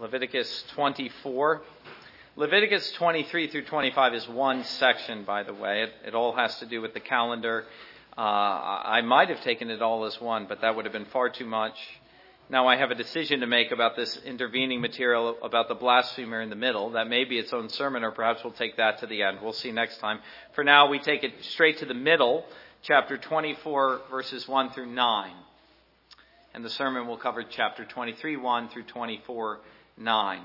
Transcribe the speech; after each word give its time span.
Leviticus 0.00 0.64
24. 0.74 1.62
Leviticus 2.36 2.90
23 2.92 3.48
through 3.48 3.64
25 3.64 4.14
is 4.14 4.28
one 4.28 4.64
section, 4.64 5.24
by 5.24 5.42
the 5.42 5.54
way. 5.54 5.82
It, 5.82 5.92
it 6.08 6.14
all 6.14 6.34
has 6.34 6.58
to 6.58 6.66
do 6.66 6.80
with 6.80 6.94
the 6.94 7.00
calendar. 7.00 7.64
Uh, 8.16 8.20
I 8.20 9.02
might 9.02 9.28
have 9.28 9.40
taken 9.42 9.70
it 9.70 9.82
all 9.82 10.04
as 10.04 10.20
one, 10.20 10.46
but 10.48 10.60
that 10.62 10.74
would 10.74 10.84
have 10.84 10.92
been 10.92 11.06
far 11.06 11.28
too 11.28 11.46
much. 11.46 11.76
Now 12.50 12.66
I 12.66 12.76
have 12.76 12.90
a 12.90 12.94
decision 12.94 13.40
to 13.40 13.46
make 13.46 13.70
about 13.70 13.96
this 13.96 14.16
intervening 14.18 14.80
material 14.80 15.36
about 15.42 15.68
the 15.68 15.74
blasphemer 15.74 16.40
in 16.40 16.50
the 16.50 16.56
middle. 16.56 16.90
That 16.90 17.08
may 17.08 17.24
be 17.24 17.38
its 17.38 17.52
own 17.52 17.68
sermon, 17.68 18.04
or 18.04 18.10
perhaps 18.10 18.42
we'll 18.42 18.52
take 18.52 18.76
that 18.76 18.98
to 18.98 19.06
the 19.06 19.22
end. 19.22 19.38
We'll 19.42 19.52
see 19.52 19.72
next 19.72 19.98
time. 19.98 20.18
For 20.54 20.64
now, 20.64 20.88
we 20.88 20.98
take 20.98 21.24
it 21.24 21.32
straight 21.40 21.78
to 21.78 21.86
the 21.86 21.94
middle, 21.94 22.44
chapter 22.82 23.16
24, 23.16 24.02
verses 24.10 24.48
1 24.48 24.70
through 24.70 24.86
9 24.86 25.32
and 26.54 26.64
the 26.64 26.70
sermon 26.70 27.08
will 27.08 27.16
cover 27.16 27.42
chapter 27.42 27.84
23, 27.84 28.36
1 28.36 28.68
through 28.68 28.84
24, 28.84 29.58
9. 29.96 30.40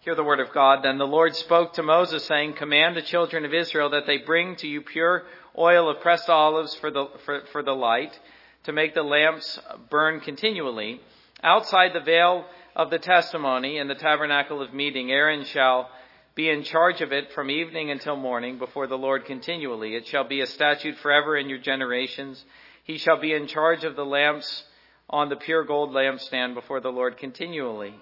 Hear 0.00 0.14
the 0.14 0.24
word 0.24 0.40
of 0.40 0.52
God. 0.52 0.82
Then 0.82 0.98
the 0.98 1.06
Lord 1.06 1.36
spoke 1.36 1.74
to 1.74 1.82
Moses, 1.82 2.24
saying, 2.24 2.54
Command 2.54 2.96
the 2.96 3.02
children 3.02 3.44
of 3.44 3.54
Israel 3.54 3.90
that 3.90 4.06
they 4.06 4.18
bring 4.18 4.56
to 4.56 4.66
you 4.66 4.80
pure 4.80 5.24
oil 5.56 5.88
of 5.88 6.00
pressed 6.00 6.28
olives 6.28 6.74
for 6.76 6.90
the, 6.90 7.06
for, 7.24 7.42
for 7.52 7.62
the 7.62 7.74
light, 7.74 8.18
to 8.64 8.72
make 8.72 8.94
the 8.94 9.02
lamps 9.02 9.58
burn 9.90 10.20
continually. 10.20 11.00
Outside 11.42 11.92
the 11.92 12.00
veil 12.00 12.46
of 12.74 12.90
the 12.90 12.98
testimony 12.98 13.78
in 13.78 13.88
the 13.88 13.94
tabernacle 13.94 14.62
of 14.62 14.74
meeting, 14.74 15.12
Aaron 15.12 15.44
shall 15.44 15.90
be 16.34 16.48
in 16.48 16.62
charge 16.62 17.00
of 17.00 17.12
it 17.12 17.32
from 17.32 17.50
evening 17.50 17.90
until 17.90 18.16
morning 18.16 18.58
before 18.58 18.86
the 18.86 18.98
Lord 18.98 19.26
continually. 19.26 19.94
It 19.94 20.06
shall 20.06 20.24
be 20.24 20.40
a 20.40 20.46
statute 20.46 20.96
forever 20.98 21.36
in 21.36 21.48
your 21.48 21.58
generations. 21.58 22.42
He 22.84 22.98
shall 22.98 23.20
be 23.20 23.34
in 23.34 23.46
charge 23.46 23.84
of 23.84 23.96
the 23.96 24.04
lamps 24.04 24.64
on 25.10 25.28
the 25.28 25.36
pure 25.36 25.64
gold 25.64 25.90
lampstand 25.90 26.54
before 26.54 26.80
the 26.80 26.92
Lord 26.92 27.18
continually. 27.18 27.94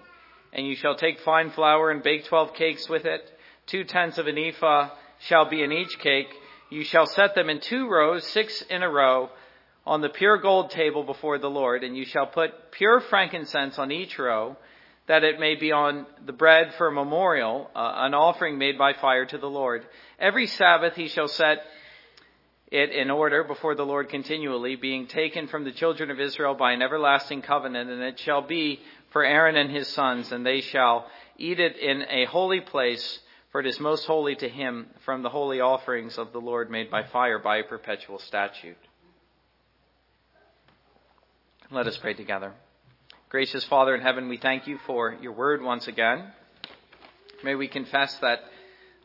And 0.53 0.65
you 0.65 0.75
shall 0.75 0.95
take 0.95 1.19
fine 1.19 1.49
flour 1.49 1.91
and 1.91 2.01
bake 2.01 2.25
twelve 2.25 2.53
cakes 2.53 2.87
with 2.87 3.05
it. 3.05 3.21
Two 3.65 3.83
tenths 3.83 4.17
of 4.17 4.27
an 4.27 4.37
ephah 4.37 4.89
shall 5.19 5.49
be 5.49 5.61
in 5.61 5.71
each 5.71 5.99
cake. 5.99 6.29
You 6.69 6.83
shall 6.83 7.07
set 7.07 7.35
them 7.35 7.49
in 7.49 7.59
two 7.59 7.89
rows, 7.89 8.25
six 8.27 8.61
in 8.69 8.83
a 8.83 8.89
row, 8.89 9.29
on 9.85 10.01
the 10.01 10.09
pure 10.09 10.37
gold 10.37 10.69
table 10.69 11.03
before 11.03 11.39
the 11.39 11.49
Lord. 11.49 11.83
And 11.83 11.97
you 11.97 12.05
shall 12.05 12.27
put 12.27 12.71
pure 12.71 12.99
frankincense 12.99 13.79
on 13.79 13.91
each 13.91 14.17
row, 14.17 14.55
that 15.07 15.23
it 15.23 15.39
may 15.39 15.55
be 15.55 15.71
on 15.71 16.05
the 16.23 16.31
bread 16.31 16.75
for 16.77 16.87
a 16.87 16.91
memorial, 16.91 17.69
uh, 17.75 17.93
an 17.97 18.13
offering 18.13 18.59
made 18.59 18.77
by 18.77 18.93
fire 18.93 19.25
to 19.25 19.37
the 19.39 19.49
Lord. 19.49 19.83
Every 20.19 20.45
Sabbath 20.45 20.95
he 20.95 21.07
shall 21.07 21.27
set 21.27 21.63
it 22.71 22.91
in 22.91 23.09
order 23.09 23.43
before 23.43 23.75
the 23.75 23.85
Lord 23.85 24.09
continually, 24.09 24.75
being 24.75 25.07
taken 25.07 25.47
from 25.47 25.63
the 25.63 25.71
children 25.71 26.11
of 26.11 26.19
Israel 26.19 26.53
by 26.53 26.71
an 26.71 26.81
everlasting 26.81 27.41
covenant, 27.41 27.89
and 27.89 28.01
it 28.01 28.19
shall 28.19 28.41
be 28.41 28.79
for 29.11 29.23
Aaron 29.23 29.55
and 29.55 29.71
his 29.71 29.87
sons, 29.87 30.31
and 30.31 30.45
they 30.45 30.61
shall 30.61 31.07
eat 31.37 31.59
it 31.59 31.77
in 31.77 32.03
a 32.09 32.25
holy 32.25 32.61
place, 32.61 33.19
for 33.51 33.61
it 33.61 33.67
is 33.67 33.79
most 33.79 34.05
holy 34.05 34.35
to 34.35 34.47
him 34.47 34.87
from 35.03 35.23
the 35.23 35.29
holy 35.29 35.59
offerings 35.59 36.17
of 36.17 36.31
the 36.31 36.41
Lord 36.41 36.69
made 36.69 36.91
by 36.91 37.03
fire 37.03 37.39
by 37.39 37.57
a 37.57 37.63
perpetual 37.63 38.19
statute. 38.19 38.77
Let 41.71 41.87
us 41.87 41.97
pray 41.97 42.13
together. 42.13 42.53
Gracious 43.29 43.63
Father 43.65 43.95
in 43.95 44.01
heaven, 44.01 44.27
we 44.27 44.37
thank 44.37 44.67
you 44.67 44.79
for 44.85 45.15
your 45.21 45.33
word 45.33 45.61
once 45.61 45.87
again. 45.87 46.31
May 47.43 47.55
we 47.55 47.67
confess 47.67 48.15
that 48.17 48.39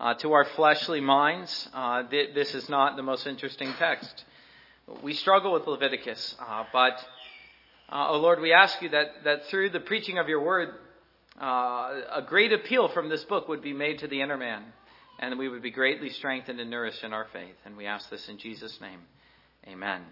uh, 0.04 0.12
to 0.12 0.34
our 0.34 0.44
fleshly 0.44 1.00
minds, 1.00 1.66
uh, 1.72 2.02
th- 2.02 2.34
this 2.34 2.54
is 2.54 2.68
not 2.68 2.94
the 2.94 3.02
most 3.02 3.26
interesting 3.26 3.72
text. 3.78 4.24
We 5.02 5.14
struggle 5.14 5.54
with 5.54 5.66
Leviticus, 5.66 6.36
uh, 6.38 6.64
but, 6.74 7.02
oh 7.90 8.18
Lord, 8.18 8.42
we 8.42 8.52
ask 8.52 8.82
you 8.82 8.90
that, 8.90 9.24
that 9.24 9.46
through 9.46 9.70
the 9.70 9.80
preaching 9.80 10.18
of 10.18 10.28
your 10.28 10.44
word, 10.44 10.74
uh, 11.40 12.02
a 12.12 12.22
great 12.26 12.52
appeal 12.52 12.88
from 12.88 13.08
this 13.08 13.24
book 13.24 13.48
would 13.48 13.62
be 13.62 13.72
made 13.72 14.00
to 14.00 14.06
the 14.06 14.20
inner 14.20 14.36
man, 14.36 14.62
and 15.20 15.38
we 15.38 15.48
would 15.48 15.62
be 15.62 15.70
greatly 15.70 16.10
strengthened 16.10 16.60
and 16.60 16.70
nourished 16.70 17.02
in 17.02 17.14
our 17.14 17.26
faith. 17.32 17.56
And 17.64 17.74
we 17.74 17.86
ask 17.86 18.10
this 18.10 18.28
in 18.28 18.36
Jesus' 18.36 18.78
name. 18.82 19.00
Amen. 19.66 20.02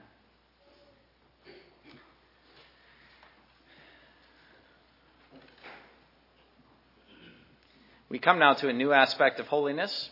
We 8.13 8.19
come 8.19 8.39
now 8.39 8.53
to 8.53 8.69
a 8.69 8.75
new 8.75 8.93
aspect 8.93 9.41
of 9.41 9.47
holiness. 9.47 10.11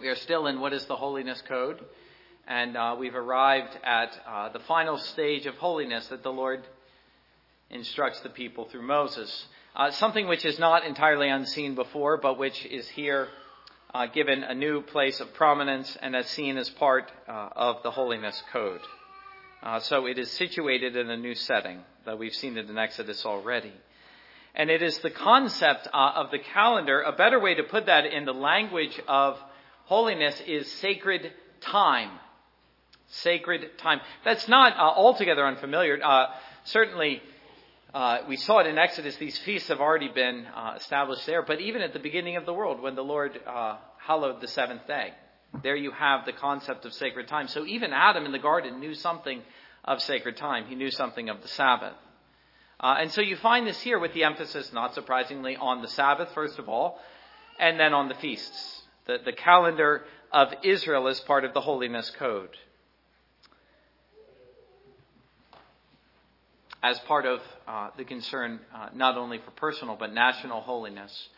We 0.00 0.08
are 0.08 0.16
still 0.16 0.48
in 0.48 0.58
what 0.58 0.72
is 0.72 0.86
the 0.86 0.96
holiness 0.96 1.40
code, 1.46 1.80
and 2.48 2.76
uh, 2.76 2.96
we've 2.98 3.14
arrived 3.14 3.78
at 3.84 4.20
uh, 4.28 4.48
the 4.48 4.58
final 4.58 4.98
stage 4.98 5.46
of 5.46 5.54
holiness 5.54 6.08
that 6.08 6.24
the 6.24 6.32
Lord 6.32 6.66
instructs 7.70 8.18
the 8.22 8.28
people 8.28 8.64
through 8.64 8.82
Moses. 8.82 9.46
Uh, 9.76 9.92
something 9.92 10.26
which 10.26 10.44
is 10.44 10.58
not 10.58 10.84
entirely 10.84 11.28
unseen 11.28 11.76
before, 11.76 12.16
but 12.16 12.40
which 12.40 12.66
is 12.66 12.88
here 12.88 13.28
uh, 13.94 14.06
given 14.06 14.42
a 14.42 14.56
new 14.56 14.82
place 14.82 15.20
of 15.20 15.32
prominence 15.32 15.96
and 16.02 16.16
as 16.16 16.26
seen 16.30 16.56
as 16.58 16.68
part 16.70 17.12
uh, 17.28 17.50
of 17.54 17.84
the 17.84 17.92
holiness 17.92 18.42
code. 18.52 18.80
Uh, 19.62 19.78
so 19.78 20.06
it 20.06 20.18
is 20.18 20.28
situated 20.32 20.96
in 20.96 21.08
a 21.08 21.16
new 21.16 21.36
setting, 21.36 21.82
that 22.04 22.18
we've 22.18 22.34
seen 22.34 22.58
it 22.58 22.68
in 22.68 22.76
Exodus 22.76 23.24
already. 23.24 23.74
And 24.56 24.70
it 24.70 24.82
is 24.82 24.98
the 24.98 25.10
concept 25.10 25.86
uh, 25.92 26.12
of 26.16 26.30
the 26.30 26.38
calendar. 26.38 27.02
A 27.02 27.12
better 27.12 27.38
way 27.38 27.54
to 27.54 27.62
put 27.62 27.86
that 27.86 28.06
in 28.06 28.24
the 28.24 28.32
language 28.32 28.98
of 29.06 29.38
holiness 29.84 30.40
is 30.46 30.70
sacred 30.80 31.30
time. 31.60 32.10
Sacred 33.08 33.78
time. 33.78 34.00
That's 34.24 34.48
not 34.48 34.72
uh, 34.72 34.80
altogether 34.80 35.46
unfamiliar. 35.46 35.98
Uh, 36.02 36.28
certainly, 36.64 37.22
uh, 37.92 38.20
we 38.28 38.36
saw 38.36 38.60
it 38.60 38.66
in 38.66 38.78
Exodus. 38.78 39.16
These 39.16 39.38
feasts 39.38 39.68
have 39.68 39.80
already 39.80 40.08
been 40.08 40.46
uh, 40.46 40.74
established 40.76 41.26
there. 41.26 41.42
But 41.42 41.60
even 41.60 41.82
at 41.82 41.92
the 41.92 41.98
beginning 41.98 42.36
of 42.36 42.46
the 42.46 42.54
world, 42.54 42.80
when 42.80 42.94
the 42.94 43.04
Lord 43.04 43.38
uh, 43.46 43.76
hallowed 43.98 44.40
the 44.40 44.48
seventh 44.48 44.86
day, 44.86 45.12
there 45.62 45.76
you 45.76 45.90
have 45.90 46.24
the 46.24 46.32
concept 46.32 46.86
of 46.86 46.94
sacred 46.94 47.28
time. 47.28 47.48
So 47.48 47.66
even 47.66 47.92
Adam 47.92 48.24
in 48.24 48.32
the 48.32 48.38
garden 48.38 48.80
knew 48.80 48.94
something 48.94 49.42
of 49.84 50.00
sacred 50.00 50.38
time. 50.38 50.64
He 50.66 50.74
knew 50.74 50.90
something 50.90 51.28
of 51.28 51.42
the 51.42 51.48
Sabbath. 51.48 51.94
Uh, 52.78 52.96
and 53.00 53.10
so 53.10 53.22
you 53.22 53.36
find 53.36 53.66
this 53.66 53.80
here 53.80 53.98
with 53.98 54.12
the 54.12 54.24
emphasis, 54.24 54.72
not 54.72 54.94
surprisingly, 54.94 55.56
on 55.56 55.80
the 55.80 55.88
Sabbath, 55.88 56.28
first 56.34 56.58
of 56.58 56.68
all, 56.68 57.00
and 57.58 57.80
then 57.80 57.94
on 57.94 58.08
the 58.08 58.14
feasts. 58.14 58.82
The, 59.06 59.18
the 59.24 59.32
calendar 59.32 60.04
of 60.30 60.52
Israel 60.62 61.06
is 61.06 61.18
part 61.20 61.44
of 61.44 61.54
the 61.54 61.60
holiness 61.60 62.10
code. 62.10 62.50
As 66.82 66.98
part 67.00 67.24
of 67.24 67.40
uh, 67.66 67.90
the 67.96 68.04
concern 68.04 68.60
uh, 68.74 68.88
not 68.94 69.16
only 69.16 69.38
for 69.38 69.50
personal 69.52 69.96
but 69.98 70.12
national 70.12 70.60
holiness. 70.60 71.28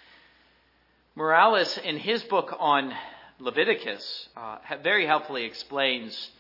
Morales, 1.15 1.79
in 1.79 1.99
his 1.99 2.23
book 2.25 2.55
on 2.59 2.93
Leviticus, 3.39 4.29
uh, 4.37 4.59
very 4.83 5.07
helpfully 5.07 5.45
explains 5.45 6.31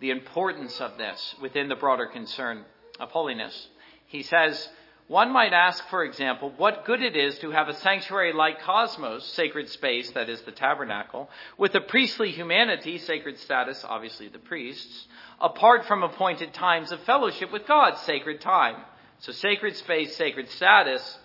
the 0.00 0.10
importance 0.10 0.80
of 0.80 0.98
this 0.98 1.34
within 1.40 1.68
the 1.68 1.76
broader 1.76 2.06
concern 2.06 2.64
of 3.00 3.10
holiness. 3.10 3.68
He 4.08 4.22
says, 4.22 4.68
one 5.06 5.32
might 5.32 5.54
ask, 5.54 5.86
for 5.88 6.04
example, 6.04 6.52
what 6.58 6.84
good 6.84 7.02
it 7.02 7.16
is 7.16 7.38
to 7.38 7.50
have 7.50 7.68
a 7.68 7.74
sanctuary 7.74 8.34
like 8.34 8.60
cosmos, 8.60 9.24
sacred 9.24 9.70
space, 9.70 10.10
that 10.10 10.28
is 10.28 10.42
the 10.42 10.52
tabernacle, 10.52 11.30
with 11.56 11.74
a 11.74 11.80
priestly 11.80 12.30
humanity, 12.30 12.98
sacred 12.98 13.38
status, 13.38 13.84
obviously 13.88 14.28
the 14.28 14.38
priests, 14.38 15.06
apart 15.40 15.86
from 15.86 16.02
appointed 16.02 16.52
times 16.52 16.92
of 16.92 17.00
fellowship 17.00 17.50
with 17.50 17.66
God, 17.66 17.96
sacred 18.00 18.42
time. 18.42 18.76
So 19.20 19.32
sacred 19.32 19.76
space, 19.76 20.14
sacred 20.16 20.50
status, 20.50 21.18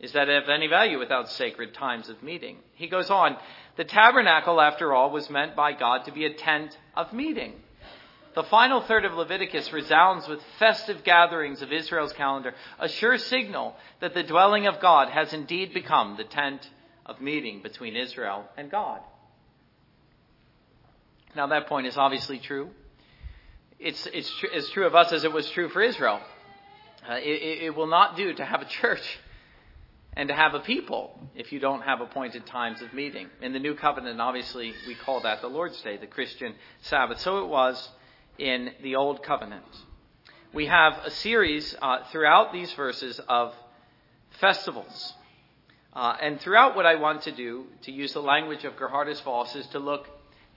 is 0.00 0.12
that 0.12 0.30
of 0.30 0.48
any 0.48 0.66
value 0.66 0.98
without 0.98 1.30
sacred 1.30 1.74
times 1.74 2.08
of 2.08 2.22
meeting? 2.22 2.58
He 2.74 2.88
goes 2.88 3.10
on, 3.10 3.36
the 3.76 3.84
tabernacle, 3.84 4.58
after 4.58 4.94
all, 4.94 5.10
was 5.10 5.28
meant 5.28 5.54
by 5.54 5.72
God 5.72 6.06
to 6.06 6.12
be 6.12 6.24
a 6.24 6.32
tent 6.32 6.76
of 6.96 7.12
meeting. 7.12 7.54
The 8.34 8.44
final 8.44 8.82
third 8.82 9.04
of 9.04 9.14
Leviticus 9.14 9.72
resounds 9.72 10.28
with 10.28 10.40
festive 10.58 11.02
gatherings 11.02 11.62
of 11.62 11.72
Israel's 11.72 12.12
calendar, 12.12 12.54
a 12.78 12.88
sure 12.88 13.18
signal 13.18 13.74
that 14.00 14.14
the 14.14 14.22
dwelling 14.22 14.66
of 14.66 14.80
God 14.80 15.08
has 15.08 15.32
indeed 15.32 15.74
become 15.74 16.16
the 16.16 16.24
tent 16.24 16.68
of 17.06 17.20
meeting 17.20 17.62
between 17.62 17.96
Israel 17.96 18.44
and 18.56 18.70
God. 18.70 19.00
Now, 21.34 21.46
that 21.48 21.66
point 21.66 21.86
is 21.86 21.96
obviously 21.96 22.38
true. 22.38 22.70
It's, 23.78 24.06
it's 24.12 24.30
tr- 24.38 24.46
as 24.54 24.68
true 24.70 24.86
of 24.86 24.94
us 24.94 25.12
as 25.12 25.24
it 25.24 25.32
was 25.32 25.48
true 25.50 25.68
for 25.68 25.82
Israel. 25.82 26.20
Uh, 27.08 27.14
it, 27.14 27.62
it 27.62 27.76
will 27.76 27.86
not 27.86 28.16
do 28.16 28.34
to 28.34 28.44
have 28.44 28.60
a 28.60 28.66
church 28.66 29.18
and 30.14 30.28
to 30.28 30.34
have 30.34 30.54
a 30.54 30.60
people 30.60 31.18
if 31.36 31.52
you 31.52 31.60
don't 31.60 31.82
have 31.82 32.00
appointed 32.00 32.44
times 32.46 32.82
of 32.82 32.92
meeting. 32.92 33.28
In 33.40 33.52
the 33.52 33.60
New 33.60 33.74
Covenant, 33.74 34.20
obviously, 34.20 34.74
we 34.86 34.94
call 34.94 35.20
that 35.20 35.40
the 35.40 35.48
Lord's 35.48 35.80
Day, 35.82 35.96
the 35.96 36.06
Christian 36.06 36.54
Sabbath. 36.82 37.20
So 37.20 37.44
it 37.44 37.48
was 37.48 37.88
in 38.38 38.70
the 38.82 38.96
Old 38.96 39.22
Covenant. 39.22 39.64
We 40.52 40.66
have 40.66 40.94
a 41.04 41.10
series 41.10 41.74
uh, 41.82 42.04
throughout 42.10 42.52
these 42.52 42.72
verses 42.72 43.20
of 43.28 43.54
festivals. 44.40 45.14
Uh, 45.92 46.16
and 46.20 46.40
throughout 46.40 46.76
what 46.76 46.86
I 46.86 46.94
want 46.94 47.22
to 47.22 47.32
do, 47.32 47.66
to 47.82 47.92
use 47.92 48.12
the 48.12 48.22
language 48.22 48.64
of 48.64 48.76
Geerhardus 48.76 49.20
Vos, 49.22 49.54
is 49.56 49.66
to 49.68 49.78
look 49.78 50.08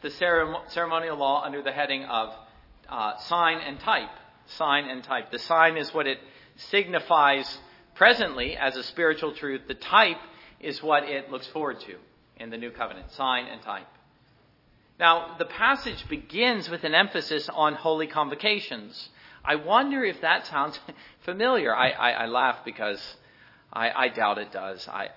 the 0.01 0.12
ceremonial 0.12 1.18
law 1.18 1.44
under 1.44 1.62
the 1.62 1.72
heading 1.72 2.06
of 2.06 2.33
uh, 2.88 3.18
sign 3.18 3.57
and 3.57 3.80
type. 3.80 4.10
Sign 4.45 4.86
and 4.86 5.04
type. 5.04 5.31
The 5.31 5.39
sign 5.39 5.78
is 5.78 5.94
what 5.94 6.07
it 6.07 6.19
signifies 6.56 7.60
presently 7.95 8.56
as 8.57 8.75
a 8.75 8.83
spiritual 8.83 9.33
truth. 9.33 9.62
The 9.68 9.74
type 9.74 10.18
is 10.60 10.83
what 10.83 11.04
it 11.04 11.31
looks 11.31 11.48
forward 11.48 11.80
to 11.81 11.95
in 12.38 12.50
the 12.50 12.57
new 12.57 12.72
covenant 12.72 13.12
sign 13.12 13.45
and 13.48 13.62
type. 13.62 13.88
Now, 15.01 15.36
the 15.39 15.45
passage 15.45 16.07
begins 16.09 16.69
with 16.69 16.83
an 16.83 16.94
emphasis 16.94 17.50
on 17.50 17.74
holy 17.74 18.06
convocations. 18.06 19.09
I 19.44 19.56
wonder 19.56 20.03
if 20.03 20.21
that 20.21 20.45
sounds 20.45 20.80
familiar. 21.25 21.75
I, 21.75 21.89
I, 21.89 22.12
I 22.12 22.25
laugh 22.27 22.59
because 22.63 23.01
I, 23.74 23.89
I, 23.89 24.07
doubt 24.09 24.38
it 24.38 24.51
does. 24.51 24.88
I, 24.88 25.07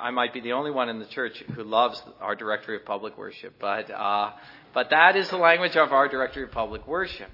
I, 0.00 0.10
might 0.12 0.32
be 0.32 0.40
the 0.40 0.52
only 0.52 0.70
one 0.70 0.88
in 0.88 0.98
the 0.98 1.04
church 1.04 1.44
who 1.54 1.62
loves 1.62 2.02
our 2.22 2.34
directory 2.34 2.76
of 2.76 2.86
public 2.86 3.18
worship, 3.18 3.56
but, 3.60 3.90
uh, 3.90 4.30
but 4.72 4.88
that 4.88 5.14
is 5.14 5.28
the 5.28 5.36
language 5.36 5.76
of 5.76 5.92
our 5.92 6.08
directory 6.08 6.44
of 6.44 6.50
public 6.50 6.86
worship. 6.86 7.28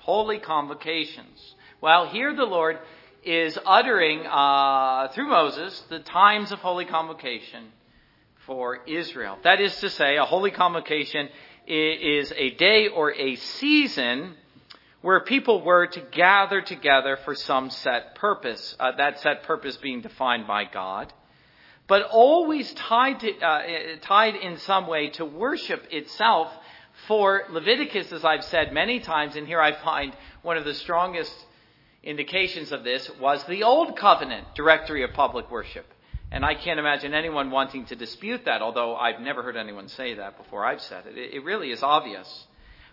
Holy 0.00 0.40
convocations. 0.40 1.54
Well, 1.80 2.08
here 2.08 2.34
the 2.34 2.46
Lord 2.46 2.80
is 3.22 3.56
uttering 3.64 4.26
uh, 4.26 5.06
through 5.14 5.28
Moses 5.28 5.84
the 5.88 6.00
times 6.00 6.50
of 6.50 6.58
holy 6.58 6.84
convocation 6.84 7.66
for 8.46 8.78
Israel. 8.86 9.38
That 9.44 9.60
is 9.60 9.74
to 9.80 9.90
say, 9.90 10.16
a 10.16 10.24
holy 10.24 10.50
convocation 10.50 11.28
is 11.66 12.32
a 12.36 12.50
day 12.50 12.88
or 12.88 13.12
a 13.12 13.36
season 13.36 14.34
where 15.00 15.20
people 15.20 15.62
were 15.62 15.86
to 15.86 16.00
gather 16.00 16.62
together 16.62 17.18
for 17.24 17.34
some 17.34 17.68
set 17.70 18.14
purpose, 18.14 18.74
uh, 18.80 18.92
that 18.92 19.20
set 19.20 19.42
purpose 19.42 19.76
being 19.76 20.00
defined 20.00 20.46
by 20.46 20.64
God, 20.64 21.12
but 21.86 22.02
always 22.02 22.72
tied, 22.72 23.20
to, 23.20 23.38
uh, 23.38 23.96
tied 24.00 24.34
in 24.36 24.56
some 24.58 24.86
way 24.86 25.10
to 25.10 25.24
worship 25.24 25.86
itself. 25.90 26.50
For 27.08 27.42
Leviticus, 27.50 28.12
as 28.12 28.24
I've 28.24 28.44
said 28.44 28.72
many 28.72 29.00
times, 29.00 29.36
and 29.36 29.46
here 29.46 29.60
I 29.60 29.72
find 29.72 30.16
one 30.42 30.56
of 30.56 30.64
the 30.64 30.74
strongest 30.74 31.34
indications 32.02 32.72
of 32.72 32.84
this, 32.84 33.10
was 33.18 33.42
the 33.44 33.64
Old 33.64 33.96
Covenant 33.96 34.54
directory 34.54 35.02
of 35.02 35.12
public 35.12 35.50
worship. 35.50 35.86
And 36.34 36.44
I 36.44 36.56
can't 36.56 36.80
imagine 36.80 37.14
anyone 37.14 37.52
wanting 37.52 37.86
to 37.86 37.94
dispute 37.94 38.46
that, 38.46 38.60
although 38.60 38.96
I've 38.96 39.20
never 39.20 39.40
heard 39.44 39.56
anyone 39.56 39.86
say 39.86 40.14
that 40.14 40.36
before 40.36 40.66
I've 40.66 40.80
said 40.80 41.04
it. 41.06 41.16
It 41.16 41.44
really 41.44 41.70
is 41.70 41.80
obvious. 41.80 42.28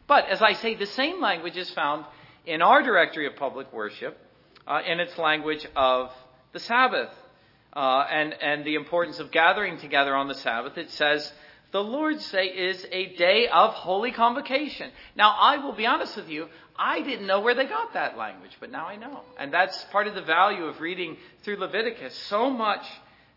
But 0.05 0.29
as 0.29 0.43
I 0.43 0.53
say, 0.53 0.75
the 0.75 0.85
same 0.85 1.19
language 1.19 1.57
is 1.57 1.67
found 1.71 2.05
in 2.45 2.61
our 2.61 2.83
directory 2.83 3.25
of 3.25 3.35
public 3.37 3.73
worship 3.73 4.15
uh, 4.67 4.81
in 4.85 4.99
its 4.99 5.17
language 5.17 5.65
of 5.75 6.11
the 6.53 6.59
Sabbath 6.59 7.09
uh, 7.73 8.05
and, 8.11 8.35
and 8.43 8.63
the 8.63 8.75
importance 8.75 9.17
of 9.17 9.31
gathering 9.31 9.79
together 9.79 10.13
on 10.13 10.27
the 10.27 10.35
Sabbath. 10.35 10.77
It 10.77 10.91
says, 10.91 11.33
the 11.71 11.83
Lord's 11.83 12.31
Day 12.31 12.45
is 12.45 12.85
a 12.91 13.15
day 13.15 13.47
of 13.47 13.73
holy 13.73 14.11
convocation. 14.11 14.91
Now, 15.15 15.35
I 15.39 15.57
will 15.57 15.73
be 15.73 15.87
honest 15.87 16.15
with 16.15 16.29
you, 16.29 16.47
I 16.77 17.01
didn't 17.01 17.25
know 17.25 17.39
where 17.39 17.55
they 17.55 17.65
got 17.65 17.93
that 17.95 18.19
language, 18.19 18.55
but 18.59 18.69
now 18.69 18.85
I 18.85 18.97
know. 18.97 19.21
And 19.39 19.51
that's 19.51 19.83
part 19.85 20.05
of 20.05 20.13
the 20.13 20.21
value 20.21 20.65
of 20.65 20.79
reading 20.79 21.17
through 21.41 21.57
Leviticus. 21.57 22.15
So 22.29 22.51
much 22.51 22.85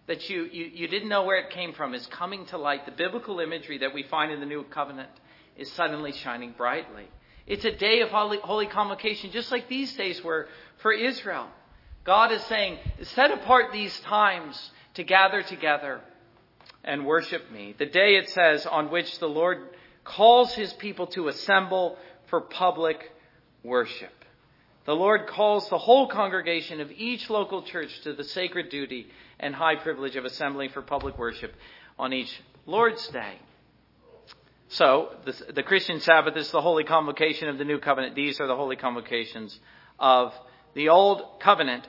that 0.06 0.28
you, 0.28 0.44
you, 0.44 0.70
you 0.72 0.88
didn't 0.88 1.08
know 1.08 1.24
where 1.24 1.38
it 1.38 1.50
came 1.50 1.72
from 1.72 1.94
is 1.94 2.06
coming 2.06 2.44
to 2.46 2.58
light. 2.58 2.84
The 2.84 2.92
biblical 2.92 3.40
imagery 3.40 3.78
that 3.78 3.94
we 3.94 4.02
find 4.02 4.30
in 4.30 4.40
the 4.40 4.46
New 4.46 4.64
Covenant 4.64 5.10
is 5.56 5.70
suddenly 5.72 6.12
shining 6.12 6.52
brightly. 6.56 7.08
It's 7.46 7.64
a 7.64 7.72
day 7.72 8.00
of 8.00 8.10
holy, 8.10 8.38
holy 8.38 8.66
convocation, 8.66 9.30
just 9.30 9.50
like 9.50 9.68
these 9.68 9.94
days 9.94 10.22
were 10.22 10.48
for 10.78 10.92
Israel. 10.92 11.48
God 12.04 12.32
is 12.32 12.42
saying, 12.44 12.78
set 13.02 13.30
apart 13.30 13.72
these 13.72 13.98
times 14.00 14.70
to 14.94 15.04
gather 15.04 15.42
together 15.42 16.00
and 16.82 17.06
worship 17.06 17.50
me. 17.50 17.74
The 17.78 17.86
day, 17.86 18.16
it 18.16 18.28
says, 18.30 18.66
on 18.66 18.90
which 18.90 19.18
the 19.18 19.28
Lord 19.28 19.58
calls 20.04 20.52
his 20.52 20.72
people 20.74 21.06
to 21.08 21.28
assemble 21.28 21.96
for 22.26 22.42
public 22.42 23.10
worship. 23.62 24.12
The 24.84 24.94
Lord 24.94 25.26
calls 25.26 25.68
the 25.70 25.78
whole 25.78 26.08
congregation 26.08 26.80
of 26.80 26.90
each 26.92 27.30
local 27.30 27.62
church 27.62 27.90
to 28.02 28.12
the 28.12 28.24
sacred 28.24 28.68
duty 28.68 29.06
and 29.40 29.54
high 29.54 29.76
privilege 29.76 30.16
of 30.16 30.24
assembling 30.24 30.70
for 30.70 30.82
public 30.82 31.18
worship 31.18 31.54
on 31.98 32.12
each 32.12 32.40
Lord's 32.66 33.06
Day. 33.08 33.38
So, 34.68 35.10
the, 35.24 35.52
the, 35.52 35.62
Christian 35.62 36.00
Sabbath 36.00 36.36
is 36.36 36.50
the 36.50 36.60
holy 36.60 36.84
convocation 36.84 37.48
of 37.48 37.58
the 37.58 37.64
new 37.64 37.78
covenant. 37.78 38.16
These 38.16 38.40
are 38.40 38.46
the 38.46 38.56
holy 38.56 38.76
convocations 38.76 39.58
of 39.98 40.32
the 40.74 40.88
old 40.88 41.38
covenant. 41.40 41.86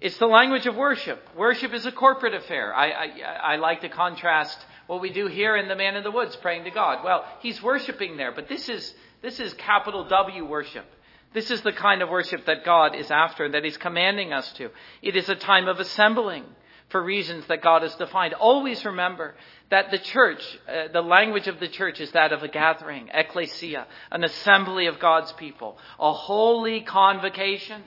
It's 0.00 0.18
the 0.18 0.26
language 0.26 0.66
of 0.66 0.74
worship. 0.74 1.22
Worship 1.36 1.72
is 1.74 1.86
a 1.86 1.92
corporate 1.92 2.34
affair. 2.34 2.74
I, 2.74 2.90
I, 2.90 3.20
I 3.52 3.56
like 3.56 3.82
to 3.82 3.88
contrast 3.88 4.58
what 4.86 5.00
we 5.00 5.10
do 5.10 5.26
here 5.26 5.56
in 5.56 5.68
the 5.68 5.76
man 5.76 5.96
in 5.96 6.02
the 6.02 6.10
woods 6.10 6.34
praying 6.36 6.64
to 6.64 6.70
God. 6.70 7.04
Well, 7.04 7.24
he's 7.40 7.62
worshiping 7.62 8.16
there, 8.16 8.32
but 8.32 8.48
this 8.48 8.68
is, 8.68 8.94
this 9.22 9.38
is 9.38 9.52
capital 9.54 10.04
W 10.04 10.44
worship. 10.46 10.86
This 11.34 11.50
is 11.50 11.60
the 11.60 11.72
kind 11.72 12.00
of 12.00 12.08
worship 12.08 12.46
that 12.46 12.64
God 12.64 12.94
is 12.94 13.10
after, 13.10 13.44
and 13.44 13.54
that 13.54 13.64
he's 13.64 13.76
commanding 13.76 14.32
us 14.32 14.50
to. 14.54 14.70
It 15.02 15.14
is 15.14 15.28
a 15.28 15.34
time 15.34 15.68
of 15.68 15.78
assembling 15.78 16.44
for 16.88 17.02
reasons 17.02 17.46
that 17.46 17.62
God 17.62 17.82
has 17.82 17.94
defined. 17.96 18.34
Always 18.34 18.84
remember 18.84 19.34
that 19.70 19.90
the 19.90 19.98
church, 19.98 20.42
uh, 20.66 20.88
the 20.92 21.02
language 21.02 21.46
of 21.46 21.60
the 21.60 21.68
church 21.68 22.00
is 22.00 22.10
that 22.12 22.32
of 22.32 22.42
a 22.42 22.48
gathering, 22.48 23.08
ecclesia, 23.12 23.86
an 24.10 24.24
assembly 24.24 24.86
of 24.86 24.98
God's 24.98 25.32
people, 25.32 25.78
a 26.00 26.12
holy 26.12 26.80
convocation. 26.80 27.82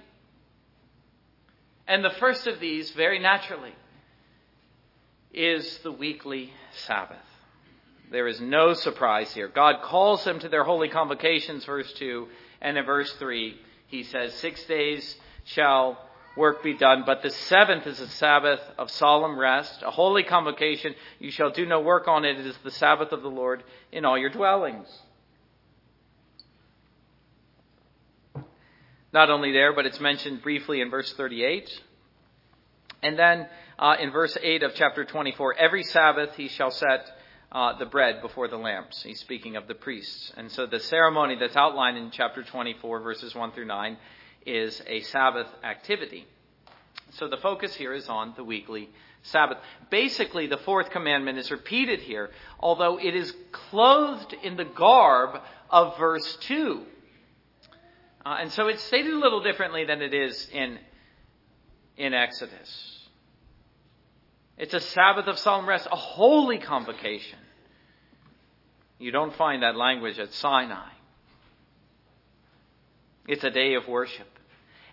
And 1.88 2.06
the 2.06 2.12
first 2.12 2.45
of 2.45 2.59
these, 2.59 2.92
very 2.92 3.19
naturally, 3.19 3.74
is 5.33 5.80
the 5.80 5.92
weekly 5.92 6.53
Sabbath. 6.86 7.18
There 8.12 8.27
is 8.27 8.39
no 8.42 8.74
surprise 8.74 9.33
here. 9.33 9.48
God 9.48 9.81
calls 9.81 10.24
them 10.25 10.39
to 10.39 10.50
their 10.50 10.63
holy 10.63 10.89
convocations, 10.89 11.65
verse 11.65 11.92
2, 11.94 12.27
and 12.62 12.77
in 12.77 12.86
verse 12.86 13.12
3, 13.13 13.57
he 13.88 14.03
says, 14.03 14.33
Six 14.36 14.63
days 14.65 15.15
shall 15.45 15.98
work 16.36 16.63
be 16.63 16.74
done. 16.74 17.04
But 17.06 17.22
the 17.22 17.30
seventh 17.30 17.88
is 17.88 18.00
a 18.00 18.07
Sabbath 18.07 18.62
of 18.78 18.89
solemn 18.92 19.38
rest, 19.38 19.81
a 19.83 19.92
holy 19.92 20.24
convocation. 20.24 20.95
You 21.19 21.31
shall 21.31 21.51
do 21.51 21.66
no 21.66 21.81
work 21.81 22.07
on 22.07 22.25
it. 22.25 22.39
It 22.39 22.45
is 22.45 22.57
the 22.63 22.72
Sabbath 22.72 23.12
of 23.12 23.22
the 23.22 23.30
Lord 23.30 23.63
in 23.92 24.06
all 24.06 24.18
your 24.18 24.30
dwellings. 24.30 24.88
Not 29.13 29.30
only 29.30 29.51
there, 29.51 29.74
but 29.74 29.86
it's 29.86 30.00
mentioned 30.00 30.42
briefly 30.42 30.80
in 30.80 30.89
verse 30.89 31.12
38. 31.13 31.69
And 33.04 33.19
then 33.19 33.48
uh, 33.77 33.95
in 34.00 34.12
verse 34.12 34.38
8 34.42 34.63
of 34.63 34.74
chapter 34.75 35.04
24, 35.04 35.56
every 35.57 35.84
Sabbath 35.84 36.36
he 36.36 36.48
shall 36.48 36.72
set 36.72 37.12
uh, 37.51 37.77
the 37.77 37.86
bread 37.86 38.22
before 38.22 38.48
the 38.48 38.57
lamps. 38.57 39.04
He's 39.04 39.19
speaking 39.19 39.57
of 39.57 39.68
the 39.68 39.75
priests. 39.75 40.31
And 40.38 40.50
so 40.51 40.66
the 40.66 40.80
ceremony 40.80 41.36
that's 41.38 41.57
outlined 41.57 41.98
in 41.98 42.12
chapter 42.12 42.44
24, 42.44 43.01
verses 43.01 43.36
1 43.36 43.51
through 43.51 43.66
9, 43.66 43.98
is 44.46 44.82
a 44.88 45.02
Sabbath 45.02 45.48
activity. 45.64 46.26
So 47.12 47.28
the 47.28 47.38
focus 47.38 47.76
here 47.76 47.94
is 47.94 48.08
on 48.08 48.34
the 48.36 48.44
weekly 48.44 48.90
Sabbath. 49.24 49.58
Basically, 49.90 50.48
the 50.48 50.58
fourth 50.58 50.89
commandment 50.89 51.38
is 51.38 51.51
repeated 51.51 52.00
here, 52.00 52.32
although 52.60 52.98
it 52.98 53.15
is 53.15 53.34
clothed 53.51 54.34
in 54.44 54.58
the 54.58 54.65
garb 54.65 55.42
of 55.70 55.98
verse 55.98 56.38
2. 56.42 56.84
Uh, 58.25 58.38
and 58.39 58.51
so 58.51 58.68
it's 58.68 58.84
stated 58.84 59.13
a 59.13 59.20
little 59.20 59.42
differently 59.42 59.86
than 59.86 60.01
it 60.01 60.13
is 60.13 60.50
in, 60.51 60.80
in 61.98 62.13
Exodus. 62.13 63.00
It's 64.58 64.74
a 64.74 64.80
Sabbath 64.80 65.27
of 65.27 65.39
solemn 65.39 65.68
rest, 65.68 65.88
a 65.92 65.96
holy 65.96 66.60
convocation. 66.60 67.39
You 69.00 69.12
don't 69.12 69.36
find 69.36 69.63
that 69.63 69.75
language 69.75 70.20
at 70.20 70.32
Sinai. 70.34 70.89
It's 73.27 73.44
a 73.44 73.50
day 73.50 73.74
of 73.74 73.88
worship. 73.88 74.27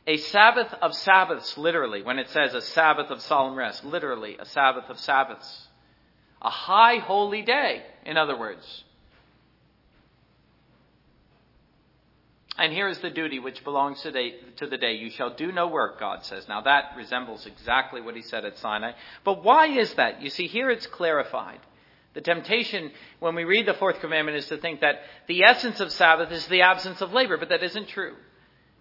A 0.09 0.17
Sabbath 0.17 0.73
of 0.81 0.95
Sabbaths, 0.95 1.59
literally, 1.59 2.03
when 2.03 2.19
it 2.19 2.31
says 2.31 2.55
a 2.55 2.63
Sabbath 2.63 3.11
of 3.11 3.21
solemn 3.21 3.57
rest, 3.57 3.85
literally, 3.85 4.39
a 4.39 4.47
Sabbath 4.47 4.89
of 4.89 4.99
Sabbaths. 4.99 5.69
A 6.41 6.49
high 6.49 6.97
holy 6.97 7.43
day, 7.43 7.83
in 8.07 8.17
other 8.17 8.37
words. 8.37 8.85
And 12.57 12.73
here 12.73 12.89
is 12.89 12.99
the 13.01 13.11
duty 13.11 13.39
which 13.39 13.63
belongs 13.63 14.01
to, 14.01 14.11
day, 14.11 14.37
to 14.57 14.67
the 14.67 14.79
day. 14.79 14.95
You 14.95 15.11
shall 15.11 15.35
do 15.35 15.53
no 15.53 15.69
work, 15.69 16.01
God 16.01 16.25
says. 16.25 16.49
Now 16.49 16.63
that 16.63 16.95
resembles 16.97 17.45
exactly 17.45 18.01
what 18.01 18.17
he 18.17 18.23
said 18.23 18.47
at 18.47 18.57
Sinai. 18.57 18.93
But 19.25 19.45
why 19.45 19.67
is 19.67 19.93
that? 19.95 20.23
You 20.23 20.31
see, 20.31 20.47
here 20.47 20.71
it's 20.71 20.87
clarified. 20.87 21.61
The 22.15 22.23
temptation 22.23 22.93
when 23.21 23.35
we 23.35 23.45
read 23.45 23.67
the 23.67 23.75
fourth 23.75 24.01
commandment 24.01 24.39
is 24.39 24.47
to 24.47 24.57
think 24.57 24.81
that 24.81 25.01
the 25.27 25.43
essence 25.43 25.81
of 25.81 25.93
Sabbath 25.93 26.33
is 26.33 26.47
the 26.47 26.63
absence 26.63 27.03
of 27.03 27.13
labor, 27.13 27.37
but 27.37 27.51
that 27.51 27.63
isn't 27.63 27.89
true. 27.89 28.15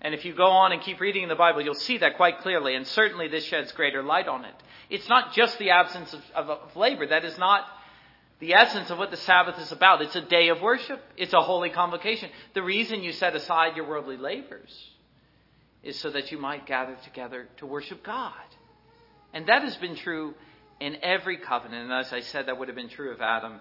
And 0.02 0.14
if 0.14 0.26
you 0.26 0.36
go 0.36 0.48
on 0.48 0.72
and 0.72 0.82
keep 0.82 1.00
reading 1.00 1.24
in 1.24 1.30
the 1.30 1.36
Bible, 1.36 1.62
you'll 1.62 1.74
see 1.74 1.98
that 1.98 2.18
quite 2.18 2.40
clearly, 2.40 2.76
and 2.76 2.86
certainly 2.86 3.28
this 3.28 3.46
sheds 3.46 3.72
greater 3.72 4.04
light 4.04 4.28
on 4.28 4.46
it. 4.46 4.54
It's 4.90 5.10
not 5.10 5.34
just 5.34 5.58
the 5.58 5.72
absence 5.72 6.14
of, 6.14 6.22
of, 6.36 6.50
of, 6.50 6.76
labor. 6.76 7.08
That 7.08 7.26
is 7.26 7.38
not 7.38 7.66
the 8.40 8.54
essence 8.54 8.92
of 8.92 9.00
what 9.00 9.10
the 9.10 9.18
Sabbath 9.18 9.60
is 9.60 9.72
about. 9.72 10.02
It's 10.02 10.16
a 10.16 10.22
day 10.22 10.50
of 10.50 10.62
worship. 10.62 11.02
It's 11.18 11.34
a 11.34 11.42
holy 11.42 11.72
convocation. 11.72 12.30
The 12.54 12.62
reason 12.62 13.04
you 13.04 13.12
set 13.12 13.36
aside 13.36 13.76
your 13.76 13.88
worldly 13.88 14.18
labors 14.18 14.72
is 15.84 16.00
so 16.00 16.12
that 16.12 16.32
you 16.32 16.38
might 16.38 16.68
gather 16.68 16.96
together 17.04 17.48
to 17.58 17.66
worship 17.66 18.04
God. 18.04 18.34
And 19.34 19.48
that 19.48 19.64
has 19.64 19.76
been 19.78 19.96
true 19.96 20.36
in 20.80 20.98
every 21.02 21.38
covenant. 21.38 21.84
And 21.84 21.94
as 21.94 22.14
I 22.14 22.22
said, 22.22 22.48
that 22.48 22.60
would 22.60 22.68
have 22.68 22.78
been 22.78 22.90
true 22.90 23.12
of 23.12 23.22
Adam 23.22 23.60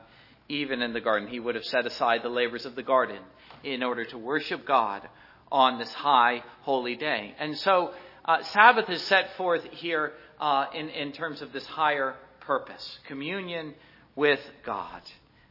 even 0.48 0.82
in 0.82 0.92
the 0.92 1.00
garden. 1.00 1.28
He 1.28 1.40
would 1.40 1.54
have 1.54 1.64
set 1.64 1.86
aside 1.86 2.22
the 2.22 2.28
labors 2.28 2.66
of 2.66 2.76
the 2.76 2.82
garden 2.82 3.22
in 3.64 3.82
order 3.82 4.04
to 4.04 4.18
worship 4.18 4.66
God 4.66 5.08
on 5.50 5.78
this 5.78 5.92
high 5.92 6.42
holy 6.62 6.96
day. 6.96 7.34
And 7.38 7.56
so 7.56 7.92
uh, 8.24 8.42
Sabbath 8.42 8.90
is 8.90 9.02
set 9.02 9.36
forth 9.36 9.64
here 9.72 10.12
uh, 10.40 10.66
in, 10.74 10.88
in 10.88 11.12
terms 11.12 11.42
of 11.42 11.52
this 11.52 11.66
higher 11.66 12.14
purpose 12.40 12.98
communion 13.06 13.74
with 14.14 14.40
God. 14.64 15.02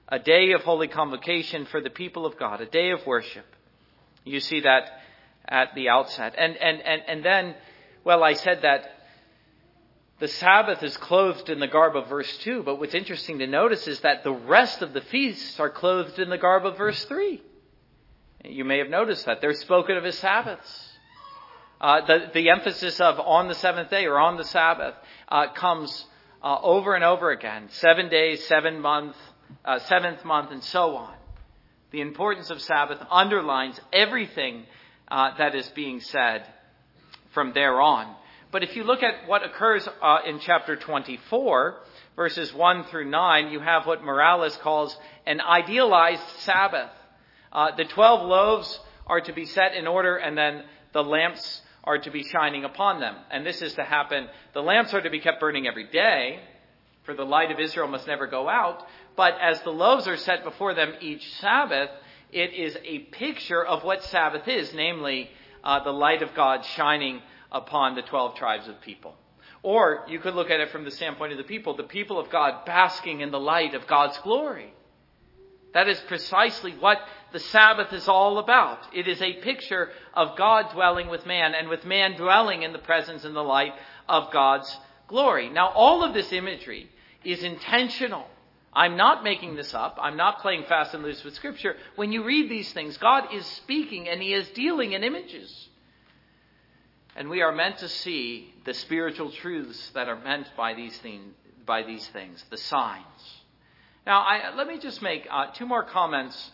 A 0.08 0.20
day 0.20 0.52
of 0.52 0.62
holy 0.62 0.88
convocation 0.88 1.66
for 1.66 1.82
the 1.82 1.90
people 1.90 2.25
of 2.25 2.38
God, 2.38 2.62
a 2.62 2.66
day 2.66 2.92
of 2.92 3.06
worship. 3.06 3.46
You 4.24 4.40
see 4.40 4.62
that 4.62 5.02
at 5.48 5.74
the 5.75 5.90
outset. 5.90 6.36
And, 6.38 6.56
and, 6.58 6.82
and, 6.82 7.02
and 7.08 7.25
then, 7.25 7.56
well, 8.04 8.24
I 8.24 8.34
said 8.34 8.62
that 8.64 8.92
the 10.20 10.28
Sabbath 10.28 10.82
is 10.84 10.96
clothed 10.98 11.50
in 11.50 11.60
the 11.60 11.68
garb 11.68 11.96
of 11.96 12.08
verse 12.08 12.38
2, 12.40 12.64
but 12.64 12.80
what's 12.80 12.94
interesting 12.94 13.40
to 13.40 13.48
notice 13.48 13.88
is 13.88 14.00
that 14.02 14.24
the 14.24 14.32
rest 14.32 14.82
of 14.82 14.94
the 14.94 15.02
feasts 15.02 15.60
are 15.60 15.70
clothed 15.70 16.20
in 16.20 16.30
the 16.30 16.38
garb 16.38 16.66
of 16.66 16.78
verse 16.78 17.04
3. 17.06 17.42
You 18.48 18.66
may 18.66 18.78
have 18.80 18.90
noticed 18.90 19.25
that. 19.25 19.42
They're 19.42 19.54
spoken 19.54 19.98
of 19.98 20.06
as 20.06 20.18
Sabbaths. 20.18 20.90
Uh, 21.82 22.06
the, 22.06 22.32
the 22.34 22.50
emphasis 22.50 23.02
of 23.02 23.20
on 23.20 23.48
the 23.48 23.56
seventh 23.56 23.90
day 23.90 24.06
or 24.06 24.20
on 24.20 24.38
the 24.38 24.44
Sabbath 24.44 24.96
uh, 25.30 25.52
comes 25.54 26.06
uh, 26.44 26.58
over 26.62 26.96
and 26.96 27.04
over 27.04 27.32
again. 27.32 27.68
Seven 27.70 28.10
days, 28.10 28.46
seven 28.48 28.80
month, 28.80 29.16
uh, 29.64 29.80
seventh 29.80 30.24
month, 30.24 30.52
and 30.52 30.64
so 30.64 30.96
on. 30.96 31.14
The 31.92 32.02
importance 32.02 32.50
of 32.50 32.62
Sabbath 32.62 33.00
underlines 33.10 33.80
everything 33.92 34.66
uh, 35.08 35.38
that 35.38 35.56
is 35.56 35.68
being 35.70 36.00
said 36.00 36.46
from 37.34 37.54
there 37.54 37.82
on. 37.82 38.16
But 38.52 38.64
if 38.64 38.75
you 38.75 38.84
look 38.84 39.04
at 39.04 39.28
what 39.28 39.44
occurs 39.44 39.88
uh, 40.02 40.20
in 40.25 40.40
chapter 40.40 40.75
24, 40.75 41.75
verses 42.16 42.54
1 42.54 42.86
through 42.86 43.10
9, 43.10 43.52
you 43.52 43.60
have 43.60 43.86
what 43.86 44.04
Morales 44.04 44.56
calls 44.58 44.98
an 45.25 45.42
idealized 45.42 46.24
Sabbath. 46.40 46.90
Uh, 47.55 47.74
the 47.74 47.85
12 47.85 48.27
loaves 48.27 48.81
are 49.07 49.21
to 49.21 49.31
be 49.31 49.45
set 49.45 49.75
in 49.75 49.88
order, 49.88 50.17
and 50.17 50.38
then 50.38 50.65
the 50.91 51.01
lamps 51.01 51.62
are 51.85 51.97
to 51.97 52.12
be 52.12 52.21
shining 52.21 52.65
upon 52.65 53.00
them. 53.00 53.15
And 53.31 53.45
this 53.45 53.62
is 53.62 53.74
to 53.75 53.83
happen. 53.85 54.27
The 54.53 54.62
lamps 54.62 54.93
are 54.93 55.00
to 55.00 55.09
be 55.09 55.19
kept 55.21 55.39
burning 55.39 55.65
every 55.65 55.88
day, 55.88 56.41
for 57.03 57.13
the 57.13 57.24
light 57.24 57.51
of 57.51 57.59
Israel 57.62 57.88
must 57.88 58.07
never 58.07 58.27
go 58.27 58.50
out. 58.50 58.85
But 59.15 59.35
as 59.39 59.62
the 59.62 59.69
loaves 59.69 60.05
are 60.05 60.17
set 60.17 60.43
before 60.43 60.74
them 60.74 60.95
each 61.00 61.33
Sabbath, 61.35 61.91
it 62.29 62.53
is 62.53 62.77
a 62.83 63.00
picture 63.00 63.63
of 63.63 63.85
what 63.85 64.03
Sabbath 64.03 64.50
is, 64.50 64.74
namely 64.74 65.29
uh, 65.63 65.81
the 65.81 65.93
light 65.93 66.24
of 66.24 66.35
God 66.35 66.65
shining 66.65 67.21
upon 67.53 67.95
the 67.95 68.01
12 68.01 68.35
tribes 68.35 68.67
of 68.67 68.81
people. 68.81 69.15
Or 69.63 70.03
you 70.09 70.19
could 70.19 70.35
look 70.35 70.50
at 70.50 70.59
it 70.59 70.71
from 70.71 70.83
the 70.83 70.91
standpoint 70.91 71.31
of 71.31 71.38
the 71.38 71.45
people, 71.45 71.77
the 71.77 71.83
people 71.83 72.19
of 72.19 72.29
God 72.29 72.65
basking 72.65 73.21
in 73.21 73.31
the 73.31 73.39
light 73.39 73.75
of 73.75 73.88
God's 73.88 74.17
glory. 74.17 74.74
That 75.75 75.89
is 75.89 76.00
precisely 76.07 76.71
what 76.71 77.00
the 77.32 77.39
Sabbath 77.39 77.91
is 77.94 78.08
all 78.08 78.38
about. 78.38 78.79
It 78.94 79.08
is 79.08 79.22
a 79.22 79.34
picture 79.41 79.89
of 80.13 80.38
God 80.38 80.72
dwelling 80.72 81.08
with 81.08 81.25
man 81.25 81.53
and 81.53 81.70
with 81.70 81.86
man 81.86 82.15
dwelling 82.17 82.63
in 82.63 82.74
the 82.74 82.79
presence 82.79 83.25
and 83.25 83.36
the 83.36 83.41
light 83.41 83.74
of 84.08 84.32
God's 84.32 84.75
glory. 85.08 85.50
Now, 85.50 85.70
all 85.70 86.03
of 86.03 86.13
this 86.13 86.32
imagery 86.32 86.89
is 87.24 87.44
intentional. 87.44 88.25
I'm 88.74 88.98
not 88.98 89.24
making 89.24 89.55
this 89.55 89.74
up. 89.74 89.98
I'm 90.01 90.17
not 90.17 90.41
playing 90.41 90.65
fast 90.65 90.94
and 90.94 91.03
loose 91.03 91.24
with 91.24 91.34
Scripture. 91.36 91.75
When 91.96 92.12
you 92.12 92.24
read 92.24 92.50
these 92.50 92.72
things, 92.74 92.98
God 92.98 93.34
is 93.34 93.46
speaking 93.46 94.10
and 94.10 94.22
He 94.22 94.34
is 94.34 94.48
dealing 94.50 94.94
in 94.94 95.03
images. 95.03 95.70
And 97.15 97.29
we 97.29 97.41
are 97.41 97.53
meant 97.53 97.77
to 97.77 97.88
see 97.88 98.53
the 98.65 98.74
spiritual 98.74 99.32
truths 99.32 99.91
that 99.94 100.10
are 100.10 100.20
meant 100.20 100.48
by 100.58 100.74
these, 100.74 100.98
thing, 100.98 101.32
by 101.65 101.84
these 101.84 102.05
things, 102.10 102.44
the 102.50 102.58
signs. 102.58 103.05
Now, 104.05 104.20
I, 104.20 104.53
let 104.55 104.67
me 104.67 104.77
just 104.77 105.01
make 105.01 105.25
uh, 105.32 105.48
two 105.53 105.65
more 105.65 105.84
comments 105.84 106.51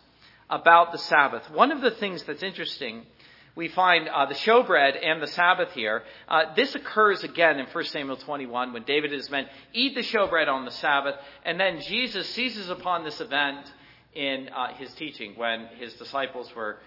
about 0.51 0.91
the 0.91 0.97
Sabbath. 0.97 1.49
One 1.49 1.71
of 1.71 1.81
the 1.81 1.91
things 1.91 2.23
that's 2.23 2.43
interesting, 2.43 3.05
we 3.55 3.69
find 3.69 4.09
uh, 4.09 4.25
the 4.25 4.35
showbread 4.35 5.03
and 5.03 5.21
the 5.21 5.27
Sabbath 5.27 5.71
here. 5.71 6.03
Uh, 6.27 6.53
this 6.55 6.75
occurs 6.75 7.23
again 7.23 7.57
in 7.57 7.65
1 7.65 7.83
Samuel 7.85 8.17
21 8.17 8.73
when 8.73 8.83
David 8.83 9.13
is 9.13 9.31
meant 9.31 9.47
eat 9.73 9.95
the 9.95 10.01
showbread 10.01 10.49
on 10.49 10.65
the 10.65 10.71
Sabbath, 10.71 11.15
and 11.45 11.59
then 11.59 11.79
Jesus 11.81 12.29
seizes 12.29 12.69
upon 12.69 13.05
this 13.05 13.21
event 13.21 13.71
in 14.13 14.49
uh, 14.49 14.73
his 14.73 14.93
teaching 14.93 15.33
when 15.37 15.67
his 15.79 15.93
disciples 15.93 16.53
were 16.53 16.77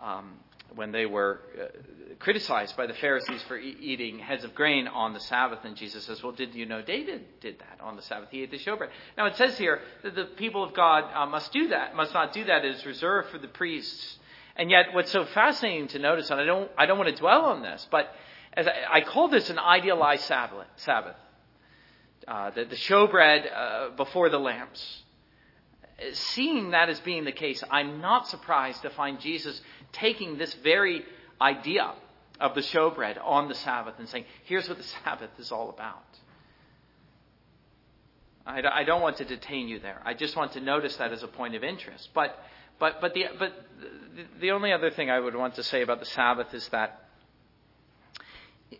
um, 0.00 0.32
when 0.74 0.92
they 0.92 1.06
were 1.06 1.40
uh, 1.60 2.14
criticized 2.18 2.76
by 2.76 2.86
the 2.86 2.94
Pharisees 2.94 3.42
for 3.42 3.56
e- 3.56 3.76
eating 3.80 4.18
heads 4.18 4.44
of 4.44 4.54
grain 4.54 4.88
on 4.88 5.12
the 5.12 5.20
Sabbath. 5.20 5.60
And 5.64 5.76
Jesus 5.76 6.04
says, 6.04 6.22
Well, 6.22 6.32
did 6.32 6.54
you 6.54 6.66
know 6.66 6.82
David 6.82 7.24
did 7.40 7.58
that 7.60 7.80
on 7.80 7.96
the 7.96 8.02
Sabbath? 8.02 8.28
He 8.30 8.42
ate 8.42 8.50
the 8.50 8.58
showbread. 8.58 8.88
Now, 9.16 9.26
it 9.26 9.36
says 9.36 9.56
here 9.58 9.80
that 10.02 10.14
the 10.14 10.24
people 10.24 10.64
of 10.64 10.74
God 10.74 11.04
uh, 11.14 11.26
must 11.26 11.52
do 11.52 11.68
that, 11.68 11.94
must 11.94 12.14
not 12.14 12.32
do 12.32 12.44
that. 12.44 12.64
It 12.64 12.74
is 12.74 12.86
reserved 12.86 13.30
for 13.30 13.38
the 13.38 13.48
priests. 13.48 14.18
And 14.56 14.70
yet, 14.70 14.86
what's 14.92 15.10
so 15.10 15.24
fascinating 15.26 15.88
to 15.88 15.98
notice, 15.98 16.30
and 16.30 16.40
I 16.40 16.44
don't, 16.44 16.70
I 16.78 16.86
don't 16.86 16.98
want 16.98 17.10
to 17.10 17.16
dwell 17.16 17.46
on 17.46 17.62
this, 17.62 17.86
but 17.90 18.14
as 18.52 18.66
I, 18.66 18.98
I 18.98 19.00
call 19.00 19.28
this 19.28 19.50
an 19.50 19.58
idealized 19.58 20.24
Sabbath. 20.24 21.16
Uh, 22.26 22.50
the, 22.50 22.64
the 22.64 22.76
showbread 22.76 23.54
uh, 23.54 23.90
before 23.96 24.30
the 24.30 24.38
lamps 24.38 25.02
seeing 26.12 26.70
that 26.70 26.88
as 26.88 27.00
being 27.00 27.24
the 27.24 27.32
case, 27.32 27.62
I'm 27.70 28.00
not 28.00 28.28
surprised 28.28 28.82
to 28.82 28.90
find 28.90 29.20
Jesus 29.20 29.60
taking 29.94 30.38
this 30.38 30.54
very 30.54 31.04
idea 31.40 31.92
of 32.40 32.54
the 32.54 32.60
showbread 32.60 33.18
on 33.22 33.48
the 33.48 33.54
Sabbath 33.54 33.94
and 33.98 34.08
saying, 34.08 34.24
here's 34.44 34.68
what 34.68 34.78
the 34.78 34.84
Sabbath 35.04 35.30
is 35.38 35.52
all 35.52 35.70
about. 35.70 36.02
I 38.46 38.84
don't 38.84 39.00
want 39.00 39.16
to 39.18 39.24
detain 39.24 39.68
you 39.68 39.78
there. 39.78 40.02
I 40.04 40.12
just 40.12 40.36
want 40.36 40.52
to 40.52 40.60
notice 40.60 40.96
that 40.96 41.12
as 41.12 41.22
a 41.22 41.28
point 41.28 41.54
of 41.54 41.64
interest. 41.64 42.10
But, 42.12 42.38
but, 42.78 43.00
but, 43.00 43.14
the, 43.14 43.24
but 43.38 43.52
the 44.38 44.50
only 44.50 44.70
other 44.70 44.90
thing 44.90 45.08
I 45.08 45.18
would 45.18 45.34
want 45.34 45.54
to 45.54 45.62
say 45.62 45.80
about 45.80 45.98
the 45.98 46.06
Sabbath 46.06 46.52
is 46.52 46.68
that 46.68 47.08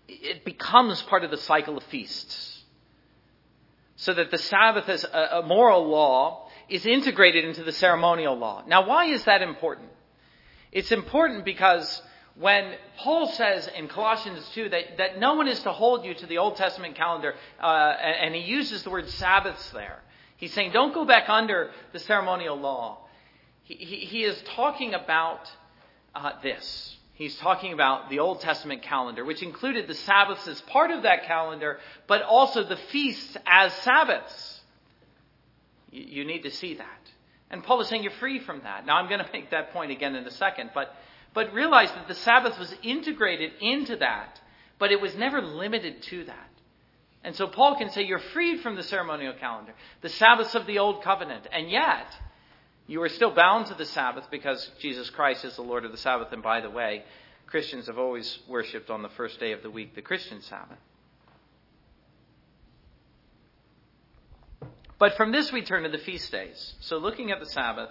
it 0.07 0.45
becomes 0.45 1.01
part 1.03 1.25
of 1.25 1.31
the 1.31 1.39
cycle 1.39 1.79
of 1.79 1.85
feasts. 1.85 2.63
So 3.97 4.13
that 4.13 4.31
the 4.31 4.39
Sabbath 4.39 4.89
as 4.89 5.05
a 5.05 5.43
moral 5.47 5.89
law 5.89 6.49
is 6.69 6.85
integrated 6.85 7.45
into 7.45 7.63
the 7.63 7.73
ceremonial 7.73 8.37
law. 8.37 8.65
Now, 8.67 8.87
why 8.87 9.07
is 9.07 9.25
that 9.25 9.41
important? 9.41 9.89
It's 10.75 10.91
important 10.91 11.45
because 11.45 12.03
when 12.35 12.75
Paul 12.99 13.29
says 13.29 13.69
in 13.77 13.87
Colossians 13.87 14.47
2 14.55 14.71
that, 14.71 14.99
that 14.99 15.21
no 15.21 15.35
one 15.35 15.47
is 15.47 15.61
to 15.61 15.71
hold 15.73 16.05
you 16.05 16.15
to 16.15 16.27
the 16.27 16.39
Old 16.39 16.57
Testament 16.57 16.97
calendar, 16.97 17.35
uh, 17.63 17.67
and, 18.03 18.27
and, 18.27 18.35
he 18.35 18.43
uses 18.43 18.83
the 18.83 18.91
word 18.91 19.09
Sabbaths 19.09 19.71
there, 19.71 20.01
he's 20.37 20.53
saying 20.53 20.73
don't 20.73 20.93
go 20.93 21.05
back 21.05 21.29
under 21.29 21.71
the 21.93 22.01
ceremonial 22.01 22.59
law. 22.59 22.99
He, 23.63 23.75
he, 23.75 23.97
he 23.99 24.25
is 24.25 24.43
talking 24.57 24.95
about 24.95 25.49
uh, 26.13 26.33
this. 26.43 26.97
He's 27.15 27.37
talking 27.37 27.73
about 27.73 28.11
the 28.11 28.19
Old 28.19 28.41
Testament 28.41 28.83
calendar, 28.83 29.25
which 29.25 29.45
included 29.45 29.87
the 29.87 29.95
Sabbaths 29.95 30.49
as 30.49 30.61
part 30.63 30.91
of 30.91 31.05
that 31.05 31.27
calendar, 31.27 31.79
but 32.09 32.23
also 32.23 32.65
the 32.65 32.77
feasts 32.77 33.37
as 33.47 33.73
Sabbaths. 33.75 34.61
You, 35.93 36.03
you 36.03 36.25
need 36.25 36.43
to 36.43 36.51
see 36.51 36.75
that. 36.75 36.89
And 37.51 37.63
Paul 37.63 37.81
is 37.81 37.89
saying 37.89 38.03
you're 38.03 38.13
free 38.13 38.41
from 38.41 38.63
that. 38.65 38.87
Now, 38.87 38.97
I'm 38.97 39.09
going 39.09 39.25
to 39.25 39.33
make 39.33 39.51
that 39.51 39.73
point 39.73 39.91
again 39.91 40.15
in 40.15 40.27
a 40.27 40.31
second, 40.31 40.71
but, 40.75 40.95
but 41.35 41.53
realize 41.53 41.91
that 41.91 42.09
the 42.09 42.15
Sabbath 42.15 42.59
was 42.59 42.75
integrated 42.83 43.53
into 43.61 43.97
that, 43.97 44.41
but 44.79 44.91
it 44.91 45.01
was 45.01 45.15
never 45.15 45.41
limited 45.41 46.03
to 46.05 46.25
that. 46.25 46.51
And 47.23 47.35
so 47.35 47.47
Paul 47.47 47.77
can 47.77 47.91
say 47.91 48.03
you're 48.03 48.19
freed 48.19 48.61
from 48.61 48.77
the 48.77 48.83
ceremonial 48.83 49.33
calendar, 49.35 49.73
the 50.03 50.11
Sabbaths 50.11 50.55
of 50.55 50.67
the 50.67 50.79
Old 50.79 51.03
Covenant, 51.03 51.47
and 51.51 51.71
yet 51.71 52.07
you 52.87 53.03
are 53.03 53.09
still 53.09 53.31
bound 53.31 53.67
to 53.67 53.75
the 53.75 53.87
Sabbath 53.87 54.27
because 54.31 54.71
Jesus 54.79 55.09
Christ 55.09 55.45
is 55.45 55.57
the 55.57 55.63
Lord 55.63 55.87
of 55.87 55.93
the 55.93 55.99
Sabbath. 55.99 56.33
And 56.33 56.43
by 56.43 56.61
the 56.61 56.69
way, 56.69 57.05
Christians 57.47 57.87
have 57.87 57.99
always 57.99 58.39
worshipped 58.47 58.91
on 58.91 59.03
the 59.03 59.09
first 59.11 59.41
day 59.41 59.53
of 59.53 59.63
the 59.63 59.71
week, 59.71 59.95
the 59.95 60.03
Christian 60.03 60.43
Sabbath. 60.43 60.79
But 64.99 65.17
from 65.17 65.33
this, 65.33 65.53
we 65.53 65.63
turn 65.63 65.83
to 65.83 65.89
the 65.89 65.99
feast 65.99 66.31
days. 66.31 66.75
So, 66.81 66.99
looking 66.99 67.31
at 67.31 67.41
the 67.41 67.47
Sabbath, 67.47 67.91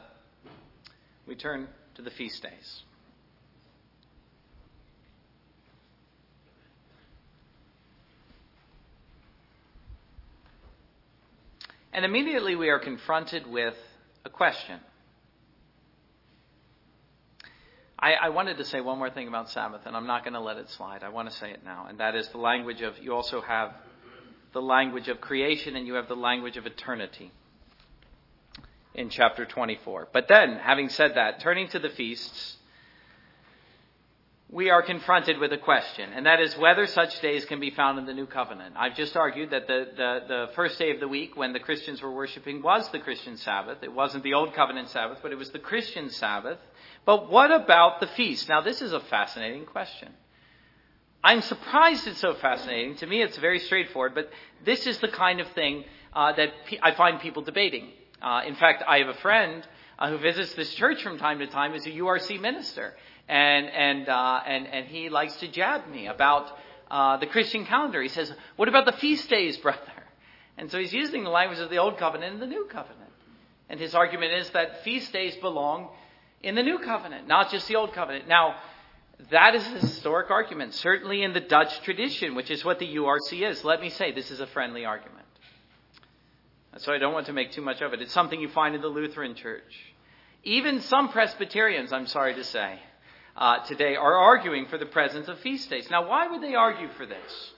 we 1.27 1.35
turn 1.35 1.67
to 1.95 2.01
the 2.01 2.11
feast 2.11 2.41
days. 2.41 2.83
And 11.93 12.05
immediately 12.05 12.55
we 12.55 12.69
are 12.69 12.79
confronted 12.79 13.45
with 13.45 13.75
a 14.25 14.29
question. 14.29 14.79
I, 17.99 18.13
I, 18.13 18.29
wanted 18.29 18.57
to 18.57 18.65
say 18.65 18.81
one 18.81 18.97
more 18.97 19.11
thing 19.11 19.27
about 19.27 19.49
Sabbath, 19.51 19.81
and 19.85 19.95
I'm 19.95 20.07
not 20.07 20.23
going 20.23 20.33
to 20.33 20.39
let 20.39 20.57
it 20.57 20.69
slide. 20.71 21.03
I 21.03 21.09
want 21.09 21.29
to 21.29 21.35
say 21.35 21.51
it 21.51 21.63
now, 21.63 21.85
and 21.87 21.99
that 21.99 22.15
is 22.15 22.27
the 22.29 22.39
language 22.39 22.81
of 22.81 22.97
you 22.97 23.13
also 23.13 23.41
have 23.41 23.73
the 24.53 24.61
language 24.61 25.07
of 25.07 25.19
creation 25.19 25.75
and 25.75 25.87
you 25.87 25.95
have 25.95 26.07
the 26.07 26.15
language 26.15 26.57
of 26.57 26.65
eternity 26.65 27.31
in 28.93 29.09
chapter 29.09 29.45
24. 29.45 30.09
But 30.13 30.27
then, 30.27 30.59
having 30.61 30.89
said 30.89 31.13
that, 31.15 31.39
turning 31.41 31.67
to 31.69 31.79
the 31.79 31.89
feasts, 31.89 32.57
we 34.53 34.69
are 34.69 34.83
confronted 34.83 35.39
with 35.39 35.51
a 35.51 35.57
question, 35.57 36.13
and 36.13 36.27
that 36.27 36.39
is 36.39 36.55
whether 36.55 36.85
such 36.85 37.19
days 37.21 37.43
can 37.45 37.59
be 37.59 37.71
found 37.71 37.97
in 37.97 38.05
the 38.05 38.13
New 38.13 38.27
Covenant. 38.27 38.75
I've 38.77 38.95
just 38.95 39.17
argued 39.17 39.49
that 39.49 39.65
the, 39.65 39.87
the, 39.97 40.19
the, 40.27 40.47
first 40.53 40.77
day 40.77 40.91
of 40.91 40.99
the 40.99 41.07
week 41.07 41.35
when 41.35 41.53
the 41.53 41.59
Christians 41.59 42.03
were 42.03 42.11
worshiping 42.11 42.61
was 42.61 42.87
the 42.91 42.99
Christian 42.99 43.35
Sabbath. 43.37 43.79
It 43.81 43.91
wasn't 43.91 44.23
the 44.23 44.35
Old 44.35 44.53
Covenant 44.53 44.89
Sabbath, 44.89 45.17
but 45.23 45.31
it 45.31 45.39
was 45.39 45.49
the 45.49 45.59
Christian 45.59 46.11
Sabbath. 46.11 46.59
But 47.03 47.31
what 47.31 47.51
about 47.51 47.99
the 47.99 48.05
feast? 48.05 48.47
Now, 48.47 48.61
this 48.61 48.83
is 48.83 48.93
a 48.93 48.99
fascinating 48.99 49.65
question. 49.65 50.13
I'm 51.23 51.41
surprised 51.41 52.05
it's 52.05 52.19
so 52.19 52.33
fascinating. 52.33 52.95
To 52.97 53.07
me, 53.07 53.21
it's 53.21 53.37
very 53.37 53.59
straightforward, 53.59 54.13
but 54.13 54.29
this 54.65 54.85
is 54.85 54.97
the 54.97 55.07
kind 55.07 55.39
of 55.39 55.47
thing 55.49 55.85
uh, 56.11 56.33
that 56.33 56.49
pe- 56.65 56.79
I 56.81 56.93
find 56.95 57.21
people 57.21 57.43
debating. 57.43 57.91
Uh, 58.21 58.41
in 58.45 58.55
fact, 58.55 58.83
I 58.85 58.97
have 58.97 59.07
a 59.07 59.13
friend 59.15 59.65
uh, 59.97 60.09
who 60.09 60.17
visits 60.17 60.53
this 60.55 60.73
church 60.73 61.01
from 61.01 61.17
time 61.17 61.39
to 61.39 61.47
time 61.47 61.73
as 61.73 61.85
a 61.85 61.91
URC 61.91 62.41
minister, 62.41 62.93
and 63.29 63.67
and 63.69 64.09
uh, 64.09 64.41
and 64.45 64.67
and 64.67 64.87
he 64.87 65.07
likes 65.07 65.35
to 65.37 65.47
jab 65.47 65.87
me 65.87 66.07
about 66.07 66.51
uh, 66.91 67.15
the 67.17 67.27
Christian 67.27 67.65
calendar. 67.65 68.01
He 68.01 68.09
says, 68.09 68.33
"What 68.57 68.67
about 68.67 68.85
the 68.85 68.91
feast 68.91 69.29
days, 69.29 69.55
brother?" 69.65 69.79
And 70.57 70.69
so 70.69 70.77
he's 70.77 70.93
using 70.93 71.23
the 71.23 71.29
language 71.29 71.59
of 71.59 71.69
the 71.69 71.77
Old 71.77 71.97
Covenant 71.97 72.33
and 72.33 72.41
the 72.41 72.47
New 72.47 72.65
Covenant. 72.65 72.99
And 73.69 73.79
his 73.79 73.95
argument 73.95 74.33
is 74.33 74.49
that 74.51 74.83
feast 74.83 75.11
days 75.13 75.35
belong 75.37 75.89
in 76.43 76.55
the 76.55 76.63
New 76.63 76.79
Covenant, 76.79 77.27
not 77.27 77.49
just 77.49 77.67
the 77.67 77.77
Old 77.77 77.93
Covenant. 77.93 78.27
Now, 78.27 78.55
that 79.29 79.55
is 79.55 79.65
a 79.65 79.79
historic 79.79 80.31
argument, 80.31 80.73
certainly 80.73 81.23
in 81.23 81.33
the 81.33 81.39
Dutch 81.39 81.81
tradition, 81.81 82.35
which 82.35 82.51
is 82.51 82.65
what 82.65 82.79
the 82.79 82.95
URC 82.95 83.47
is. 83.47 83.63
Let 83.63 83.81
me 83.81 83.89
say, 83.89 84.11
this 84.11 84.31
is 84.31 84.39
a 84.39 84.47
friendly 84.47 84.85
argument. 84.85 85.27
So 86.77 86.91
I 86.91 86.97
don't 86.97 87.13
want 87.13 87.27
to 87.27 87.33
make 87.33 87.51
too 87.51 87.61
much 87.61 87.81
of 87.81 87.93
it. 87.93 88.01
It's 88.01 88.13
something 88.13 88.39
you 88.39 88.49
find 88.49 88.73
in 88.73 88.81
the 88.81 88.87
Lutheran 88.87 89.35
Church. 89.35 89.73
Even 90.43 90.81
some 90.81 91.09
Presbyterians, 91.09 91.93
I'm 91.93 92.07
sorry 92.07 92.33
to 92.33 92.43
say, 92.43 92.79
uh, 93.37 93.59
today 93.65 93.95
are 93.95 94.15
arguing 94.15 94.65
for 94.67 94.77
the 94.77 94.85
presence 94.85 95.27
of 95.27 95.39
feast 95.39 95.69
days. 95.69 95.89
Now, 95.89 96.09
why 96.09 96.27
would 96.27 96.41
they 96.41 96.55
argue 96.55 96.89
for 96.97 97.05
this? 97.05 97.51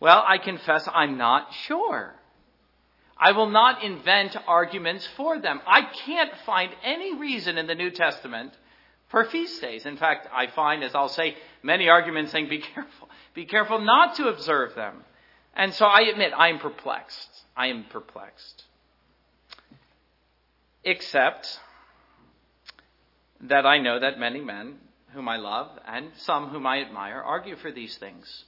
Well, 0.00 0.22
I 0.26 0.38
confess 0.38 0.88
I'm 0.92 1.16
not 1.16 1.52
sure. 1.66 2.14
I 3.16 3.32
will 3.32 3.48
not 3.48 3.82
invent 3.82 4.36
arguments 4.46 5.08
for 5.16 5.40
them. 5.40 5.60
I 5.66 5.82
can't 5.82 6.32
find 6.46 6.72
any 6.84 7.16
reason 7.16 7.58
in 7.58 7.66
the 7.66 7.74
New 7.74 7.90
Testament 7.90 8.52
for 9.08 9.24
feast 9.24 9.60
days. 9.60 9.86
In 9.86 9.96
fact, 9.96 10.28
I 10.32 10.46
find, 10.48 10.84
as 10.84 10.94
I'll 10.94 11.08
say, 11.08 11.36
many 11.62 11.88
arguments 11.88 12.32
saying, 12.32 12.48
be 12.48 12.58
careful. 12.74 13.08
Be 13.34 13.46
careful 13.46 13.80
not 13.80 14.16
to 14.16 14.28
observe 14.28 14.74
them. 14.74 15.04
And 15.54 15.74
so 15.74 15.86
I 15.86 16.02
admit, 16.02 16.32
I 16.36 16.48
am 16.48 16.58
perplexed. 16.58 17.44
I 17.56 17.68
am 17.68 17.84
perplexed. 17.90 18.64
Except 20.84 21.60
that 23.42 23.66
I 23.66 23.78
know 23.78 24.00
that 24.00 24.18
many 24.18 24.40
men 24.40 24.78
whom 25.12 25.28
I 25.28 25.36
love 25.36 25.70
and 25.86 26.10
some 26.16 26.48
whom 26.48 26.66
I 26.66 26.80
admire 26.80 27.20
argue 27.20 27.56
for 27.56 27.72
these 27.72 27.96
things. 27.96 28.44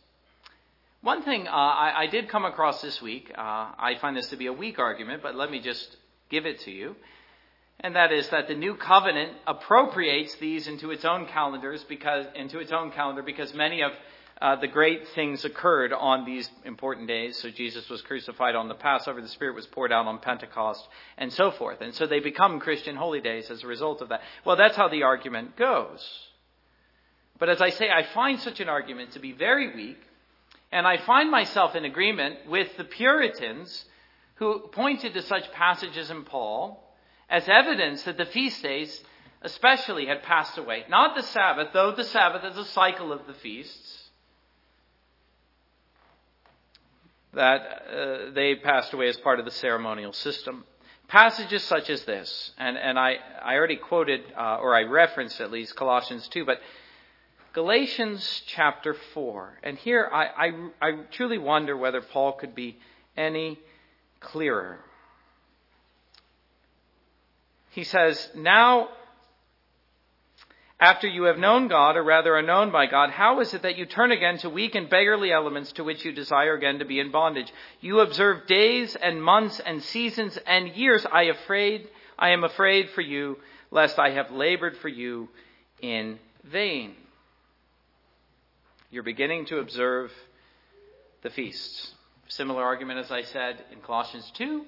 One 1.02 1.22
thing 1.22 1.48
uh, 1.48 1.50
I, 1.50 2.02
I, 2.02 2.06
did 2.08 2.28
come 2.28 2.44
across 2.44 2.82
this 2.82 3.00
week, 3.00 3.32
uh, 3.34 3.40
I 3.40 3.96
find 4.00 4.14
this 4.14 4.28
to 4.30 4.36
be 4.36 4.46
a 4.46 4.52
weak 4.52 4.78
argument, 4.78 5.22
but 5.22 5.34
let 5.34 5.50
me 5.50 5.60
just 5.60 5.96
give 6.28 6.44
it 6.44 6.60
to 6.60 6.70
you. 6.70 6.94
And 7.82 7.96
that 7.96 8.12
is 8.12 8.28
that 8.28 8.46
the 8.46 8.54
new 8.54 8.74
covenant 8.74 9.32
appropriates 9.46 10.34
these 10.36 10.68
into 10.68 10.90
its 10.90 11.04
own 11.04 11.26
calendars 11.26 11.84
because, 11.88 12.26
into 12.34 12.58
its 12.58 12.72
own 12.72 12.90
calendar 12.90 13.22
because 13.22 13.54
many 13.54 13.80
of 13.82 13.92
uh, 14.40 14.56
the 14.56 14.68
great 14.68 15.08
things 15.08 15.44
occurred 15.44 15.92
on 15.92 16.24
these 16.24 16.48
important 16.64 17.08
days. 17.08 17.38
So 17.38 17.50
Jesus 17.50 17.88
was 17.88 18.02
crucified 18.02 18.54
on 18.54 18.68
the 18.68 18.74
Passover, 18.74 19.20
the 19.20 19.28
Spirit 19.28 19.54
was 19.54 19.66
poured 19.66 19.92
out 19.92 20.06
on 20.06 20.18
Pentecost, 20.18 20.86
and 21.18 21.32
so 21.32 21.50
forth. 21.50 21.80
And 21.80 21.94
so 21.94 22.06
they 22.06 22.20
become 22.20 22.60
Christian 22.60 22.96
holy 22.96 23.20
days 23.20 23.50
as 23.50 23.62
a 23.62 23.66
result 23.66 24.02
of 24.02 24.10
that. 24.10 24.20
Well, 24.44 24.56
that's 24.56 24.76
how 24.76 24.88
the 24.88 25.02
argument 25.02 25.56
goes. 25.56 26.06
But 27.38 27.48
as 27.48 27.60
I 27.62 27.70
say, 27.70 27.90
I 27.90 28.02
find 28.14 28.40
such 28.40 28.60
an 28.60 28.68
argument 28.68 29.12
to 29.12 29.20
be 29.20 29.32
very 29.32 29.74
weak 29.74 29.98
and 30.72 30.86
I 30.86 30.98
find 30.98 31.30
myself 31.30 31.74
in 31.74 31.84
agreement 31.84 32.46
with 32.48 32.76
the 32.76 32.84
Puritans 32.84 33.84
who 34.36 34.68
pointed 34.72 35.14
to 35.14 35.22
such 35.22 35.50
passages 35.52 36.10
in 36.10 36.24
Paul 36.24 36.89
as 37.30 37.48
evidence 37.48 38.02
that 38.02 38.18
the 38.18 38.26
feast 38.26 38.62
days 38.62 39.02
especially 39.42 40.06
had 40.06 40.22
passed 40.22 40.58
away. 40.58 40.84
Not 40.90 41.16
the 41.16 41.22
Sabbath, 41.22 41.68
though 41.72 41.92
the 41.92 42.04
Sabbath 42.04 42.44
is 42.44 42.58
a 42.58 42.64
cycle 42.66 43.12
of 43.12 43.26
the 43.26 43.34
feasts. 43.34 44.10
That 47.32 47.60
uh, 47.60 48.30
they 48.34 48.56
passed 48.56 48.92
away 48.92 49.08
as 49.08 49.16
part 49.16 49.38
of 49.38 49.44
the 49.44 49.52
ceremonial 49.52 50.12
system. 50.12 50.64
Passages 51.06 51.64
such 51.64 51.88
as 51.90 52.04
this, 52.04 52.52
and, 52.58 52.76
and 52.76 52.98
I, 52.98 53.16
I 53.42 53.54
already 53.54 53.76
quoted, 53.76 54.20
uh, 54.36 54.58
or 54.60 54.76
I 54.76 54.82
referenced 54.82 55.40
at 55.40 55.50
least 55.50 55.74
Colossians 55.74 56.28
2, 56.28 56.44
but 56.44 56.60
Galatians 57.52 58.42
chapter 58.46 58.94
4. 59.14 59.58
And 59.64 59.76
here 59.76 60.08
I, 60.12 60.24
I, 60.26 60.68
I, 60.80 60.92
truly 61.10 61.38
wonder 61.38 61.76
whether 61.76 62.00
Paul 62.00 62.34
could 62.34 62.54
be 62.54 62.78
any 63.16 63.58
clearer. 64.20 64.78
He 67.70 67.84
says, 67.84 68.30
Now, 68.34 68.88
after 70.80 71.06
you 71.06 71.24
have 71.24 71.38
known 71.38 71.68
God, 71.68 71.96
or 71.96 72.02
rather 72.02 72.36
are 72.36 72.42
known 72.42 72.72
by 72.72 72.86
God, 72.86 73.10
how 73.10 73.40
is 73.40 73.52
it 73.54 73.62
that 73.62 73.76
you 73.76 73.86
turn 73.86 74.12
again 74.12 74.38
to 74.38 74.50
weak 74.50 74.74
and 74.74 74.88
beggarly 74.88 75.30
elements 75.30 75.72
to 75.72 75.84
which 75.84 76.04
you 76.04 76.12
desire 76.12 76.54
again 76.54 76.78
to 76.78 76.84
be 76.84 76.98
in 76.98 77.10
bondage? 77.12 77.52
You 77.80 78.00
observe 78.00 78.46
days 78.46 78.96
and 78.96 79.22
months 79.22 79.60
and 79.60 79.82
seasons 79.82 80.38
and 80.46 80.74
years. 80.74 81.06
I 81.12 81.24
afraid, 81.24 81.88
I 82.18 82.30
am 82.30 82.44
afraid 82.44 82.90
for 82.90 83.02
you, 83.02 83.38
lest 83.70 83.98
I 83.98 84.10
have 84.10 84.30
labored 84.30 84.76
for 84.78 84.88
you 84.88 85.28
in 85.80 86.18
vain. 86.44 86.94
You're 88.90 89.02
beginning 89.04 89.46
to 89.46 89.58
observe 89.58 90.10
the 91.22 91.30
feasts. 91.30 91.92
Similar 92.28 92.62
argument, 92.62 93.00
as 93.00 93.10
I 93.10 93.22
said, 93.22 93.62
in 93.70 93.80
Colossians 93.80 94.30
2 94.34 94.64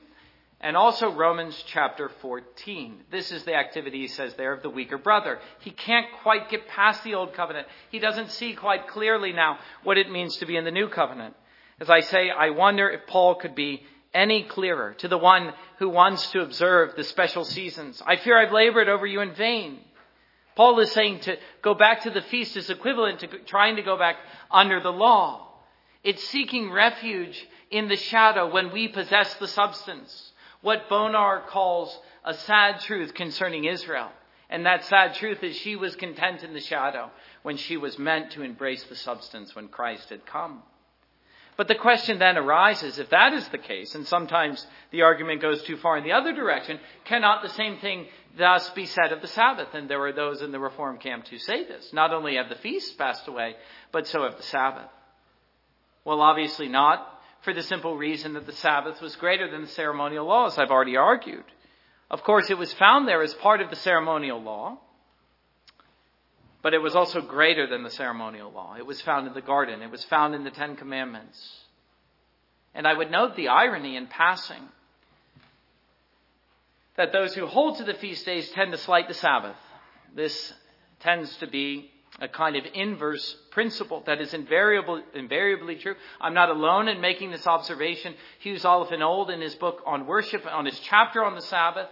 and 0.62 0.76
also 0.76 1.12
Romans 1.12 1.60
chapter 1.66 2.10
14. 2.20 3.02
This 3.10 3.32
is 3.32 3.42
the 3.44 3.54
activity, 3.54 4.02
he 4.02 4.08
says 4.08 4.34
there, 4.34 4.52
of 4.52 4.62
the 4.62 4.70
weaker 4.70 4.96
brother. 4.96 5.40
He 5.60 5.72
can't 5.72 6.06
quite 6.22 6.48
get 6.50 6.68
past 6.68 7.02
the 7.02 7.14
old 7.14 7.34
covenant. 7.34 7.66
He 7.90 7.98
doesn't 7.98 8.30
see 8.30 8.54
quite 8.54 8.86
clearly 8.86 9.32
now 9.32 9.58
what 9.82 9.98
it 9.98 10.10
means 10.10 10.36
to 10.36 10.46
be 10.46 10.56
in 10.56 10.64
the 10.64 10.70
new 10.70 10.88
covenant. 10.88 11.34
As 11.80 11.90
I 11.90 12.00
say, 12.00 12.30
I 12.30 12.50
wonder 12.50 12.88
if 12.88 13.08
Paul 13.08 13.34
could 13.34 13.56
be 13.56 13.82
any 14.14 14.44
clearer 14.44 14.94
to 14.98 15.08
the 15.08 15.18
one 15.18 15.52
who 15.78 15.88
wants 15.88 16.30
to 16.30 16.42
observe 16.42 16.94
the 16.94 17.04
special 17.04 17.44
seasons. 17.44 18.00
I 18.06 18.16
fear 18.16 18.38
I've 18.38 18.52
labored 18.52 18.88
over 18.88 19.06
you 19.06 19.20
in 19.20 19.34
vain. 19.34 19.78
Paul 20.54 20.78
is 20.80 20.92
saying 20.92 21.20
to 21.20 21.38
go 21.62 21.74
back 21.74 22.02
to 22.02 22.10
the 22.10 22.22
feast 22.22 22.56
is 22.56 22.70
equivalent 22.70 23.20
to 23.20 23.26
trying 23.46 23.76
to 23.76 23.82
go 23.82 23.98
back 23.98 24.16
under 24.50 24.80
the 24.80 24.92
law. 24.92 25.48
It's 26.04 26.22
seeking 26.28 26.70
refuge 26.70 27.48
in 27.70 27.88
the 27.88 27.96
shadow 27.96 28.52
when 28.52 28.70
we 28.70 28.86
possess 28.88 29.34
the 29.34 29.48
substance. 29.48 30.31
What 30.62 30.88
Bonar 30.88 31.42
calls 31.48 31.96
a 32.24 32.34
sad 32.34 32.80
truth 32.80 33.14
concerning 33.14 33.64
Israel. 33.64 34.10
And 34.48 34.66
that 34.66 34.84
sad 34.84 35.14
truth 35.14 35.42
is 35.42 35.56
she 35.56 35.76
was 35.76 35.96
content 35.96 36.42
in 36.42 36.52
the 36.52 36.60
shadow 36.60 37.10
when 37.42 37.56
she 37.56 37.76
was 37.76 37.98
meant 37.98 38.32
to 38.32 38.42
embrace 38.42 38.84
the 38.84 38.96
substance 38.96 39.54
when 39.54 39.68
Christ 39.68 40.10
had 40.10 40.26
come. 40.26 40.62
But 41.56 41.68
the 41.68 41.74
question 41.74 42.18
then 42.18 42.38
arises 42.38 42.98
if 42.98 43.10
that 43.10 43.32
is 43.34 43.46
the 43.48 43.58
case, 43.58 43.94
and 43.94 44.06
sometimes 44.06 44.66
the 44.90 45.02
argument 45.02 45.42
goes 45.42 45.62
too 45.62 45.76
far 45.76 45.98
in 45.98 46.04
the 46.04 46.12
other 46.12 46.32
direction, 46.32 46.80
cannot 47.04 47.42
the 47.42 47.50
same 47.50 47.78
thing 47.78 48.06
thus 48.38 48.68
be 48.70 48.86
said 48.86 49.12
of 49.12 49.20
the 49.20 49.28
Sabbath? 49.28 49.68
And 49.74 49.88
there 49.88 50.02
are 50.02 50.12
those 50.12 50.42
in 50.42 50.52
the 50.52 50.58
Reform 50.58 50.98
camp 50.98 51.28
who 51.28 51.38
say 51.38 51.64
this. 51.64 51.92
Not 51.92 52.12
only 52.12 52.36
have 52.36 52.48
the 52.48 52.54
feasts 52.56 52.92
passed 52.92 53.28
away, 53.28 53.54
but 53.90 54.06
so 54.06 54.22
have 54.22 54.36
the 54.36 54.42
Sabbath. 54.44 54.88
Well, 56.04 56.20
obviously 56.20 56.68
not, 56.68 57.06
for 57.42 57.52
the 57.52 57.62
simple 57.62 57.96
reason 57.96 58.34
that 58.34 58.46
the 58.46 58.52
Sabbath 58.52 59.00
was 59.00 59.16
greater 59.16 59.50
than 59.50 59.62
the 59.62 59.68
ceremonial 59.68 60.26
law, 60.26 60.46
as 60.46 60.58
I've 60.58 60.70
already 60.70 60.96
argued. 60.96 61.44
Of 62.10 62.22
course, 62.22 62.50
it 62.50 62.58
was 62.58 62.72
found 62.74 63.08
there 63.08 63.22
as 63.22 63.34
part 63.34 63.60
of 63.60 63.70
the 63.70 63.76
ceremonial 63.76 64.40
law. 64.40 64.78
But 66.62 66.74
it 66.74 66.78
was 66.78 66.94
also 66.94 67.20
greater 67.20 67.66
than 67.66 67.82
the 67.82 67.90
ceremonial 67.90 68.52
law. 68.52 68.76
It 68.78 68.86
was 68.86 69.00
found 69.00 69.26
in 69.26 69.34
the 69.34 69.40
garden. 69.40 69.82
It 69.82 69.90
was 69.90 70.04
found 70.04 70.34
in 70.34 70.44
the 70.44 70.50
Ten 70.50 70.76
Commandments. 70.76 71.58
And 72.74 72.86
I 72.86 72.94
would 72.94 73.10
note 73.10 73.34
the 73.34 73.48
irony 73.48 73.96
in 73.96 74.06
passing 74.06 74.62
that 76.96 77.12
those 77.12 77.34
who 77.34 77.46
hold 77.46 77.78
to 77.78 77.84
the 77.84 77.94
feast 77.94 78.24
days 78.24 78.48
tend 78.50 78.70
to 78.72 78.78
slight 78.78 79.08
the 79.08 79.14
Sabbath. 79.14 79.56
This 80.14 80.52
tends 81.00 81.34
to 81.38 81.48
be 81.48 81.90
a 82.20 82.28
kind 82.28 82.56
of 82.56 82.64
inverse 82.74 83.36
principle 83.50 84.02
that 84.06 84.20
is 84.20 84.34
invariably 84.34 85.76
true. 85.76 85.94
I'm 86.20 86.34
not 86.34 86.50
alone 86.50 86.88
in 86.88 87.00
making 87.00 87.30
this 87.30 87.46
observation. 87.46 88.14
Hughes 88.40 88.64
Oliphant 88.64 89.02
Old, 89.02 89.30
in 89.30 89.40
his 89.40 89.54
book 89.54 89.82
on 89.86 90.06
worship, 90.06 90.44
on 90.46 90.66
his 90.66 90.78
chapter 90.80 91.24
on 91.24 91.34
the 91.34 91.42
Sabbath, 91.42 91.88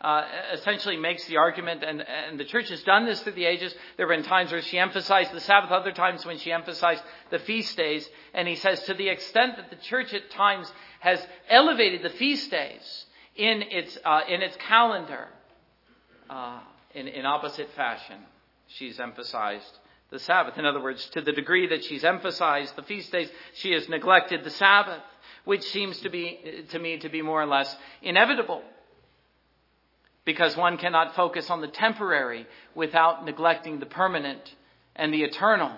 uh, 0.00 0.22
essentially 0.52 0.96
makes 0.96 1.26
the 1.26 1.38
argument, 1.38 1.82
and, 1.82 2.02
and 2.02 2.38
the 2.38 2.44
church 2.44 2.68
has 2.68 2.82
done 2.82 3.06
this 3.06 3.22
through 3.22 3.32
the 3.32 3.46
ages. 3.46 3.74
There 3.96 4.06
have 4.06 4.16
been 4.16 4.28
times 4.28 4.52
where 4.52 4.60
she 4.60 4.78
emphasized 4.78 5.32
the 5.32 5.40
Sabbath, 5.40 5.70
other 5.70 5.92
times 5.92 6.26
when 6.26 6.36
she 6.38 6.52
emphasized 6.52 7.02
the 7.30 7.38
feast 7.38 7.76
days. 7.76 8.06
And 8.34 8.46
he 8.46 8.56
says, 8.56 8.82
to 8.84 8.94
the 8.94 9.08
extent 9.08 9.56
that 9.56 9.70
the 9.70 9.76
church 9.76 10.12
at 10.12 10.30
times 10.30 10.70
has 11.00 11.26
elevated 11.48 12.02
the 12.02 12.10
feast 12.10 12.50
days 12.50 13.06
in 13.34 13.62
its, 13.62 13.98
uh, 14.04 14.20
in 14.28 14.42
its 14.42 14.56
calendar 14.56 15.28
uh, 16.28 16.60
in, 16.94 17.08
in 17.08 17.24
opposite 17.24 17.70
fashion, 17.74 18.18
she's 18.66 19.00
emphasized 19.00 19.78
the 20.10 20.18
Sabbath. 20.18 20.58
In 20.58 20.66
other 20.66 20.82
words, 20.82 21.04
to 21.10 21.20
the 21.20 21.32
degree 21.32 21.66
that 21.68 21.84
she's 21.84 22.04
emphasized 22.04 22.76
the 22.76 22.82
feast 22.82 23.10
days, 23.10 23.30
she 23.54 23.72
has 23.72 23.88
neglected 23.88 24.44
the 24.44 24.50
Sabbath, 24.50 25.02
which 25.44 25.62
seems 25.64 25.98
to 26.00 26.08
be, 26.08 26.64
to 26.70 26.78
me, 26.78 26.98
to 26.98 27.08
be 27.08 27.22
more 27.22 27.42
or 27.42 27.46
less 27.46 27.74
inevitable 28.02 28.62
because 30.24 30.56
one 30.56 30.78
cannot 30.78 31.14
focus 31.14 31.50
on 31.50 31.60
the 31.60 31.68
temporary 31.68 32.46
without 32.74 33.24
neglecting 33.24 33.78
the 33.78 33.86
permanent 33.86 34.54
and 34.96 35.12
the 35.12 35.22
eternal. 35.22 35.72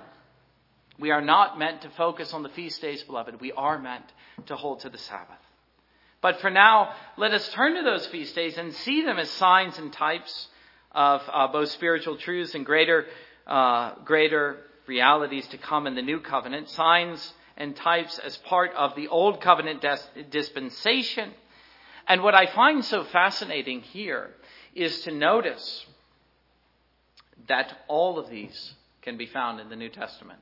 We 0.98 1.10
are 1.10 1.20
not 1.20 1.58
meant 1.58 1.82
to 1.82 1.90
focus 1.90 2.32
on 2.32 2.42
the 2.42 2.48
feast 2.50 2.80
days, 2.80 3.02
beloved. 3.02 3.40
We 3.40 3.52
are 3.52 3.78
meant 3.78 4.04
to 4.46 4.56
hold 4.56 4.80
to 4.80 4.88
the 4.88 4.98
Sabbath. 4.98 5.36
But 6.22 6.40
for 6.40 6.50
now, 6.50 6.94
let 7.16 7.32
us 7.32 7.48
turn 7.52 7.74
to 7.74 7.82
those 7.82 8.06
feast 8.06 8.34
days 8.34 8.56
and 8.56 8.72
see 8.72 9.02
them 9.02 9.18
as 9.18 9.30
signs 9.30 9.78
and 9.78 9.92
types 9.92 10.48
of 10.96 11.20
uh, 11.30 11.46
both 11.48 11.70
spiritual 11.70 12.16
truths 12.16 12.54
and 12.54 12.64
greater, 12.64 13.04
uh, 13.46 13.94
greater 14.04 14.56
realities 14.86 15.46
to 15.48 15.58
come 15.58 15.86
in 15.86 15.94
the 15.94 16.02
new 16.02 16.20
covenant. 16.20 16.70
Signs 16.70 17.34
and 17.56 17.76
types 17.76 18.18
as 18.18 18.36
part 18.38 18.72
of 18.74 18.96
the 18.96 19.08
old 19.08 19.42
covenant 19.42 19.84
dispensation. 20.30 21.30
And 22.08 22.22
what 22.22 22.34
I 22.34 22.46
find 22.46 22.84
so 22.84 23.04
fascinating 23.04 23.82
here 23.82 24.30
is 24.74 25.02
to 25.02 25.10
notice 25.10 25.84
that 27.46 27.76
all 27.88 28.18
of 28.18 28.30
these 28.30 28.74
can 29.02 29.18
be 29.18 29.26
found 29.26 29.60
in 29.60 29.68
the 29.68 29.76
New 29.76 29.90
Testament. 29.90 30.40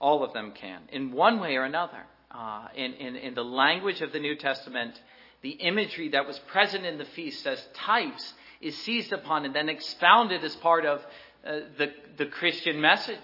All 0.00 0.24
of 0.24 0.32
them 0.32 0.52
can, 0.52 0.80
in 0.90 1.12
one 1.12 1.40
way 1.40 1.56
or 1.56 1.64
another. 1.64 2.04
Uh, 2.30 2.68
in, 2.74 2.92
in, 2.94 3.16
in 3.16 3.34
the 3.34 3.44
language 3.44 4.00
of 4.02 4.12
the 4.12 4.18
New 4.18 4.36
Testament, 4.36 5.00
the 5.42 5.50
imagery 5.50 6.10
that 6.10 6.26
was 6.26 6.38
present 6.40 6.84
in 6.84 6.98
the 6.98 7.04
feast 7.04 7.46
as 7.46 7.64
types 7.74 8.34
is 8.60 8.76
seized 8.78 9.12
upon 9.12 9.44
and 9.44 9.54
then 9.54 9.68
expounded 9.68 10.44
as 10.44 10.54
part 10.56 10.84
of 10.84 11.00
uh, 11.46 11.60
the, 11.78 11.92
the 12.18 12.26
Christian 12.26 12.80
message, 12.80 13.18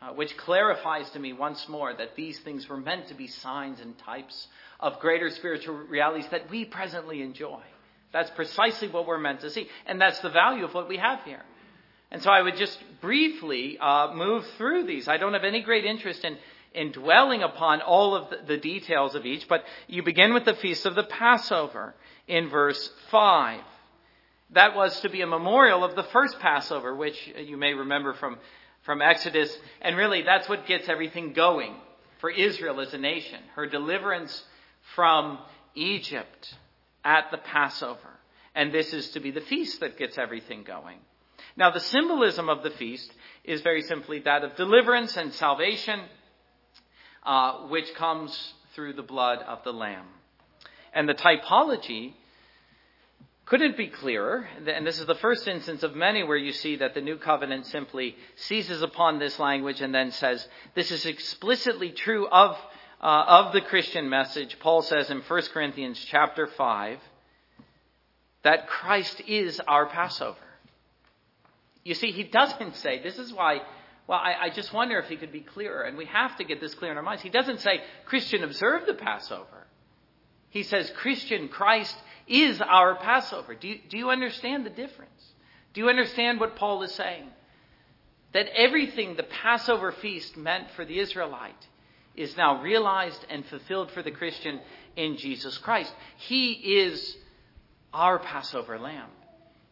uh, 0.00 0.12
which 0.14 0.36
clarifies 0.36 1.10
to 1.10 1.18
me 1.18 1.32
once 1.32 1.68
more 1.68 1.92
that 1.94 2.16
these 2.16 2.38
things 2.40 2.68
were 2.68 2.76
meant 2.76 3.08
to 3.08 3.14
be 3.14 3.26
signs 3.26 3.80
and 3.80 3.96
types 3.98 4.48
of 4.80 4.98
greater 4.98 5.30
spiritual 5.30 5.76
realities 5.76 6.26
that 6.30 6.50
we 6.50 6.64
presently 6.64 7.22
enjoy. 7.22 7.62
That's 8.12 8.30
precisely 8.30 8.88
what 8.88 9.06
we're 9.06 9.18
meant 9.18 9.40
to 9.40 9.50
see. 9.50 9.68
And 9.86 10.00
that's 10.00 10.20
the 10.20 10.30
value 10.30 10.64
of 10.64 10.74
what 10.74 10.88
we 10.88 10.98
have 10.98 11.22
here. 11.24 11.42
And 12.10 12.22
so 12.22 12.30
I 12.30 12.42
would 12.42 12.56
just 12.56 12.78
briefly 13.00 13.78
uh, 13.78 14.12
move 14.14 14.46
through 14.58 14.84
these. 14.84 15.08
I 15.08 15.16
don't 15.16 15.32
have 15.32 15.44
any 15.44 15.62
great 15.62 15.86
interest 15.86 16.24
in, 16.24 16.36
in 16.74 16.92
dwelling 16.92 17.42
upon 17.42 17.80
all 17.80 18.14
of 18.14 18.28
the, 18.28 18.36
the 18.46 18.56
details 18.58 19.14
of 19.14 19.24
each, 19.24 19.48
but 19.48 19.64
you 19.86 20.02
begin 20.02 20.34
with 20.34 20.44
the 20.44 20.54
feast 20.54 20.84
of 20.84 20.94
the 20.94 21.04
Passover 21.04 21.94
in 22.28 22.50
verse 22.50 22.90
5. 23.10 23.60
That 24.52 24.76
was 24.76 25.00
to 25.00 25.08
be 25.08 25.22
a 25.22 25.26
memorial 25.26 25.82
of 25.82 25.96
the 25.96 26.02
first 26.02 26.38
Passover, 26.38 26.94
which 26.94 27.16
you 27.38 27.56
may 27.56 27.72
remember 27.72 28.12
from, 28.12 28.38
from 28.82 29.00
Exodus. 29.00 29.56
And 29.80 29.96
really, 29.96 30.22
that's 30.22 30.48
what 30.48 30.66
gets 30.66 30.88
everything 30.88 31.32
going 31.32 31.74
for 32.20 32.30
Israel 32.30 32.80
as 32.80 32.92
a 32.92 32.98
nation. 32.98 33.40
Her 33.54 33.66
deliverance 33.66 34.44
from 34.94 35.38
Egypt 35.74 36.54
at 37.02 37.30
the 37.30 37.38
Passover. 37.38 37.98
And 38.54 38.72
this 38.72 38.92
is 38.92 39.10
to 39.12 39.20
be 39.20 39.30
the 39.30 39.40
feast 39.40 39.80
that 39.80 39.96
gets 39.96 40.18
everything 40.18 40.64
going. 40.64 40.98
Now, 41.56 41.70
the 41.70 41.80
symbolism 41.80 42.50
of 42.50 42.62
the 42.62 42.70
feast 42.70 43.10
is 43.44 43.62
very 43.62 43.82
simply 43.82 44.20
that 44.20 44.44
of 44.44 44.56
deliverance 44.56 45.16
and 45.16 45.32
salvation, 45.32 46.00
uh, 47.24 47.68
which 47.68 47.94
comes 47.94 48.54
through 48.74 48.92
the 48.94 49.02
blood 49.02 49.38
of 49.38 49.64
the 49.64 49.72
Lamb. 49.72 50.06
And 50.92 51.08
the 51.08 51.14
typology 51.14 52.12
couldn't 53.44 53.76
be 53.76 53.88
clearer, 53.88 54.48
and 54.66 54.86
this 54.86 55.00
is 55.00 55.06
the 55.06 55.16
first 55.16 55.48
instance 55.48 55.82
of 55.82 55.96
many 55.96 56.22
where 56.22 56.36
you 56.36 56.52
see 56.52 56.76
that 56.76 56.94
the 56.94 57.00
new 57.00 57.16
covenant 57.16 57.66
simply 57.66 58.16
seizes 58.36 58.82
upon 58.82 59.18
this 59.18 59.38
language 59.38 59.80
and 59.80 59.94
then 59.94 60.12
says, 60.12 60.46
this 60.74 60.90
is 60.90 61.06
explicitly 61.06 61.90
true 61.90 62.28
of 62.28 62.56
uh, 63.02 63.24
of 63.26 63.52
the 63.52 63.60
Christian 63.60 64.08
message, 64.08 64.58
Paul 64.60 64.82
says 64.82 65.10
in 65.10 65.22
1 65.22 65.42
Corinthians 65.52 65.98
chapter 66.08 66.46
5 66.46 66.98
that 68.44 68.68
Christ 68.68 69.20
is 69.26 69.60
our 69.66 69.86
Passover. 69.86 70.38
You 71.84 71.94
see, 71.94 72.12
he 72.12 72.22
doesn't 72.22 72.76
say, 72.76 73.02
this 73.02 73.18
is 73.18 73.32
why, 73.32 73.60
well, 74.06 74.20
I, 74.20 74.46
I 74.46 74.50
just 74.50 74.72
wonder 74.72 74.98
if 74.98 75.08
he 75.08 75.16
could 75.16 75.32
be 75.32 75.40
clearer, 75.40 75.82
and 75.82 75.96
we 75.96 76.04
have 76.06 76.36
to 76.36 76.44
get 76.44 76.60
this 76.60 76.74
clear 76.74 76.92
in 76.92 76.96
our 76.96 77.02
minds. 77.02 77.22
He 77.22 77.28
doesn't 77.28 77.60
say, 77.60 77.80
Christian, 78.06 78.44
observe 78.44 78.86
the 78.86 78.94
Passover. 78.94 79.66
He 80.50 80.62
says, 80.62 80.92
Christian, 80.96 81.48
Christ 81.48 81.96
is 82.26 82.60
our 82.60 82.96
Passover. 82.96 83.54
Do 83.54 83.68
you, 83.68 83.78
do 83.88 83.96
you 83.98 84.10
understand 84.10 84.66
the 84.66 84.70
difference? 84.70 85.32
Do 85.74 85.80
you 85.80 85.88
understand 85.88 86.40
what 86.40 86.56
Paul 86.56 86.82
is 86.82 86.92
saying? 86.94 87.28
That 88.32 88.48
everything 88.54 89.16
the 89.16 89.22
Passover 89.22 89.92
feast 89.92 90.36
meant 90.36 90.70
for 90.76 90.84
the 90.84 90.98
Israelite 90.98 91.68
is 92.14 92.36
now 92.36 92.62
realized 92.62 93.24
and 93.30 93.44
fulfilled 93.46 93.90
for 93.90 94.02
the 94.02 94.10
Christian 94.10 94.60
in 94.96 95.16
Jesus 95.16 95.58
Christ. 95.58 95.92
He 96.18 96.52
is 96.52 97.16
our 97.92 98.18
Passover 98.18 98.78
lamb. 98.78 99.08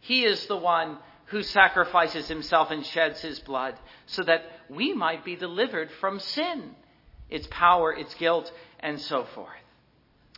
He 0.01 0.25
is 0.25 0.47
the 0.47 0.57
one 0.57 0.99
who 1.27 1.43
sacrifices 1.43 2.29
himself 2.29 2.71
and 2.71 2.85
sheds 2.85 3.21
his 3.21 3.39
blood 3.41 3.75
so 4.07 4.23
that 4.23 4.43
we 4.69 4.93
might 4.93 5.25
be 5.25 5.37
delivered 5.37 5.91
from 6.01 6.19
sin, 6.19 6.75
its 7.29 7.47
power, 7.51 7.93
its 7.93 8.15
guilt, 8.15 8.51
and 8.81 9.01
so 9.01 9.25
forth, 9.35 9.49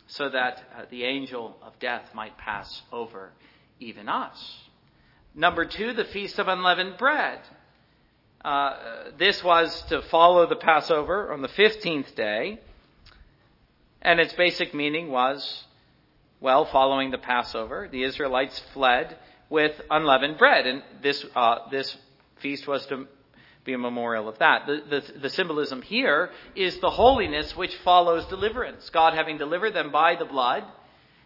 so 0.07 0.29
that 0.29 0.63
uh, 0.75 0.85
the 0.89 1.03
angel 1.03 1.57
of 1.61 1.77
death 1.79 2.13
might 2.13 2.37
pass 2.37 2.81
over 2.91 3.31
even 3.79 4.09
us. 4.09 4.37
Number 5.35 5.65
two, 5.65 5.93
the 5.93 6.05
Feast 6.05 6.39
of 6.39 6.47
Unleavened 6.47 6.97
Bread. 6.97 7.39
Uh, 8.43 8.75
this 9.17 9.43
was 9.43 9.81
to 9.83 10.01
follow 10.03 10.47
the 10.47 10.55
Passover 10.55 11.31
on 11.31 11.41
the 11.41 11.47
15th 11.47 12.13
day. 12.15 12.59
And 14.01 14.19
its 14.19 14.33
basic 14.33 14.73
meaning 14.73 15.09
was, 15.09 15.63
well, 16.41 16.65
following 16.65 17.11
the 17.11 17.17
Passover, 17.17 17.87
the 17.89 18.03
Israelites 18.03 18.61
fled 18.73 19.17
with 19.49 19.79
unleavened 19.89 20.37
bread. 20.37 20.67
And 20.67 20.83
this, 21.01 21.25
uh, 21.35 21.69
this 21.71 21.95
feast 22.41 22.67
was 22.67 22.85
to 22.87 23.07
be 23.63 23.73
a 23.73 23.77
memorial 23.77 24.27
of 24.27 24.39
that. 24.39 24.65
The, 24.67 24.83
the, 24.89 25.19
the, 25.19 25.29
symbolism 25.29 25.81
here 25.81 26.31
is 26.55 26.79
the 26.79 26.89
holiness 26.89 27.55
which 27.55 27.75
follows 27.77 28.25
deliverance. 28.25 28.89
God, 28.89 29.13
having 29.13 29.37
delivered 29.37 29.73
them 29.73 29.91
by 29.91 30.15
the 30.15 30.25
blood, 30.25 30.63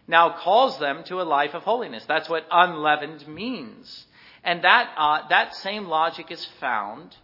now 0.06 0.36
calls 0.38 0.78
them 0.78 1.02
to 1.04 1.20
a 1.20 1.24
life 1.24 1.54
of 1.54 1.64
holiness. 1.64 2.04
That's 2.06 2.28
what 2.28 2.46
unleavened 2.50 3.26
means. 3.26 4.06
And 4.44 4.62
that, 4.62 4.92
uh, 4.96 5.28
that 5.28 5.54
same 5.56 5.86
logic 5.86 6.30
is 6.30 6.44
found 6.60 7.16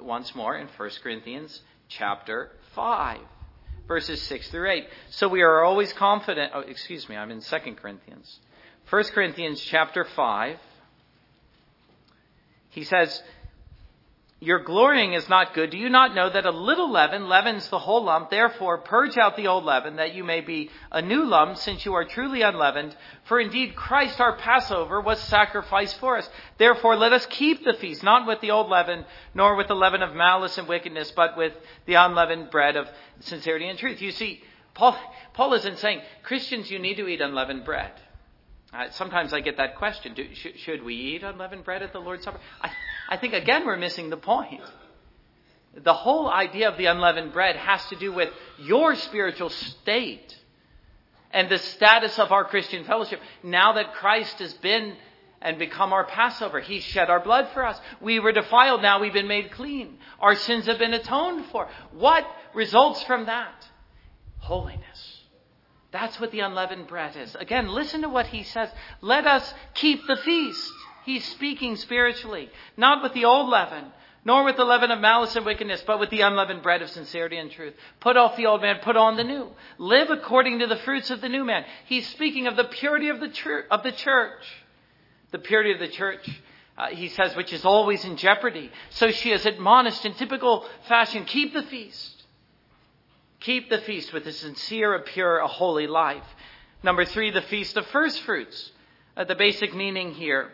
once 0.00 0.34
more 0.34 0.56
in 0.56 0.68
1 0.68 0.90
Corinthians 1.02 1.62
chapter 1.88 2.50
5, 2.74 3.20
verses 3.88 4.20
6 4.22 4.50
through 4.50 4.70
8. 4.70 4.88
So 5.10 5.28
we 5.28 5.42
are 5.42 5.64
always 5.64 5.92
confident. 5.92 6.52
Oh, 6.54 6.60
excuse 6.60 7.08
me, 7.08 7.16
I'm 7.16 7.30
in 7.30 7.40
2 7.40 7.56
Corinthians. 7.80 8.38
1 8.90 9.04
Corinthians 9.04 9.60
chapter 9.60 10.04
5. 10.04 10.58
He 12.70 12.84
says, 12.84 13.22
your 14.38 14.58
glorying 14.58 15.14
is 15.14 15.30
not 15.30 15.54
good. 15.54 15.70
Do 15.70 15.78
you 15.78 15.88
not 15.88 16.14
know 16.14 16.28
that 16.28 16.44
a 16.44 16.50
little 16.50 16.90
leaven 16.90 17.26
leavens 17.26 17.68
the 17.70 17.78
whole 17.78 18.04
lump? 18.04 18.28
Therefore, 18.28 18.78
purge 18.78 19.16
out 19.16 19.34
the 19.34 19.46
old 19.46 19.64
leaven, 19.64 19.96
that 19.96 20.14
you 20.14 20.24
may 20.24 20.42
be 20.42 20.70
a 20.92 21.00
new 21.00 21.24
lump, 21.24 21.56
since 21.56 21.86
you 21.86 21.94
are 21.94 22.04
truly 22.04 22.42
unleavened. 22.42 22.94
For 23.24 23.40
indeed, 23.40 23.74
Christ 23.74 24.20
our 24.20 24.36
Passover 24.36 25.00
was 25.00 25.18
sacrificed 25.20 25.98
for 25.98 26.18
us. 26.18 26.28
Therefore, 26.58 26.96
let 26.96 27.14
us 27.14 27.24
keep 27.30 27.64
the 27.64 27.72
feast, 27.74 28.02
not 28.02 28.26
with 28.26 28.42
the 28.42 28.50
old 28.50 28.68
leaven, 28.68 29.06
nor 29.34 29.56
with 29.56 29.68
the 29.68 29.74
leaven 29.74 30.02
of 30.02 30.14
malice 30.14 30.58
and 30.58 30.68
wickedness, 30.68 31.10
but 31.12 31.38
with 31.38 31.54
the 31.86 31.94
unleavened 31.94 32.50
bread 32.50 32.76
of 32.76 32.88
sincerity 33.20 33.66
and 33.68 33.78
truth. 33.78 34.02
You 34.02 34.12
see, 34.12 34.42
Paul, 34.74 34.98
Paul 35.32 35.54
isn't 35.54 35.78
saying, 35.78 36.02
Christians, 36.22 36.70
you 36.70 36.78
need 36.78 36.98
to 36.98 37.08
eat 37.08 37.22
unleavened 37.22 37.64
bread. 37.64 37.92
Uh, 38.70 38.90
sometimes 38.90 39.32
I 39.32 39.40
get 39.40 39.56
that 39.56 39.76
question 39.76 40.12
do, 40.12 40.26
sh- 40.34 40.48
should 40.56 40.82
we 40.82 40.94
eat 40.94 41.22
unleavened 41.22 41.64
bread 41.64 41.82
at 41.82 41.94
the 41.94 42.00
Lord's 42.00 42.24
Supper? 42.24 42.40
I, 42.60 42.70
I 43.08 43.16
think, 43.16 43.34
again, 43.34 43.66
we're 43.66 43.76
missing 43.76 44.10
the 44.10 44.16
point. 44.16 44.62
The 45.74 45.94
whole 45.94 46.28
idea 46.28 46.70
of 46.70 46.78
the 46.78 46.86
unleavened 46.86 47.32
bread 47.32 47.56
has 47.56 47.84
to 47.86 47.96
do 47.96 48.12
with 48.12 48.30
your 48.58 48.94
spiritual 48.94 49.50
state 49.50 50.36
and 51.30 51.48
the 51.48 51.58
status 51.58 52.18
of 52.18 52.32
our 52.32 52.44
Christian 52.44 52.84
fellowship. 52.84 53.20
Now 53.42 53.74
that 53.74 53.94
Christ 53.94 54.38
has 54.38 54.54
been 54.54 54.96
and 55.42 55.58
become 55.58 55.92
our 55.92 56.04
Passover, 56.04 56.60
He 56.60 56.80
shed 56.80 57.10
our 57.10 57.20
blood 57.20 57.48
for 57.52 57.64
us. 57.66 57.78
We 58.00 58.20
were 58.20 58.32
defiled, 58.32 58.80
now 58.80 59.00
we've 59.00 59.12
been 59.12 59.28
made 59.28 59.52
clean. 59.52 59.98
Our 60.18 60.34
sins 60.34 60.66
have 60.66 60.78
been 60.78 60.94
atoned 60.94 61.46
for. 61.52 61.68
What 61.92 62.26
results 62.54 63.02
from 63.02 63.26
that? 63.26 63.66
Holiness. 64.38 65.20
That's 65.92 66.18
what 66.18 66.30
the 66.30 66.40
unleavened 66.40 66.88
bread 66.88 67.16
is. 67.16 67.34
Again, 67.34 67.68
listen 67.68 68.02
to 68.02 68.08
what 68.08 68.26
he 68.26 68.42
says. 68.42 68.70
Let 69.00 69.26
us 69.26 69.54
keep 69.74 70.06
the 70.06 70.16
feast. 70.16 70.72
He's 71.06 71.24
speaking 71.24 71.76
spiritually, 71.76 72.50
not 72.76 73.00
with 73.00 73.12
the 73.12 73.26
old 73.26 73.48
leaven, 73.48 73.84
nor 74.24 74.42
with 74.42 74.56
the 74.56 74.64
leaven 74.64 74.90
of 74.90 74.98
malice 74.98 75.36
and 75.36 75.46
wickedness, 75.46 75.84
but 75.86 76.00
with 76.00 76.10
the 76.10 76.22
unleavened 76.22 76.64
bread 76.64 76.82
of 76.82 76.90
sincerity 76.90 77.36
and 77.36 77.48
truth. 77.48 77.74
Put 78.00 78.16
off 78.16 78.36
the 78.36 78.46
old 78.46 78.60
man, 78.60 78.80
put 78.82 78.96
on 78.96 79.16
the 79.16 79.22
new. 79.22 79.48
Live 79.78 80.10
according 80.10 80.58
to 80.58 80.66
the 80.66 80.78
fruits 80.78 81.10
of 81.10 81.20
the 81.20 81.28
new 81.28 81.44
man. 81.44 81.64
He's 81.86 82.08
speaking 82.08 82.48
of 82.48 82.56
the 82.56 82.64
purity 82.64 83.08
of 83.08 83.20
the, 83.20 83.28
church. 83.28 83.66
Of 83.70 83.84
the, 83.84 83.92
church. 83.92 84.42
the 85.30 85.38
purity 85.38 85.70
of 85.70 85.78
the 85.78 85.86
church. 85.86 86.28
Uh, 86.76 86.88
he 86.88 87.08
says, 87.08 87.36
which 87.36 87.52
is 87.52 87.64
always 87.64 88.04
in 88.04 88.16
jeopardy. 88.16 88.72
So 88.90 89.12
she 89.12 89.30
is 89.30 89.46
admonished 89.46 90.04
in 90.04 90.14
typical 90.14 90.66
fashion, 90.88 91.24
keep 91.24 91.54
the 91.54 91.62
feast. 91.62 92.24
Keep 93.38 93.70
the 93.70 93.78
feast 93.78 94.12
with 94.12 94.26
a 94.26 94.32
sincere, 94.32 94.92
a 94.94 95.02
pure, 95.02 95.38
a 95.38 95.46
holy 95.46 95.86
life. 95.86 96.26
Number 96.82 97.04
three, 97.04 97.30
the 97.30 97.42
feast 97.42 97.76
of 97.76 97.86
first 97.86 98.22
fruits. 98.22 98.72
Uh, 99.16 99.22
the 99.22 99.36
basic 99.36 99.72
meaning 99.72 100.12
here 100.12 100.50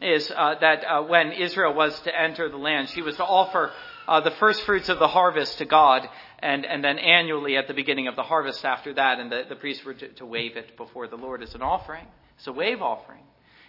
is 0.00 0.30
uh, 0.30 0.54
that 0.60 0.84
uh, 0.84 1.02
when 1.02 1.32
Israel 1.32 1.74
was 1.74 1.98
to 2.00 2.20
enter 2.20 2.48
the 2.48 2.56
land, 2.56 2.88
she 2.90 3.02
was 3.02 3.16
to 3.16 3.24
offer 3.24 3.72
uh, 4.06 4.20
the 4.20 4.30
first 4.32 4.62
fruits 4.62 4.88
of 4.88 4.98
the 4.98 5.08
harvest 5.08 5.58
to 5.58 5.64
God, 5.64 6.08
and, 6.38 6.64
and 6.66 6.84
then 6.84 6.98
annually 6.98 7.56
at 7.56 7.66
the 7.66 7.74
beginning 7.74 8.06
of 8.06 8.16
the 8.16 8.22
harvest 8.22 8.64
after 8.64 8.92
that, 8.94 9.18
and 9.18 9.32
the, 9.32 9.44
the 9.48 9.56
priests 9.56 9.84
were 9.84 9.94
to, 9.94 10.08
to 10.14 10.26
wave 10.26 10.56
it 10.56 10.76
before 10.76 11.08
the 11.08 11.16
Lord 11.16 11.42
as 11.42 11.54
an 11.54 11.62
offering. 11.62 12.06
It's 12.36 12.46
a 12.46 12.52
wave 12.52 12.82
offering. 12.82 13.22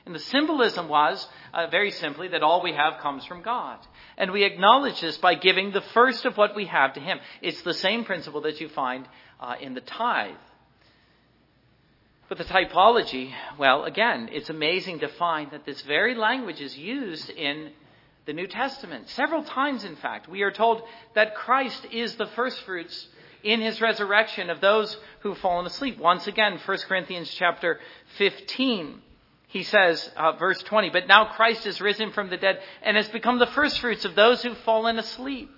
And 0.05 0.15
the 0.15 0.19
symbolism 0.19 0.87
was, 0.87 1.27
uh, 1.53 1.67
very 1.67 1.91
simply, 1.91 2.29
that 2.29 2.43
all 2.43 2.61
we 2.61 2.73
have 2.73 3.01
comes 3.01 3.25
from 3.25 3.41
God. 3.41 3.77
And 4.17 4.31
we 4.31 4.43
acknowledge 4.43 5.01
this 5.01 5.17
by 5.17 5.35
giving 5.35 5.71
the 5.71 5.81
first 5.81 6.23
of 6.25 6.37
what 6.37 6.55
we 6.55 6.65
have 6.65 6.93
to 6.93 7.01
Him. 7.01 7.19
It's 7.41 7.61
the 7.61 7.73
same 7.73 8.05
principle 8.05 8.41
that 8.41 8.61
you 8.61 8.69
find 8.69 9.05
uh, 9.39 9.55
in 9.59 9.73
the 9.73 9.81
tithe. 9.81 10.35
But 12.29 12.37
the 12.37 12.43
typology, 12.43 13.31
well, 13.57 13.85
again, 13.85 14.29
it's 14.33 14.49
amazing 14.49 14.99
to 14.99 15.07
find 15.07 15.51
that 15.51 15.65
this 15.65 15.81
very 15.83 16.13
language 16.13 16.59
is 16.59 16.77
used 16.77 17.29
in 17.29 17.71
the 18.25 18.33
New 18.33 18.47
Testament. 18.47 19.07
Several 19.09 19.43
times, 19.43 19.85
in 19.85 19.95
fact, 19.95 20.27
we 20.27 20.41
are 20.41 20.51
told 20.51 20.81
that 21.15 21.35
Christ 21.35 21.87
is 21.91 22.15
the 22.15 22.27
firstfruits 22.27 23.07
in 23.43 23.61
his 23.61 23.79
resurrection 23.79 24.49
of 24.49 24.59
those 24.59 24.97
who've 25.21 25.37
fallen 25.37 25.65
asleep. 25.65 25.97
Once 25.97 26.27
again, 26.27 26.59
1 26.65 26.77
Corinthians 26.89 27.29
chapter 27.29 27.79
15. 28.17 29.01
He 29.47 29.63
says, 29.63 30.11
uh, 30.17 30.33
verse 30.33 30.61
20, 30.63 30.89
but 30.89 31.07
now 31.07 31.33
Christ 31.33 31.65
is 31.65 31.79
risen 31.79 32.11
from 32.11 32.29
the 32.29 32.35
dead 32.35 32.59
and 32.81 32.97
has 32.97 33.07
become 33.07 33.39
the 33.39 33.47
firstfruits 33.47 34.03
of 34.03 34.15
those 34.15 34.43
who've 34.43 34.57
fallen 34.59 34.99
asleep. 34.99 35.49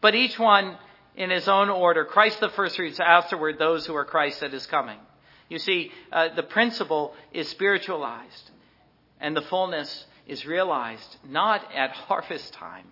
But 0.00 0.16
each 0.16 0.36
one 0.36 0.76
in 1.14 1.30
his 1.30 1.46
own 1.46 1.68
order. 1.68 2.04
Christ 2.04 2.40
the 2.40 2.48
firstfruits, 2.48 2.98
afterward 2.98 3.58
those 3.58 3.86
who 3.86 3.94
are 3.94 4.04
Christ 4.04 4.40
that 4.40 4.52
is 4.52 4.66
coming. 4.66 4.98
You 5.48 5.58
see, 5.58 5.92
uh, 6.10 6.34
the 6.34 6.42
principle 6.42 7.14
is 7.32 7.48
spiritualized, 7.48 8.50
and 9.20 9.36
the 9.36 9.42
fullness 9.42 10.06
is 10.26 10.46
realized 10.46 11.16
not 11.28 11.62
at 11.74 11.90
harvest 12.08 12.52
time, 12.54 12.86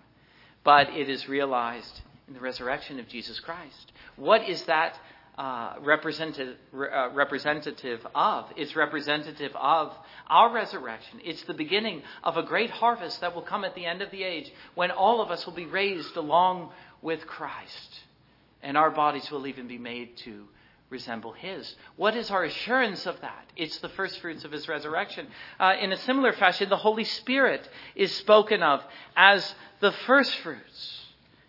but 0.63 0.89
it 0.89 1.09
is 1.09 1.27
realized 1.27 2.01
in 2.27 2.33
the 2.33 2.39
resurrection 2.39 2.99
of 2.99 3.07
Jesus 3.07 3.39
Christ. 3.39 3.91
What 4.15 4.47
is 4.47 4.63
that 4.63 4.97
uh, 5.37 5.75
representative, 5.81 6.57
uh, 6.73 7.09
representative 7.13 8.05
of? 8.13 8.45
It's 8.57 8.75
representative 8.75 9.51
of 9.55 9.93
our 10.27 10.53
resurrection. 10.53 11.19
It's 11.23 11.43
the 11.43 11.53
beginning 11.53 12.03
of 12.23 12.37
a 12.37 12.43
great 12.43 12.69
harvest 12.69 13.21
that 13.21 13.33
will 13.33 13.41
come 13.41 13.63
at 13.63 13.75
the 13.75 13.85
end 13.85 14.01
of 14.01 14.11
the 14.11 14.23
age 14.23 14.51
when 14.75 14.91
all 14.91 15.21
of 15.21 15.31
us 15.31 15.45
will 15.45 15.53
be 15.53 15.65
raised 15.65 16.15
along 16.15 16.71
with 17.01 17.25
Christ, 17.25 17.99
and 18.61 18.77
our 18.77 18.91
bodies 18.91 19.31
will 19.31 19.47
even 19.47 19.67
be 19.67 19.77
made 19.77 20.17
to 20.17 20.45
resemble 20.91 21.31
his. 21.31 21.75
What 21.95 22.15
is 22.15 22.29
our 22.29 22.43
assurance 22.43 23.07
of 23.07 23.19
that? 23.21 23.45
It's 23.55 23.79
the 23.79 23.89
first 23.89 24.19
fruits 24.19 24.43
of 24.43 24.51
his 24.51 24.67
resurrection. 24.67 25.27
Uh, 25.59 25.73
in 25.79 25.91
a 25.91 25.97
similar 25.97 26.33
fashion, 26.33 26.69
the 26.69 26.77
Holy 26.77 27.05
Spirit 27.05 27.67
is 27.95 28.13
spoken 28.13 28.61
of 28.61 28.83
as 29.15 29.55
the 29.79 29.93
first 30.05 30.35
fruits. 30.37 30.97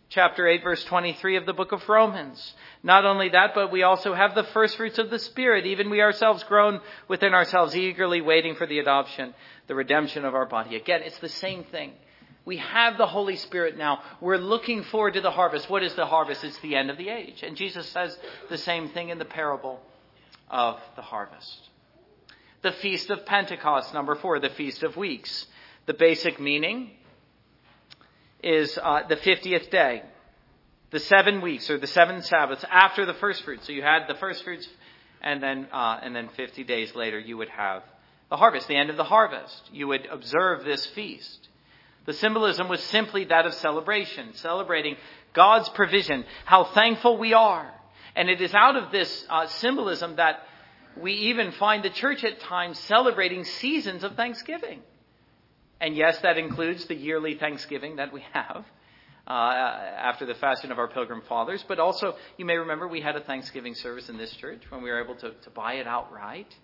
Chapter 0.09 0.47
8, 0.47 0.63
verse 0.63 0.85
23 0.85 1.37
of 1.37 1.47
the 1.47 1.55
book 1.55 1.73
of 1.73 1.89
Romans. 1.89 2.55
Not 2.83 3.05
only 3.05 3.31
that, 3.31 3.55
but 3.55 3.73
we 3.73 3.83
also 3.83 4.15
have 4.15 4.35
the 4.35 4.45
first 4.45 4.77
fruits 4.77 4.99
of 4.99 5.11
the 5.11 5.19
Spirit, 5.19 5.67
even 5.67 5.91
we 5.91 6.03
ourselves 6.03 6.45
grown 6.45 6.81
within 7.09 7.35
ourselves, 7.35 7.75
eagerly 7.75 8.21
waiting 8.21 8.55
for 8.55 8.67
the 8.67 8.79
adoption, 8.79 9.35
the 9.69 9.75
redemption 9.75 10.25
of 10.25 10.35
our 10.35 10.47
body. 10.47 10.77
Again, 10.77 11.01
it's 11.03 11.19
the 11.19 11.29
same 11.29 11.65
thing. 11.65 11.93
We 12.45 12.57
have 12.57 12.99
the 12.99 13.07
Holy 13.07 13.37
Spirit 13.37 13.79
now. 13.79 14.03
We're 14.21 14.37
looking 14.37 14.83
forward 14.85 15.15
to 15.15 15.21
the 15.21 15.31
harvest. 15.31 15.71
What 15.71 15.83
is 15.83 15.95
the 15.95 16.07
harvest? 16.07 16.43
It's 16.43 16.59
the 16.59 16.75
end 16.75 16.91
of 16.91 16.99
the 16.99 17.09
age. 17.09 17.43
And 17.43 17.57
Jesus 17.57 17.89
says 17.89 18.17
the 18.49 18.59
same 18.59 18.89
thing 18.89 19.11
in 19.11 19.19
the 19.19 19.25
parable 19.25 19.81
of 20.51 20.81
the 20.97 21.03
harvest. 21.03 21.69
The 22.63 22.73
Feast 22.73 23.11
of 23.11 23.25
Pentecost, 23.27 23.95
number 23.95 24.15
four, 24.17 24.41
the 24.41 24.51
Feast 24.51 24.83
of 24.83 24.97
Weeks. 24.97 25.47
The 25.87 25.95
basic 25.95 26.41
meaning 26.41 26.91
is 28.43 28.77
uh, 28.83 29.07
the 29.09 29.17
50th 29.17 29.71
day, 29.71 30.03
the 30.91 31.01
seven 31.01 31.41
weeks 31.41 31.71
or 31.71 31.79
the 31.79 31.87
seven 31.87 32.23
Sabbaths 32.23 32.65
after 32.71 33.07
the 33.07 33.15
first 33.15 33.43
fruits. 33.43 33.67
So 33.67 33.73
you 33.73 33.83
had 33.83 34.07
the 34.09 34.15
first 34.15 34.43
fruits, 34.43 34.69
and 35.21 35.43
then, 35.43 35.69
uh, 35.73 36.01
and 36.03 36.15
then 36.15 36.29
50 36.37 36.65
days 36.65 36.95
later 36.95 37.19
you 37.19 37.37
would 37.37 37.49
have 37.49 37.83
the 38.31 38.37
harvest, 38.37 38.67
the 38.67 38.77
end 38.77 38.91
of 38.91 38.97
the 38.97 39.05
harvest. 39.05 39.71
You 39.73 39.89
would 39.89 40.07
observe 40.07 40.65
this 40.65 40.87
feast. 40.87 41.49
The 42.05 42.13
symbolism 42.15 42.69
was 42.69 42.83
simply 42.85 43.25
that 43.25 43.47
of 43.47 43.55
celebration, 43.55 44.35
celebrating 44.35 44.97
God's 45.33 45.69
provision, 45.71 46.25
how 46.45 46.65
thankful 46.65 47.17
we 47.19 47.33
are. 47.33 47.73
And 48.15 48.29
it 48.29 48.41
is 48.41 48.55
out 48.55 48.77
of 48.77 48.93
this 48.93 49.25
uh, 49.31 49.47
symbolism 49.47 50.17
that 50.17 50.41
we 51.01 51.13
even 51.13 51.53
find 51.53 51.83
the 51.83 51.91
church 51.91 52.25
at 52.25 52.41
times 52.41 52.79
celebrating 52.81 53.45
seasons 53.45 54.05
of 54.05 54.15
thanksgiving. 54.15 54.81
And 55.81 55.97
yes, 55.97 56.19
that 56.19 56.39
includes 56.39 56.85
the 56.87 56.95
yearly 56.95 57.37
thanksgiving 57.37 57.97
that 57.97 58.13
we 58.13 58.23
have 58.33 58.65
uh, 59.27 59.31
after 59.31 60.27
the 60.27 60.35
fashion 60.35 60.71
of 60.71 60.79
our 60.79 60.89
pilgrim 60.89 61.23
fathers. 61.29 61.65
But 61.67 61.79
also, 61.79 62.17
you 62.37 62.45
may 62.45 62.57
remember 62.57 62.87
we 62.87 63.01
had 63.01 63.17
a 63.17 63.21
Thanksgiving 63.21 63.75
service 63.75 64.09
in 64.09 64.19
this 64.19 64.33
church 64.37 64.63
when 64.69 64.83
we 64.83 64.91
were 64.91 65.03
able 65.03 65.15
to, 65.17 65.33
to 65.33 65.51
buy 65.51 65.75
it 65.75 65.87
outright. 65.87 66.55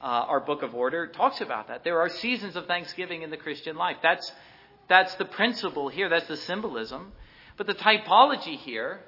Uh, 0.00 0.04
our 0.04 0.40
book 0.40 0.62
of 0.62 0.74
order 0.74 1.08
talks 1.08 1.40
about 1.40 1.68
that. 1.68 1.82
There 1.82 2.00
are 2.00 2.08
seasons 2.08 2.54
of 2.54 2.66
thanksgiving 2.66 3.22
in 3.22 3.30
the 3.30 3.36
Christian 3.36 3.76
life. 3.76 3.96
That's 4.02 4.30
that's 4.88 5.14
the 5.16 5.24
principle 5.24 5.88
here, 5.88 6.08
that's 6.08 6.28
the 6.28 6.36
symbolism. 6.36 7.12
But 7.56 7.66
the 7.66 7.74
typology 7.74 8.56
here, 8.56 9.00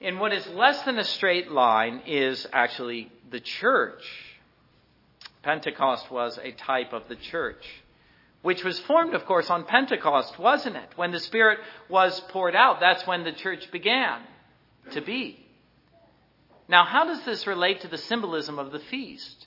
in 0.00 0.18
what 0.18 0.32
is 0.32 0.46
less 0.48 0.82
than 0.82 0.98
a 0.98 1.04
straight 1.04 1.50
line, 1.50 2.02
is 2.06 2.46
actually 2.52 3.10
the 3.30 3.40
church. 3.40 4.04
Pentecost 5.42 6.10
was 6.10 6.38
a 6.42 6.52
type 6.52 6.92
of 6.92 7.08
the 7.08 7.16
church, 7.16 7.64
which 8.42 8.64
was 8.64 8.78
formed, 8.80 9.14
of 9.14 9.26
course, 9.26 9.50
on 9.50 9.64
Pentecost, 9.64 10.38
wasn't 10.38 10.76
it? 10.76 10.88
When 10.96 11.10
the 11.10 11.20
Spirit 11.20 11.58
was 11.88 12.18
poured 12.28 12.54
out, 12.54 12.80
that's 12.80 13.06
when 13.06 13.24
the 13.24 13.32
church 13.32 13.70
began 13.70 14.20
to 14.92 15.00
be. 15.00 15.40
Now, 16.68 16.84
how 16.84 17.04
does 17.04 17.24
this 17.24 17.46
relate 17.46 17.82
to 17.82 17.88
the 17.88 17.98
symbolism 17.98 18.58
of 18.58 18.72
the 18.72 18.78
feast? 18.78 19.46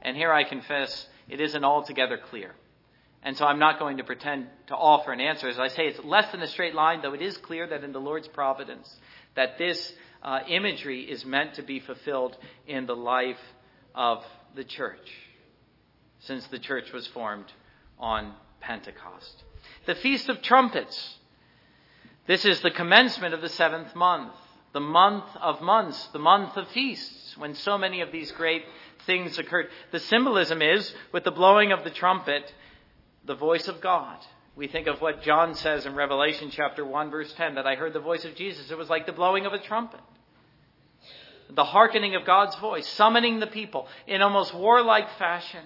And 0.00 0.16
here 0.16 0.32
I 0.32 0.44
confess 0.44 1.06
it 1.28 1.40
isn't 1.40 1.64
altogether 1.64 2.18
clear. 2.18 2.54
And 3.22 3.36
so 3.36 3.44
I'm 3.44 3.58
not 3.60 3.78
going 3.78 3.98
to 3.98 4.04
pretend 4.04 4.48
to 4.66 4.74
offer 4.74 5.12
an 5.12 5.20
answer. 5.20 5.48
As 5.48 5.58
I 5.58 5.68
say, 5.68 5.86
it's 5.86 6.02
less 6.04 6.30
than 6.32 6.42
a 6.42 6.48
straight 6.48 6.74
line, 6.74 7.02
though 7.02 7.14
it 7.14 7.22
is 7.22 7.36
clear 7.36 7.66
that 7.68 7.84
in 7.84 7.92
the 7.92 8.00
Lord's 8.00 8.28
providence, 8.28 8.92
that 9.36 9.58
this 9.58 9.94
uh, 10.22 10.40
imagery 10.48 11.02
is 11.02 11.24
meant 11.24 11.54
to 11.54 11.62
be 11.62 11.80
fulfilled 11.80 12.36
in 12.66 12.86
the 12.86 12.96
life 12.96 13.38
of 13.94 14.24
the 14.56 14.64
church, 14.64 15.12
since 16.20 16.46
the 16.48 16.58
church 16.58 16.92
was 16.92 17.06
formed 17.08 17.52
on 17.98 18.34
Pentecost. 18.60 19.44
The 19.86 19.94
Feast 19.94 20.28
of 20.28 20.42
Trumpets. 20.42 21.18
This 22.26 22.44
is 22.44 22.60
the 22.60 22.70
commencement 22.70 23.34
of 23.34 23.40
the 23.40 23.48
seventh 23.48 23.94
month, 23.94 24.32
the 24.72 24.80
month 24.80 25.24
of 25.40 25.60
months, 25.60 26.08
the 26.12 26.18
month 26.18 26.56
of 26.56 26.68
feasts, 26.68 27.36
when 27.36 27.54
so 27.54 27.76
many 27.76 28.00
of 28.00 28.12
these 28.12 28.32
great 28.32 28.64
things 29.06 29.38
occurred. 29.38 29.68
The 29.90 30.00
symbolism 30.00 30.62
is, 30.62 30.94
with 31.12 31.24
the 31.24 31.30
blowing 31.30 31.72
of 31.72 31.84
the 31.84 31.90
trumpet, 31.90 32.52
the 33.24 33.34
voice 33.34 33.68
of 33.68 33.80
God. 33.80 34.18
We 34.54 34.68
think 34.68 34.86
of 34.86 35.00
what 35.00 35.22
John 35.22 35.54
says 35.54 35.86
in 35.86 35.94
Revelation 35.94 36.50
chapter 36.50 36.84
1 36.84 37.10
verse 37.10 37.32
10 37.34 37.54
that 37.54 37.66
I 37.66 37.74
heard 37.74 37.92
the 37.92 38.00
voice 38.00 38.24
of 38.24 38.34
Jesus. 38.34 38.70
It 38.70 38.76
was 38.76 38.90
like 38.90 39.06
the 39.06 39.12
blowing 39.12 39.46
of 39.46 39.52
a 39.52 39.58
trumpet. 39.58 40.00
The 41.50 41.64
hearkening 41.64 42.14
of 42.14 42.24
God's 42.24 42.56
voice, 42.56 42.86
summoning 42.88 43.40
the 43.40 43.46
people 43.46 43.86
in 44.06 44.22
almost 44.22 44.54
warlike 44.54 45.08
fashion. 45.18 45.64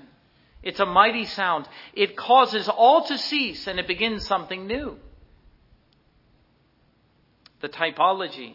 It's 0.62 0.80
a 0.80 0.86
mighty 0.86 1.26
sound. 1.26 1.68
It 1.94 2.16
causes 2.16 2.68
all 2.68 3.04
to 3.06 3.18
cease 3.18 3.66
and 3.66 3.78
it 3.78 3.86
begins 3.86 4.26
something 4.26 4.66
new. 4.66 4.98
The 7.60 7.68
typology. 7.68 8.54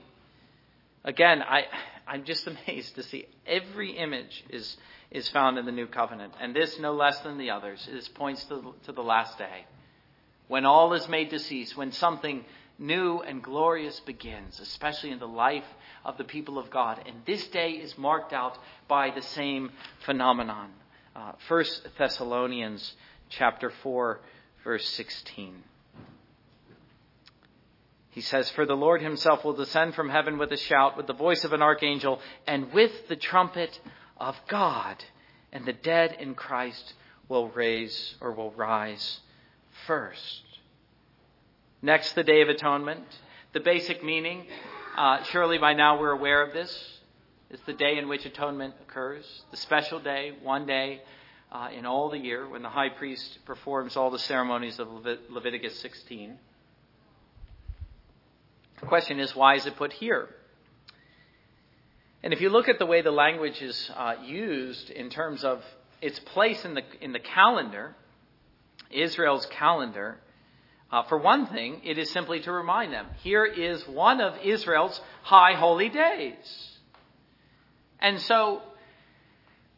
Again, 1.03 1.41
I, 1.41 1.65
I'm 2.07 2.23
just 2.23 2.47
amazed 2.67 2.95
to 2.95 3.03
see 3.03 3.25
every 3.45 3.97
image 3.97 4.43
is 4.49 4.77
is 5.11 5.27
found 5.29 5.57
in 5.57 5.65
the 5.65 5.71
new 5.71 5.87
covenant. 5.87 6.33
And 6.39 6.55
this, 6.55 6.79
no 6.79 6.93
less 6.93 7.19
than 7.19 7.37
the 7.37 7.51
others, 7.51 7.87
this 7.91 8.07
points 8.07 8.43
to, 8.45 8.73
to 8.85 8.91
the 8.91 9.03
last 9.03 9.37
day. 9.37 9.65
When 10.47 10.65
all 10.65 10.93
is 10.93 11.07
made 11.07 11.29
to 11.31 11.39
cease, 11.39 11.75
when 11.75 11.91
something 11.91 12.45
new 12.81 13.19
and 13.19 13.43
glorious 13.43 13.99
begins, 14.01 14.59
especially 14.59 15.11
in 15.11 15.19
the 15.19 15.27
life 15.27 15.65
of 16.03 16.17
the 16.17 16.23
people 16.23 16.57
of 16.57 16.69
God. 16.69 17.01
And 17.05 17.17
this 17.25 17.47
day 17.47 17.71
is 17.71 17.97
marked 17.97 18.33
out 18.33 18.57
by 18.87 19.11
the 19.11 19.21
same 19.21 19.71
phenomenon. 20.05 20.71
Uh, 21.15 21.33
1 21.47 21.65
Thessalonians 21.97 22.93
chapter 23.29 23.69
4, 23.83 24.19
verse 24.63 24.87
16. 24.89 25.63
He 28.09 28.21
says, 28.21 28.49
For 28.51 28.65
the 28.65 28.75
Lord 28.75 29.01
himself 29.01 29.45
will 29.45 29.53
descend 29.53 29.95
from 29.95 30.09
heaven 30.09 30.37
with 30.37 30.51
a 30.51 30.57
shout, 30.57 30.97
with 30.97 31.07
the 31.07 31.13
voice 31.13 31.45
of 31.45 31.53
an 31.53 31.61
archangel, 31.61 32.19
and 32.45 32.73
with 32.73 33.07
the 33.07 33.15
trumpet 33.15 33.79
of 34.21 34.39
God, 34.47 35.03
and 35.51 35.65
the 35.65 35.73
dead 35.73 36.15
in 36.19 36.35
Christ 36.35 36.93
will 37.27 37.49
raise 37.49 38.15
or 38.21 38.31
will 38.31 38.51
rise 38.51 39.19
first. 39.87 40.43
Next, 41.81 42.13
the 42.13 42.23
Day 42.23 42.41
of 42.41 42.49
Atonement. 42.49 43.03
The 43.53 43.59
basic 43.59 44.03
meaning, 44.03 44.45
uh, 44.95 45.23
surely 45.23 45.57
by 45.57 45.73
now 45.73 45.99
we're 45.99 46.11
aware 46.11 46.43
of 46.43 46.53
this, 46.53 46.71
is 47.49 47.59
the 47.65 47.73
day 47.73 47.97
in 47.97 48.07
which 48.07 48.25
atonement 48.25 48.75
occurs. 48.87 49.25
The 49.49 49.57
special 49.57 49.99
day, 49.99 50.33
one 50.43 50.67
day 50.67 51.01
uh, 51.51 51.69
in 51.75 51.85
all 51.87 52.09
the 52.09 52.19
year 52.19 52.47
when 52.47 52.61
the 52.61 52.69
high 52.69 52.89
priest 52.89 53.39
performs 53.45 53.97
all 53.97 54.11
the 54.11 54.19
ceremonies 54.19 54.79
of 54.79 54.87
Levit- 54.87 55.31
Leviticus 55.31 55.77
16. 55.79 56.37
The 58.79 58.85
question 58.85 59.19
is, 59.19 59.35
why 59.35 59.55
is 59.55 59.65
it 59.65 59.75
put 59.75 59.93
here? 59.93 60.29
And 62.23 62.33
if 62.33 62.41
you 62.41 62.49
look 62.49 62.69
at 62.69 62.77
the 62.77 62.85
way 62.85 63.01
the 63.01 63.11
language 63.11 63.61
is 63.61 63.91
uh, 63.95 64.15
used 64.23 64.89
in 64.89 65.09
terms 65.09 65.43
of 65.43 65.63
its 66.01 66.19
place 66.19 66.63
in 66.65 66.75
the, 66.75 66.83
in 67.01 67.13
the 67.13 67.19
calendar, 67.19 67.95
Israel's 68.91 69.45
calendar, 69.47 70.19
uh, 70.91 71.03
for 71.03 71.17
one 71.17 71.47
thing, 71.47 71.81
it 71.83 71.97
is 71.97 72.11
simply 72.11 72.41
to 72.41 72.51
remind 72.51 72.93
them 72.93 73.07
here 73.23 73.45
is 73.45 73.87
one 73.87 74.21
of 74.21 74.33
Israel's 74.43 74.99
high 75.23 75.53
holy 75.53 75.89
days. 75.89 76.69
And 77.99 78.19
so 78.21 78.61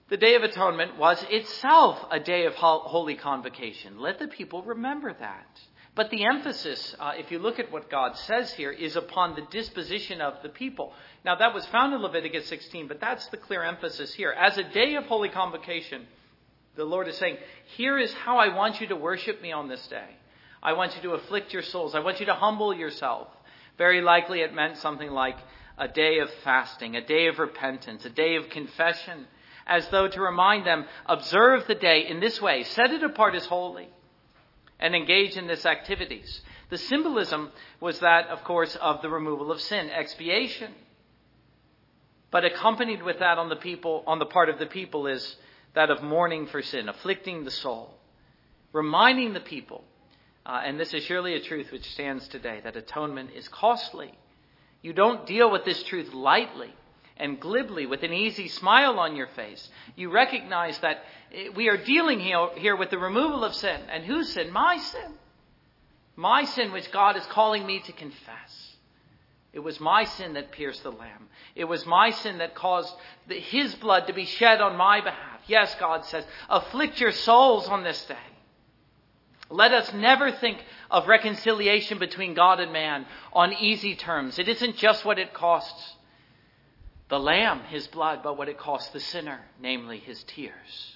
the 0.10 0.18
Day 0.18 0.36
of 0.36 0.44
Atonement 0.44 0.98
was 0.98 1.24
itself 1.30 2.00
a 2.12 2.20
day 2.20 2.46
of 2.46 2.56
holy 2.56 3.16
convocation. 3.16 4.00
Let 4.00 4.20
the 4.20 4.28
people 4.28 4.64
remember 4.64 5.14
that. 5.14 5.62
But 5.96 6.10
the 6.10 6.26
emphasis, 6.26 6.96
uh, 7.00 7.12
if 7.18 7.32
you 7.32 7.38
look 7.38 7.60
at 7.60 7.72
what 7.72 7.90
God 7.90 8.18
says 8.18 8.52
here, 8.54 8.72
is 8.72 8.96
upon 8.96 9.36
the 9.36 9.46
disposition 9.52 10.22
of 10.22 10.42
the 10.42 10.50
people. 10.50 10.92
Now, 11.24 11.36
that 11.36 11.54
was 11.54 11.68
found 11.68 11.94
in 11.94 12.02
Leviticus 12.02 12.48
16, 12.48 12.88
but 12.88 13.00
that's 13.00 13.28
the 13.28 13.38
clear 13.38 13.64
emphasis 13.64 14.12
here. 14.14 14.32
As 14.32 14.58
a 14.58 14.64
day 14.64 14.96
of 14.96 15.06
holy 15.06 15.30
convocation, 15.30 16.08
the 16.76 16.84
Lord 16.84 17.08
is 17.08 17.18
saying, 17.18 17.38
Here 17.78 18.00
is 18.00 18.12
how 18.12 18.38
I 18.38 18.56
want 18.56 18.82
you 18.82 18.88
to 18.88 18.96
worship 18.96 19.40
me 19.40 19.52
on 19.52 19.68
this 19.68 19.86
day. 19.88 20.08
I 20.64 20.74
want 20.74 20.96
you 20.96 21.02
to 21.04 21.12
afflict 21.12 21.54
your 21.54 21.62
souls. 21.62 21.94
I 21.94 22.00
want 22.00 22.20
you 22.20 22.26
to 22.26 22.34
humble 22.34 22.74
yourself. 22.74 23.28
Very 23.78 24.02
likely 24.02 24.42
it 24.42 24.54
meant 24.54 24.78
something 24.78 25.12
like 25.12 25.38
a 25.78 25.88
day 25.88 26.20
of 26.20 26.32
fasting, 26.44 26.96
a 26.96 27.06
day 27.06 27.28
of 27.28 27.38
repentance, 27.38 28.04
a 28.06 28.10
day 28.10 28.36
of 28.36 28.50
confession, 28.50 29.28
as 29.68 29.88
though 29.90 30.08
to 30.08 30.22
remind 30.22 30.66
them, 30.66 30.86
observe 31.06 31.68
the 31.68 31.76
day 31.76 32.08
in 32.08 32.20
this 32.20 32.42
way, 32.42 32.64
set 32.64 32.92
it 32.92 33.04
apart 33.04 33.36
as 33.36 33.46
holy 33.46 33.90
and 34.84 34.94
engage 34.94 35.38
in 35.38 35.48
this 35.48 35.66
activities. 35.66 36.42
The 36.70 36.78
symbolism 36.78 37.52
was 37.80 38.02
that, 38.02 38.28
of 38.28 38.44
course, 38.44 38.76
of 38.76 39.02
the 39.02 39.10
removal 39.10 39.50
of 39.50 39.62
sin, 39.62 39.90
expiation. 39.90 40.74
But 42.30 42.44
accompanied 42.44 43.02
with 43.02 43.20
that 43.20 43.38
on 43.38 43.48
the 43.48 43.56
people, 43.56 44.04
on 44.06 44.20
the 44.20 44.26
part 44.26 44.50
of 44.50 44.60
the 44.60 44.66
people, 44.66 45.08
is 45.08 45.38
that 45.74 45.90
of 45.90 46.04
mourning 46.04 46.48
for 46.48 46.62
sin, 46.62 46.90
afflicting 46.90 47.46
the 47.46 47.52
soul, 47.52 47.94
reminding 48.74 49.32
the 49.32 49.40
people, 49.40 49.86
uh, 50.46 50.62
and 50.66 50.78
this 50.78 50.94
is 50.94 51.04
surely 51.04 51.36
a 51.36 51.40
truth 51.40 51.72
which 51.72 51.90
stands 51.92 52.28
today, 52.28 52.60
that 52.66 52.76
atonement 52.76 53.30
is 53.34 53.48
costly. 53.48 54.12
You 54.82 54.92
don't 54.92 55.26
deal 55.26 55.50
with 55.50 55.64
this 55.64 55.82
truth 55.84 56.14
lightly 56.14 56.74
and 57.18 57.40
glibly 57.40 57.86
with 57.86 58.04
an 58.04 58.14
easy 58.14 58.48
smile 58.48 59.00
on 59.00 59.16
your 59.16 59.28
face. 59.28 59.70
You 59.96 60.12
recognize 60.12 60.78
that 60.80 61.04
eh, 61.34 61.50
we 61.56 61.70
are 61.70 61.78
dealing 61.78 62.20
here 62.20 62.76
with 62.76 62.90
the 62.90 62.98
removal 62.98 63.44
of 63.44 63.54
sin. 63.56 63.82
And 63.92 64.04
whose 64.04 64.34
sin? 64.34 64.52
My 64.52 64.78
sin. 64.78 65.14
My 66.16 66.46
sin, 66.46 66.72
which 66.72 66.92
God 66.92 67.16
is 67.18 67.26
calling 67.28 67.66
me 67.66 67.80
to 67.82 67.92
confess. 67.92 68.76
It 69.52 69.60
was 69.60 69.80
my 69.80 70.06
sin 70.06 70.34
that 70.34 70.52
pierced 70.52 70.84
the 70.84 70.92
lamb. 70.92 71.28
It 71.56 71.66
was 71.66 71.86
my 71.86 72.10
sin 72.10 72.40
that 72.40 72.56
caused 72.56 72.94
the, 73.28 73.40
his 73.40 73.76
blood 73.76 74.08
to 74.08 74.14
be 74.14 74.26
shed 74.26 74.62
on 74.62 74.76
my 74.76 75.02
behalf. 75.02 75.42
Yes, 75.46 75.76
God 75.80 76.06
says, 76.06 76.26
afflict 76.50 77.00
your 77.00 77.12
souls 77.12 77.68
on 77.68 77.84
this 77.84 78.04
day. 78.06 78.16
Let 79.52 79.72
us 79.72 79.94
never 79.94 80.32
think 80.32 80.58
of 80.90 81.08
reconciliation 81.08 82.00
between 82.00 82.34
God 82.34 82.60
and 82.60 82.74
man 82.74 83.06
on 83.32 83.54
easy 83.54 83.96
terms. 83.96 84.40
It 84.40 84.48
isn't 84.48 84.78
just 84.78 85.06
what 85.06 85.20
it 85.20 85.34
costs 85.34 85.93
the 87.14 87.20
Lamb, 87.20 87.60
his 87.70 87.86
blood, 87.86 88.22
but 88.24 88.40
what 88.40 88.50
it 88.50 88.58
costs 88.58 88.90
the 88.90 89.00
sinner, 89.00 89.40
namely 89.62 90.00
his 90.00 90.24
tears. 90.24 90.96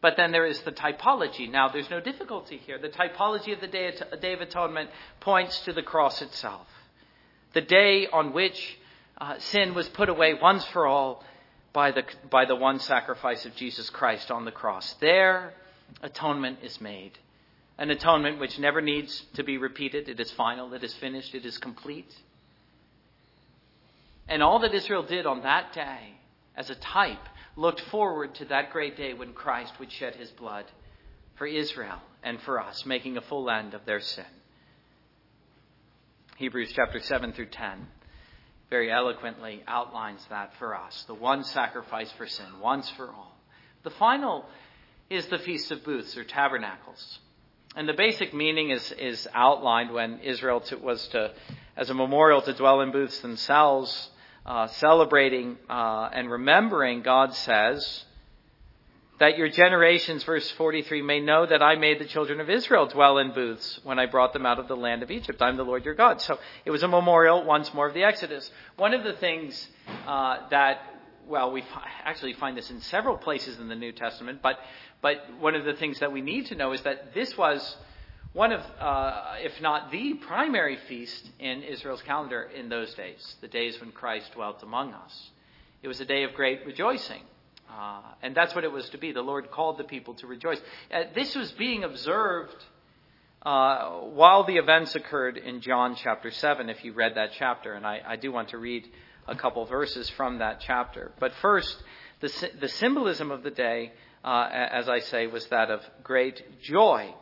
But 0.00 0.16
then 0.16 0.32
there 0.32 0.44
is 0.44 0.60
the 0.62 0.72
typology. 0.72 1.48
Now, 1.48 1.68
there's 1.68 1.88
no 1.88 2.00
difficulty 2.00 2.56
here. 2.56 2.76
The 2.76 2.88
typology 2.88 3.52
of 3.52 3.60
the 3.60 3.68
Day, 3.68 4.32
of 4.32 4.40
Atonement 4.40 4.90
points 5.20 5.60
to 5.66 5.72
the 5.72 5.84
cross 5.84 6.20
itself. 6.20 6.66
The 7.52 7.60
day 7.60 8.08
on 8.08 8.32
which 8.32 8.76
uh, 9.20 9.38
sin 9.38 9.72
was 9.72 9.88
put 9.88 10.08
away 10.08 10.34
once 10.34 10.64
for 10.64 10.84
all 10.84 11.22
by 11.72 11.92
the, 11.92 12.02
by 12.28 12.44
the 12.44 12.56
one 12.56 12.80
sacrifice 12.80 13.46
of 13.46 13.54
Jesus 13.54 13.88
Christ 13.88 14.32
on 14.32 14.44
the 14.44 14.50
cross. 14.50 14.94
There, 14.94 15.54
atonement 16.02 16.58
is 16.64 16.80
made. 16.80 17.16
An 17.78 17.90
atonement 17.90 18.40
which 18.40 18.58
never 18.58 18.80
needs 18.80 19.26
to 19.34 19.44
be 19.44 19.58
repeated. 19.58 20.08
It 20.08 20.18
is 20.18 20.32
final, 20.32 20.74
it 20.74 20.82
is 20.82 20.94
finished, 20.94 21.36
it 21.36 21.46
is 21.46 21.56
complete. 21.56 22.12
And 24.30 24.42
all 24.42 24.60
that 24.60 24.72
Israel 24.72 25.02
did 25.02 25.26
on 25.26 25.42
that 25.42 25.72
day, 25.72 26.14
as 26.56 26.70
a 26.70 26.76
type, 26.76 27.28
looked 27.56 27.80
forward 27.90 28.34
to 28.36 28.44
that 28.46 28.70
great 28.70 28.96
day 28.96 29.12
when 29.12 29.32
Christ 29.32 29.72
would 29.80 29.90
shed 29.90 30.14
his 30.14 30.30
blood 30.30 30.64
for 31.34 31.46
Israel 31.46 31.98
and 32.22 32.40
for 32.42 32.60
us, 32.60 32.86
making 32.86 33.16
a 33.16 33.22
full 33.22 33.50
end 33.50 33.74
of 33.74 33.84
their 33.84 34.00
sin. 34.00 34.24
Hebrews 36.36 36.72
chapter 36.74 37.00
7 37.00 37.32
through 37.32 37.46
10 37.46 37.88
very 38.70 38.90
eloquently 38.90 39.64
outlines 39.66 40.24
that 40.30 40.52
for 40.58 40.76
us. 40.76 41.04
The 41.08 41.14
one 41.14 41.42
sacrifice 41.42 42.10
for 42.12 42.28
sin, 42.28 42.46
once 42.62 42.88
for 42.90 43.08
all. 43.08 43.36
The 43.82 43.90
final 43.90 44.44
is 45.10 45.26
the 45.26 45.38
Feast 45.38 45.72
of 45.72 45.82
Booths 45.82 46.16
or 46.16 46.22
Tabernacles. 46.22 47.18
And 47.74 47.88
the 47.88 47.94
basic 47.94 48.32
meaning 48.32 48.70
is, 48.70 48.92
is 48.92 49.26
outlined 49.34 49.92
when 49.92 50.20
Israel 50.20 50.60
to, 50.60 50.76
was 50.76 51.06
to, 51.08 51.32
as 51.76 51.90
a 51.90 51.94
memorial 51.94 52.42
to 52.42 52.52
dwell 52.52 52.80
in 52.80 52.92
booths 52.92 53.18
themselves 53.20 54.09
uh, 54.46 54.66
celebrating 54.68 55.56
uh, 55.68 56.08
and 56.12 56.30
remembering, 56.30 57.02
God 57.02 57.34
says, 57.34 58.04
that 59.20 59.36
your 59.36 59.50
generations, 59.50 60.24
verse 60.24 60.50
43, 60.52 61.02
may 61.02 61.20
know 61.20 61.44
that 61.44 61.62
I 61.62 61.76
made 61.76 62.00
the 62.00 62.06
children 62.06 62.40
of 62.40 62.48
Israel 62.48 62.86
dwell 62.86 63.18
in 63.18 63.32
booths 63.32 63.78
when 63.84 63.98
I 63.98 64.06
brought 64.06 64.32
them 64.32 64.46
out 64.46 64.58
of 64.58 64.66
the 64.66 64.76
land 64.76 65.02
of 65.02 65.10
Egypt. 65.10 65.42
I'm 65.42 65.58
the 65.58 65.62
Lord 65.62 65.84
your 65.84 65.94
God. 65.94 66.22
So 66.22 66.38
it 66.64 66.70
was 66.70 66.82
a 66.82 66.88
memorial 66.88 67.44
once 67.44 67.72
more 67.74 67.86
of 67.86 67.92
the 67.92 68.02
Exodus. 68.02 68.50
One 68.76 68.94
of 68.94 69.04
the 69.04 69.12
things 69.12 69.68
uh, 70.06 70.48
that, 70.48 70.80
well, 71.28 71.52
we 71.52 71.62
actually 72.02 72.32
find 72.32 72.56
this 72.56 72.70
in 72.70 72.80
several 72.80 73.18
places 73.18 73.58
in 73.58 73.68
the 73.68 73.76
New 73.76 73.92
Testament, 73.92 74.40
but, 74.42 74.58
but 75.02 75.18
one 75.38 75.54
of 75.54 75.66
the 75.66 75.74
things 75.74 75.98
that 75.98 76.12
we 76.12 76.22
need 76.22 76.46
to 76.46 76.54
know 76.54 76.72
is 76.72 76.80
that 76.82 77.12
this 77.12 77.36
was 77.36 77.76
one 78.32 78.52
of, 78.52 78.60
uh, 78.78 79.34
if 79.38 79.60
not 79.60 79.90
the 79.90 80.14
primary 80.14 80.78
feast 80.88 81.28
in 81.38 81.62
Israel's 81.62 82.02
calendar 82.02 82.42
in 82.42 82.68
those 82.68 82.94
days, 82.94 83.36
the 83.40 83.48
days 83.48 83.80
when 83.80 83.90
Christ 83.90 84.30
dwelt 84.34 84.62
among 84.62 84.92
us. 84.94 85.30
It 85.82 85.88
was 85.88 86.00
a 86.00 86.04
day 86.04 86.22
of 86.22 86.34
great 86.34 86.64
rejoicing. 86.64 87.22
Uh, 87.68 88.02
and 88.22 88.34
that's 88.34 88.54
what 88.54 88.64
it 88.64 88.72
was 88.72 88.88
to 88.90 88.98
be. 88.98 89.12
The 89.12 89.22
Lord 89.22 89.50
called 89.50 89.78
the 89.78 89.84
people 89.84 90.14
to 90.14 90.26
rejoice. 90.26 90.60
Uh, 90.92 91.04
this 91.14 91.34
was 91.34 91.50
being 91.52 91.84
observed 91.84 92.64
uh, 93.42 93.90
while 93.90 94.44
the 94.44 94.56
events 94.56 94.94
occurred 94.94 95.36
in 95.36 95.60
John 95.60 95.96
chapter 95.96 96.30
7, 96.30 96.68
if 96.68 96.84
you 96.84 96.92
read 96.92 97.14
that 97.16 97.30
chapter. 97.38 97.72
And 97.74 97.86
I, 97.86 98.00
I 98.06 98.16
do 98.16 98.30
want 98.32 98.50
to 98.50 98.58
read 98.58 98.86
a 99.26 99.34
couple 99.34 99.64
verses 99.66 100.10
from 100.10 100.38
that 100.38 100.60
chapter. 100.60 101.12
But 101.18 101.32
first, 101.40 101.82
the, 102.20 102.50
the 102.60 102.68
symbolism 102.68 103.30
of 103.30 103.42
the 103.42 103.50
day, 103.50 103.92
uh, 104.24 104.48
as 104.52 104.88
I 104.88 104.98
say, 105.00 105.26
was 105.26 105.46
that 105.46 105.70
of 105.70 105.80
great 106.02 106.60
joy. 106.62 107.14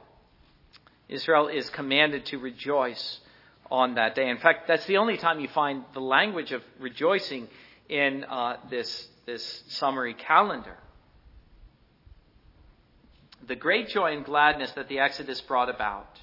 Israel 1.08 1.48
is 1.48 1.70
commanded 1.70 2.26
to 2.26 2.38
rejoice 2.38 3.20
on 3.70 3.94
that 3.94 4.14
day. 4.14 4.28
In 4.28 4.38
fact, 4.38 4.68
that's 4.68 4.86
the 4.86 4.98
only 4.98 5.16
time 5.16 5.40
you 5.40 5.48
find 5.48 5.84
the 5.94 6.00
language 6.00 6.52
of 6.52 6.62
rejoicing 6.78 7.48
in 7.88 8.24
uh, 8.24 8.56
this, 8.70 9.08
this 9.26 9.62
summary 9.68 10.14
calendar. 10.14 10.76
The 13.46 13.56
great 13.56 13.88
joy 13.88 14.14
and 14.14 14.24
gladness 14.24 14.70
that 14.72 14.88
the 14.88 14.98
Exodus 14.98 15.40
brought 15.40 15.70
about. 15.70 16.18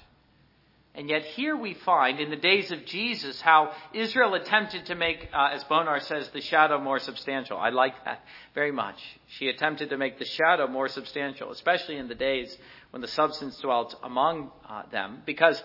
And 0.94 1.10
yet, 1.10 1.24
here 1.24 1.54
we 1.54 1.74
find 1.74 2.20
in 2.20 2.30
the 2.30 2.36
days 2.36 2.72
of 2.72 2.86
Jesus 2.86 3.38
how 3.42 3.72
Israel 3.92 4.32
attempted 4.32 4.86
to 4.86 4.94
make, 4.94 5.28
uh, 5.30 5.50
as 5.52 5.62
Bonar 5.64 6.00
says, 6.00 6.30
the 6.30 6.40
shadow 6.40 6.80
more 6.80 6.98
substantial. 6.98 7.58
I 7.58 7.68
like 7.68 8.02
that 8.06 8.24
very 8.54 8.72
much. 8.72 8.96
She 9.26 9.48
attempted 9.48 9.90
to 9.90 9.98
make 9.98 10.18
the 10.18 10.24
shadow 10.24 10.66
more 10.66 10.88
substantial, 10.88 11.52
especially 11.52 11.98
in 11.98 12.08
the 12.08 12.14
days 12.14 12.56
when 12.96 13.02
the 13.02 13.08
substance 13.08 13.58
dwelt 13.58 13.94
among 14.02 14.50
uh, 14.66 14.84
them, 14.90 15.20
because 15.26 15.62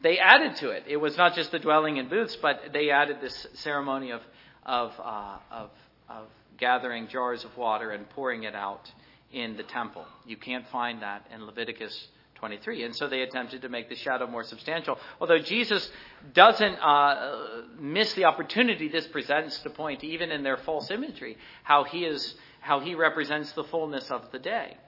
they 0.00 0.18
added 0.18 0.56
to 0.56 0.70
it. 0.70 0.82
It 0.88 0.96
was 0.96 1.16
not 1.16 1.36
just 1.36 1.52
the 1.52 1.60
dwelling 1.60 1.98
in 1.98 2.08
booths, 2.08 2.34
but 2.42 2.72
they 2.72 2.90
added 2.90 3.18
this 3.20 3.46
ceremony 3.52 4.10
of, 4.10 4.20
of, 4.66 4.92
uh, 4.98 5.36
of, 5.52 5.70
of 6.08 6.26
gathering 6.58 7.06
jars 7.06 7.44
of 7.44 7.56
water 7.56 7.92
and 7.92 8.10
pouring 8.10 8.42
it 8.42 8.56
out 8.56 8.90
in 9.30 9.56
the 9.56 9.62
temple. 9.62 10.04
You 10.26 10.36
can't 10.36 10.66
find 10.70 11.02
that 11.02 11.24
in 11.32 11.46
Leviticus 11.46 12.08
23. 12.34 12.82
And 12.82 12.96
so 12.96 13.06
they 13.06 13.20
attempted 13.20 13.62
to 13.62 13.68
make 13.68 13.88
the 13.88 13.94
shadow 13.94 14.26
more 14.26 14.42
substantial. 14.42 14.98
Although 15.20 15.38
Jesus 15.38 15.88
doesn't 16.34 16.74
uh, 16.80 17.62
miss 17.78 18.12
the 18.14 18.24
opportunity 18.24 18.88
this 18.88 19.06
presents 19.06 19.56
to 19.58 19.70
point, 19.70 20.02
even 20.02 20.32
in 20.32 20.42
their 20.42 20.56
false 20.56 20.90
imagery, 20.90 21.38
how 21.62 21.84
he 21.84 22.04
is, 22.04 22.34
how 22.58 22.80
he 22.80 22.96
represents 22.96 23.52
the 23.52 23.62
fullness 23.62 24.10
of 24.10 24.32
the 24.32 24.40
day 24.40 24.78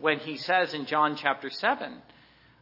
when 0.00 0.18
he 0.18 0.36
says 0.36 0.74
in 0.74 0.86
John 0.86 1.16
chapter 1.16 1.50
7, 1.50 1.92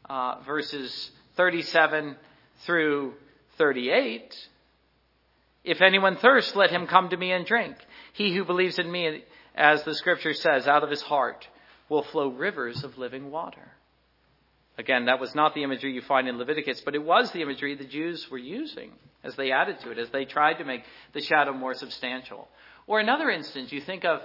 uh, 0.09 0.41
verses 0.47 1.11
37 1.37 2.17
through 2.65 3.15
38, 3.59 4.35
If 5.65 5.81
anyone 5.81 6.17
thirsts, 6.17 6.55
let 6.57 6.71
him 6.71 6.87
come 6.87 7.09
to 7.11 7.17
me 7.17 7.33
and 7.33 7.47
drink. 7.47 7.77
He 8.13 8.35
who 8.35 8.45
believes 8.45 8.79
in 8.79 8.91
me, 8.91 9.25
as 9.55 9.83
the 9.85 9.95
scripture 9.95 10.35
says, 10.35 10.67
out 10.67 10.85
of 10.85 10.91
his 10.91 11.03
heart 11.03 11.47
will 11.89 12.03
flow 12.03 12.29
rivers 12.29 12.85
of 12.85 12.99
living 12.99 13.31
water. 13.31 13.73
Again, 14.79 15.05
that 15.05 15.21
was 15.21 15.35
not 15.35 15.55
the 15.55 15.63
imagery 15.63 15.93
you 15.93 16.01
find 16.01 16.29
in 16.29 16.39
Leviticus, 16.39 16.81
but 16.81 16.95
it 16.95 17.03
was 17.03 17.31
the 17.31 17.43
imagery 17.43 17.75
the 17.75 17.85
Jews 17.85 18.31
were 18.31 18.39
using 18.39 18.93
as 19.23 19.37
they 19.37 19.53
added 19.53 19.79
to 19.81 19.91
it, 19.91 19.99
as 19.99 20.11
they 20.11 20.25
tried 20.25 20.55
to 20.55 20.65
make 20.65 20.83
the 21.13 21.21
shadow 21.21 21.53
more 21.53 21.75
substantial. 21.75 22.49
Or 22.87 22.99
another 22.99 23.31
instance, 23.31 23.71
you 23.71 23.81
think 23.81 24.05
of, 24.05 24.23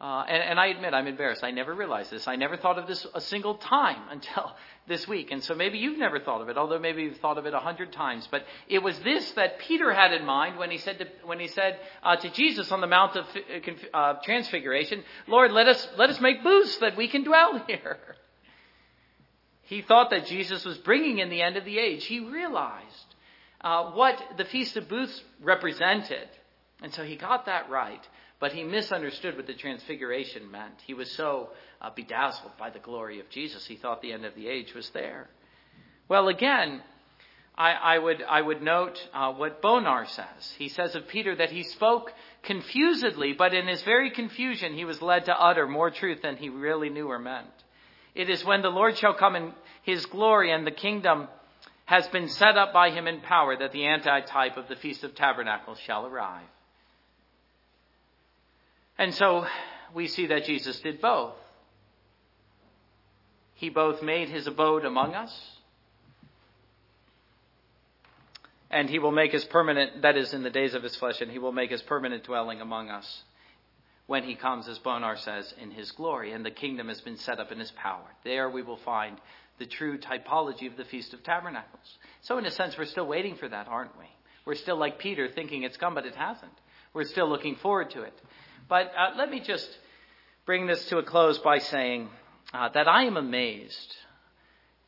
uh, 0.00 0.24
and, 0.28 0.42
and 0.42 0.60
I 0.60 0.66
admit 0.66 0.92
I'm 0.92 1.06
embarrassed. 1.06 1.44
I 1.44 1.52
never 1.52 1.72
realized 1.72 2.10
this. 2.10 2.26
I 2.26 2.36
never 2.36 2.56
thought 2.56 2.78
of 2.78 2.86
this 2.86 3.06
a 3.14 3.20
single 3.20 3.54
time 3.54 4.02
until 4.10 4.52
this 4.86 5.06
week. 5.08 5.30
And 5.30 5.42
so 5.42 5.54
maybe 5.54 5.78
you've 5.78 5.98
never 5.98 6.20
thought 6.20 6.42
of 6.42 6.48
it, 6.48 6.58
although 6.58 6.78
maybe 6.78 7.04
you've 7.04 7.18
thought 7.18 7.38
of 7.38 7.46
it 7.46 7.54
a 7.54 7.60
hundred 7.60 7.92
times. 7.92 8.28
But 8.30 8.44
it 8.68 8.82
was 8.82 8.98
this 9.00 9.30
that 9.32 9.60
Peter 9.60 9.92
had 9.92 10.12
in 10.12 10.26
mind 10.26 10.58
when 10.58 10.70
he 10.70 10.78
said 10.78 10.98
to, 10.98 11.06
when 11.24 11.40
he 11.40 11.48
said 11.48 11.78
uh, 12.02 12.16
to 12.16 12.30
Jesus 12.30 12.70
on 12.72 12.80
the 12.80 12.86
Mount 12.86 13.16
of 13.16 13.24
uh, 13.24 13.96
uh 13.96 14.14
Transfiguration, 14.22 15.04
"Lord, 15.26 15.52
let 15.52 15.68
us 15.68 15.88
let 15.96 16.10
us 16.10 16.20
make 16.20 16.42
booths 16.42 16.76
that 16.78 16.96
we 16.96 17.08
can 17.08 17.22
dwell 17.22 17.64
here." 17.66 17.98
He 19.62 19.80
thought 19.80 20.10
that 20.10 20.26
Jesus 20.26 20.64
was 20.64 20.76
bringing 20.78 21.18
in 21.18 21.30
the 21.30 21.40
end 21.40 21.56
of 21.56 21.64
the 21.64 21.78
age. 21.78 22.04
He 22.04 22.20
realized 22.20 23.14
uh, 23.62 23.92
what 23.92 24.22
the 24.36 24.44
Feast 24.44 24.76
of 24.76 24.88
Booths 24.88 25.22
represented. 25.42 26.28
And 26.82 26.92
so 26.92 27.02
he 27.02 27.16
got 27.16 27.46
that 27.46 27.70
right. 27.70 28.06
But 28.44 28.52
he 28.52 28.62
misunderstood 28.62 29.38
what 29.38 29.46
the 29.46 29.54
transfiguration 29.54 30.50
meant. 30.50 30.74
He 30.86 30.92
was 30.92 31.10
so 31.10 31.48
uh, 31.80 31.88
bedazzled 31.96 32.58
by 32.58 32.68
the 32.68 32.78
glory 32.78 33.18
of 33.18 33.30
Jesus, 33.30 33.64
he 33.64 33.76
thought 33.76 34.02
the 34.02 34.12
end 34.12 34.26
of 34.26 34.34
the 34.34 34.48
age 34.48 34.74
was 34.74 34.90
there. 34.90 35.30
Well, 36.10 36.28
again, 36.28 36.82
I, 37.56 37.72
I 37.72 37.98
would, 37.98 38.22
I 38.22 38.42
would 38.42 38.60
note 38.60 39.02
uh, 39.14 39.32
what 39.32 39.62
Bonar 39.62 40.04
says. 40.04 40.54
He 40.58 40.68
says 40.68 40.94
of 40.94 41.08
Peter 41.08 41.34
that 41.34 41.52
he 41.52 41.62
spoke 41.62 42.12
confusedly, 42.42 43.32
but 43.32 43.54
in 43.54 43.66
his 43.66 43.80
very 43.82 44.10
confusion, 44.10 44.74
he 44.74 44.84
was 44.84 45.00
led 45.00 45.24
to 45.24 45.32
utter 45.32 45.66
more 45.66 45.90
truth 45.90 46.20
than 46.20 46.36
he 46.36 46.50
really 46.50 46.90
knew 46.90 47.08
or 47.08 47.18
meant. 47.18 47.46
It 48.14 48.28
is 48.28 48.44
when 48.44 48.60
the 48.60 48.68
Lord 48.68 48.98
shall 48.98 49.14
come 49.14 49.36
in 49.36 49.54
his 49.84 50.04
glory 50.04 50.52
and 50.52 50.66
the 50.66 50.70
kingdom 50.70 51.28
has 51.86 52.06
been 52.08 52.28
set 52.28 52.58
up 52.58 52.74
by 52.74 52.90
him 52.90 53.06
in 53.06 53.22
power 53.22 53.56
that 53.56 53.72
the 53.72 53.86
antitype 53.86 54.58
of 54.58 54.68
the 54.68 54.76
Feast 54.76 55.02
of 55.02 55.14
Tabernacles 55.14 55.78
shall 55.78 56.04
arrive. 56.04 56.44
And 58.98 59.14
so 59.14 59.46
we 59.94 60.06
see 60.06 60.26
that 60.26 60.44
Jesus 60.44 60.78
did 60.80 61.00
both. 61.00 61.34
He 63.54 63.70
both 63.70 64.02
made 64.02 64.28
his 64.28 64.46
abode 64.46 64.84
among 64.84 65.14
us, 65.14 65.32
and 68.70 68.90
he 68.90 68.98
will 68.98 69.12
make 69.12 69.32
his 69.32 69.44
permanent, 69.44 70.02
that 70.02 70.16
is, 70.16 70.34
in 70.34 70.42
the 70.42 70.50
days 70.50 70.74
of 70.74 70.82
his 70.82 70.96
flesh, 70.96 71.20
and 71.20 71.30
he 71.30 71.38
will 71.38 71.52
make 71.52 71.70
his 71.70 71.82
permanent 71.82 72.24
dwelling 72.24 72.60
among 72.60 72.90
us 72.90 73.22
when 74.06 74.24
he 74.24 74.34
comes, 74.34 74.68
as 74.68 74.78
Bonar 74.80 75.16
says, 75.16 75.54
in 75.60 75.70
his 75.70 75.92
glory, 75.92 76.32
and 76.32 76.44
the 76.44 76.50
kingdom 76.50 76.88
has 76.88 77.00
been 77.00 77.16
set 77.16 77.38
up 77.38 77.52
in 77.52 77.58
his 77.58 77.70
power. 77.70 78.04
There 78.24 78.50
we 78.50 78.62
will 78.62 78.76
find 78.78 79.18
the 79.58 79.66
true 79.66 79.98
typology 79.98 80.66
of 80.66 80.76
the 80.76 80.84
Feast 80.84 81.14
of 81.14 81.22
Tabernacles. 81.22 81.98
So, 82.22 82.36
in 82.38 82.44
a 82.44 82.50
sense, 82.50 82.76
we're 82.76 82.84
still 82.84 83.06
waiting 83.06 83.36
for 83.36 83.48
that, 83.48 83.68
aren't 83.68 83.96
we? 83.96 84.06
We're 84.44 84.56
still 84.56 84.76
like 84.76 84.98
Peter, 84.98 85.28
thinking 85.28 85.62
it's 85.62 85.76
come, 85.76 85.94
but 85.94 86.04
it 86.04 86.16
hasn't. 86.16 86.52
We're 86.92 87.04
still 87.04 87.28
looking 87.28 87.56
forward 87.56 87.90
to 87.90 88.02
it. 88.02 88.20
But 88.68 88.92
uh, 88.96 89.16
let 89.16 89.30
me 89.30 89.40
just 89.40 89.68
bring 90.46 90.66
this 90.66 90.86
to 90.86 90.98
a 90.98 91.02
close 91.02 91.38
by 91.38 91.58
saying 91.58 92.08
uh, 92.52 92.68
that 92.70 92.88
I 92.88 93.04
am 93.04 93.16
amazed 93.16 93.94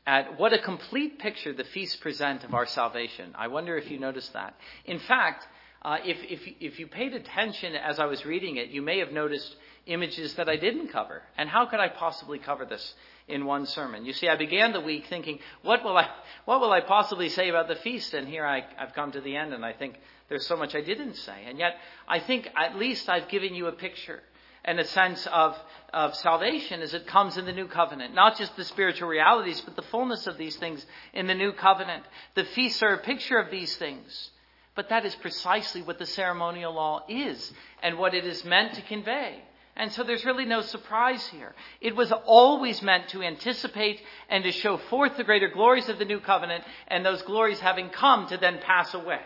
at 0.06 0.38
what 0.38 0.52
a 0.52 0.58
complete 0.58 1.18
picture 1.18 1.52
the 1.52 1.64
feasts 1.64 1.96
present 1.96 2.44
of 2.44 2.54
our 2.54 2.66
salvation. 2.66 3.34
I 3.36 3.48
wonder 3.48 3.76
if 3.76 3.90
you 3.90 3.98
noticed 3.98 4.32
that. 4.34 4.54
In 4.84 4.98
fact, 5.00 5.46
uh, 5.82 5.98
if, 6.04 6.18
if, 6.22 6.40
if 6.60 6.78
you 6.78 6.86
paid 6.86 7.12
attention 7.12 7.74
as 7.74 7.98
I 7.98 8.06
was 8.06 8.24
reading 8.24 8.56
it, 8.56 8.68
you 8.68 8.82
may 8.82 8.98
have 9.00 9.12
noticed 9.12 9.54
images 9.86 10.34
that 10.34 10.48
I 10.48 10.56
didn't 10.56 10.88
cover. 10.88 11.22
And 11.38 11.48
how 11.48 11.66
could 11.66 11.80
I 11.80 11.88
possibly 11.88 12.38
cover 12.38 12.64
this 12.64 12.94
in 13.28 13.44
one 13.44 13.66
sermon? 13.66 14.04
You 14.04 14.12
see, 14.12 14.28
I 14.28 14.36
began 14.36 14.72
the 14.72 14.80
week 14.80 15.06
thinking, 15.08 15.38
what 15.62 15.84
will 15.84 15.96
I, 15.96 16.08
what 16.44 16.60
will 16.60 16.72
I 16.72 16.80
possibly 16.80 17.28
say 17.28 17.48
about 17.48 17.68
the 17.68 17.76
feast? 17.76 18.12
And 18.12 18.28
here 18.28 18.44
I, 18.44 18.64
I've 18.78 18.94
come 18.94 19.12
to 19.12 19.20
the 19.20 19.36
end 19.36 19.54
and 19.54 19.64
I 19.64 19.72
think 19.72 19.98
there's 20.28 20.46
so 20.46 20.56
much 20.56 20.74
I 20.74 20.80
didn't 20.80 21.14
say. 21.14 21.44
And 21.46 21.58
yet, 21.58 21.76
I 22.08 22.18
think 22.18 22.48
at 22.56 22.76
least 22.76 23.08
I've 23.08 23.28
given 23.28 23.54
you 23.54 23.68
a 23.68 23.72
picture 23.72 24.20
and 24.64 24.80
a 24.80 24.84
sense 24.84 25.24
of, 25.28 25.56
of 25.94 26.16
salvation 26.16 26.82
as 26.82 26.92
it 26.92 27.06
comes 27.06 27.36
in 27.36 27.46
the 27.46 27.52
new 27.52 27.68
covenant. 27.68 28.14
Not 28.14 28.36
just 28.36 28.56
the 28.56 28.64
spiritual 28.64 29.08
realities, 29.08 29.60
but 29.60 29.76
the 29.76 29.82
fullness 29.82 30.26
of 30.26 30.36
these 30.36 30.56
things 30.56 30.84
in 31.12 31.28
the 31.28 31.34
new 31.34 31.52
covenant. 31.52 32.02
The 32.34 32.44
feasts 32.44 32.82
are 32.82 32.94
a 32.94 32.98
picture 32.98 33.38
of 33.38 33.52
these 33.52 33.76
things. 33.76 34.30
But 34.74 34.88
that 34.88 35.06
is 35.06 35.14
precisely 35.14 35.82
what 35.82 35.98
the 35.98 36.06
ceremonial 36.06 36.74
law 36.74 37.04
is 37.08 37.52
and 37.82 37.96
what 37.96 38.14
it 38.14 38.26
is 38.26 38.44
meant 38.44 38.74
to 38.74 38.82
convey. 38.82 39.40
And 39.76 39.92
so 39.92 40.02
there's 40.02 40.24
really 40.24 40.46
no 40.46 40.62
surprise 40.62 41.26
here. 41.26 41.54
It 41.82 41.94
was 41.94 42.10
always 42.10 42.80
meant 42.80 43.08
to 43.10 43.22
anticipate 43.22 44.00
and 44.30 44.42
to 44.44 44.50
show 44.50 44.78
forth 44.78 45.18
the 45.18 45.24
greater 45.24 45.48
glories 45.48 45.90
of 45.90 45.98
the 45.98 46.06
new 46.06 46.18
covenant, 46.18 46.64
and 46.88 47.04
those 47.04 47.20
glories 47.22 47.60
having 47.60 47.90
come 47.90 48.26
to 48.28 48.38
then 48.38 48.58
pass 48.58 48.94
away. 48.94 49.20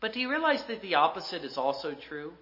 But 0.00 0.14
do 0.14 0.20
you 0.20 0.30
realize 0.30 0.62
that 0.64 0.80
the 0.80 0.94
opposite 0.94 1.44
is 1.44 1.58
also 1.58 1.92
true? 1.92 2.32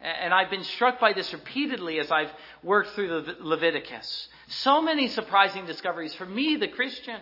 And 0.00 0.32
I've 0.32 0.50
been 0.50 0.64
struck 0.64 0.98
by 0.98 1.12
this 1.12 1.32
repeatedly 1.32 2.00
as 2.00 2.10
I've 2.10 2.32
worked 2.62 2.90
through 2.90 3.22
the 3.22 3.36
Leviticus. 3.40 4.28
So 4.48 4.80
many 4.80 5.08
surprising 5.08 5.66
discoveries 5.66 6.14
for 6.14 6.26
me, 6.26 6.56
the 6.56 6.68
Christian. 6.68 7.20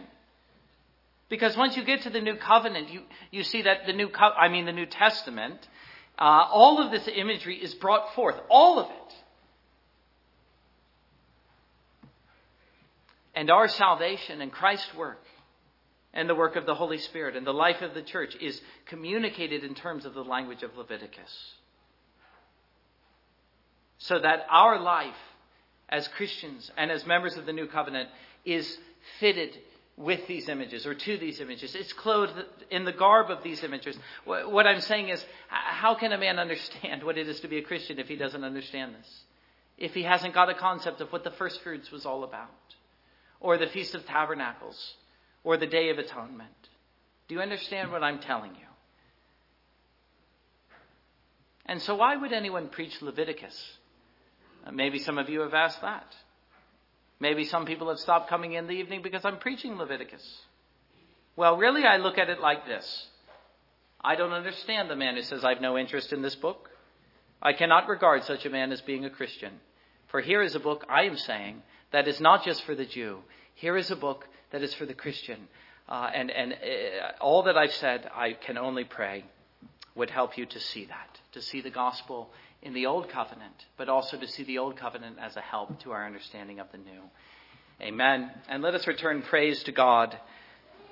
Because 1.29 1.57
once 1.57 1.77
you 1.77 1.85
get 1.85 2.03
to 2.03 2.11
the 2.11 2.21
New 2.21 2.37
Covenant, 2.37 2.89
you, 2.89 3.03
you 3.31 3.43
see 3.45 3.63
that 3.63 3.87
the 3.87 3.93
New, 3.93 4.09
Co- 4.09 4.33
I 4.37 4.49
mean 4.49 4.65
the 4.65 4.73
New 4.73 4.87
Testament, 4.87 5.59
uh, 6.21 6.47
all 6.51 6.83
of 6.83 6.91
this 6.91 7.09
imagery 7.09 7.57
is 7.57 7.75
brought 7.75 8.15
forth, 8.15 8.37
all 8.51 8.79
of 8.79 8.91
it. 8.91 9.15
And 13.35 13.51
our 13.51 13.69
salvation 13.69 14.43
and 14.43 14.53
Christ's 14.53 14.95
work 14.95 15.25
and 16.13 16.29
the 16.29 16.35
work 16.35 16.57
of 16.57 16.67
the 16.67 16.75
Holy 16.75 16.99
Spirit 16.99 17.37
and 17.37 17.47
the 17.47 17.55
life 17.55 17.81
of 17.81 17.95
the 17.95 18.03
church 18.03 18.37
is 18.41 18.61
communicated 18.87 19.65
in 19.65 19.75
terms 19.75 20.05
of 20.05 20.13
the 20.13 20.25
language 20.25 20.63
of 20.63 20.77
Leviticus. 20.77 21.55
So 23.99 24.19
that 24.19 24.47
our 24.51 24.79
life 24.79 25.15
as 25.89 26.07
Christians 26.09 26.71
and 26.77 26.91
as 26.91 27.07
members 27.07 27.37
of 27.37 27.47
the 27.47 27.53
new 27.53 27.67
covenant 27.67 28.11
is 28.45 28.77
fitted 29.21 29.57
with 30.01 30.27
these 30.27 30.49
images 30.49 30.87
or 30.87 30.95
to 30.95 31.19
these 31.19 31.41
images. 31.41 31.75
It's 31.75 31.93
clothed 31.93 32.33
in 32.71 32.85
the 32.85 32.93
garb 32.93 33.31
of 33.31 33.43
these 33.43 33.63
images. 33.63 33.97
What 34.25 34.67
I'm 34.67 34.81
saying 34.81 35.11
is, 35.11 35.23
how 35.49 35.95
can 35.95 36.13
a 36.13 36.19
man 36.19 36.39
understand 36.39 37.03
what 37.03 37.19
it 37.19 37.29
is 37.29 37.41
to 37.41 37.49
be 37.49 37.59
a 37.59 37.63
Christian 37.63 37.99
if 37.99 38.09
he 38.09 38.17
doesn't 38.17 38.43
understand 38.43 38.95
this? 38.95 39.23
If 39.77 39.93
he 39.93 40.03
hasn't 40.03 40.35
got 40.35 40.49
a 40.49 40.55
concept 40.55 41.01
of 41.01 41.13
what 41.13 41.23
the 41.23 41.31
first 41.31 41.63
fruits 41.63 41.91
was 41.91 42.07
all 42.07 42.25
about, 42.25 42.49
or 43.41 43.59
the 43.59 43.67
Feast 43.67 43.95
of 43.95 44.05
Tabernacles, 44.07 44.95
or 45.45 45.57
the 45.57 45.67
Day 45.67 45.91
of 45.91 45.99
Atonement? 45.99 46.51
Do 47.29 47.35
you 47.35 47.41
understand 47.41 47.93
what 47.93 48.03
I'm 48.03 48.21
telling 48.21 48.53
you? 48.53 48.67
And 51.67 51.81
so, 51.81 51.95
why 51.95 52.17
would 52.17 52.33
anyone 52.33 52.69
preach 52.69 53.01
Leviticus? 53.01 53.57
Uh, 54.67 54.73
maybe 54.73 54.99
some 54.99 55.19
of 55.19 55.29
you 55.29 55.41
have 55.41 55.55
asked 55.55 55.81
that. 55.83 56.15
Maybe 57.21 57.45
some 57.45 57.67
people 57.67 57.89
have 57.91 57.99
stopped 57.99 58.31
coming 58.31 58.55
in 58.55 58.67
the 58.67 58.73
evening 58.73 59.03
because 59.03 59.25
I'm 59.25 59.39
preaching 59.39 59.77
Leviticus. 59.77 60.27
Well, 61.37 61.59
really, 61.59 61.85
I 61.85 61.99
look 61.99 62.19
at 62.19 62.31
it 62.31 62.41
like 62.41 62.67
this 62.67 63.07
I 64.03 64.17
don't 64.17 64.33
understand 64.33 64.89
the 64.89 64.97
man 64.97 65.17
who 65.17 65.23
says, 65.23 65.45
I 65.45 65.51
have 65.51 65.61
no 65.61 65.77
interest 65.77 66.13
in 66.13 66.23
this 66.23 66.35
book. 66.35 66.71
I 67.43 67.53
cannot 67.53 67.89
regard 67.89 68.25
such 68.25 68.47
a 68.47 68.51
man 68.51 68.73
as 68.73 68.81
being 68.81 69.05
a 69.05 69.11
Christian. 69.11 69.53
For 70.09 70.21
here 70.21 70.43
is 70.43 70.55
a 70.55 70.61
book, 70.61 70.85
I 70.89 71.05
am 71.05 71.17
saying, 71.17 71.63
that 71.93 72.09
is 72.09 72.21
not 72.21 72.45
just 72.45 72.65
for 72.65 72.75
the 72.75 72.87
Jew. 72.87 73.19
Here 73.55 73.77
is 73.77 73.91
a 73.91 73.97
book 73.97 74.27
that 74.53 74.63
is 74.63 74.75
for 74.75 74.87
the 74.87 74.95
Christian. 74.95 75.49
Uh, 75.89 76.11
and 76.15 76.31
and 76.31 76.53
uh, 76.53 76.57
all 77.21 77.43
that 77.45 77.57
I've 77.57 77.73
said, 77.73 78.09
I 78.15 78.33
can 78.33 78.57
only 78.57 78.85
pray 78.85 79.25
would 79.95 80.11
help 80.11 80.39
you 80.39 80.47
to 80.47 80.61
see 80.61 80.87
that, 80.87 81.21
to 81.33 81.43
see 81.43 81.61
the 81.61 81.71
gospel 81.71 82.31
in 82.63 82.75
the 82.75 82.87
Old 82.87 83.09
Covenant, 83.09 83.67
but 83.77 83.89
also 83.89 84.19
to 84.19 84.27
see 84.27 84.45
the 84.45 84.59
Old 84.59 84.77
Covenant 84.77 85.17
as 85.21 85.37
a 85.37 85.41
help 85.41 85.81
to 85.81 85.93
our 85.93 86.05
understanding 86.05 86.61
of 86.61 86.71
the 86.73 86.79
New. 86.79 87.03
Amen. 87.81 88.31
And 88.49 88.63
let 88.63 88.75
us 88.75 88.87
return 88.87 89.23
praise 89.23 89.63
to 89.65 89.73
God 89.73 90.17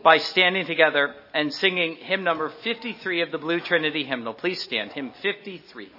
by 0.02 0.18
standing 0.18 0.64
together 0.64 1.14
and 1.34 1.52
singing 1.52 1.96
hymn 1.96 2.24
number 2.24 2.48
53 2.48 3.22
of 3.22 3.32
the 3.32 3.38
Blue 3.38 3.60
Trinity 3.60 4.04
hymnal. 4.04 4.32
Please 4.32 4.62
stand, 4.62 4.92
hymn 4.92 5.12
53. 5.22 5.90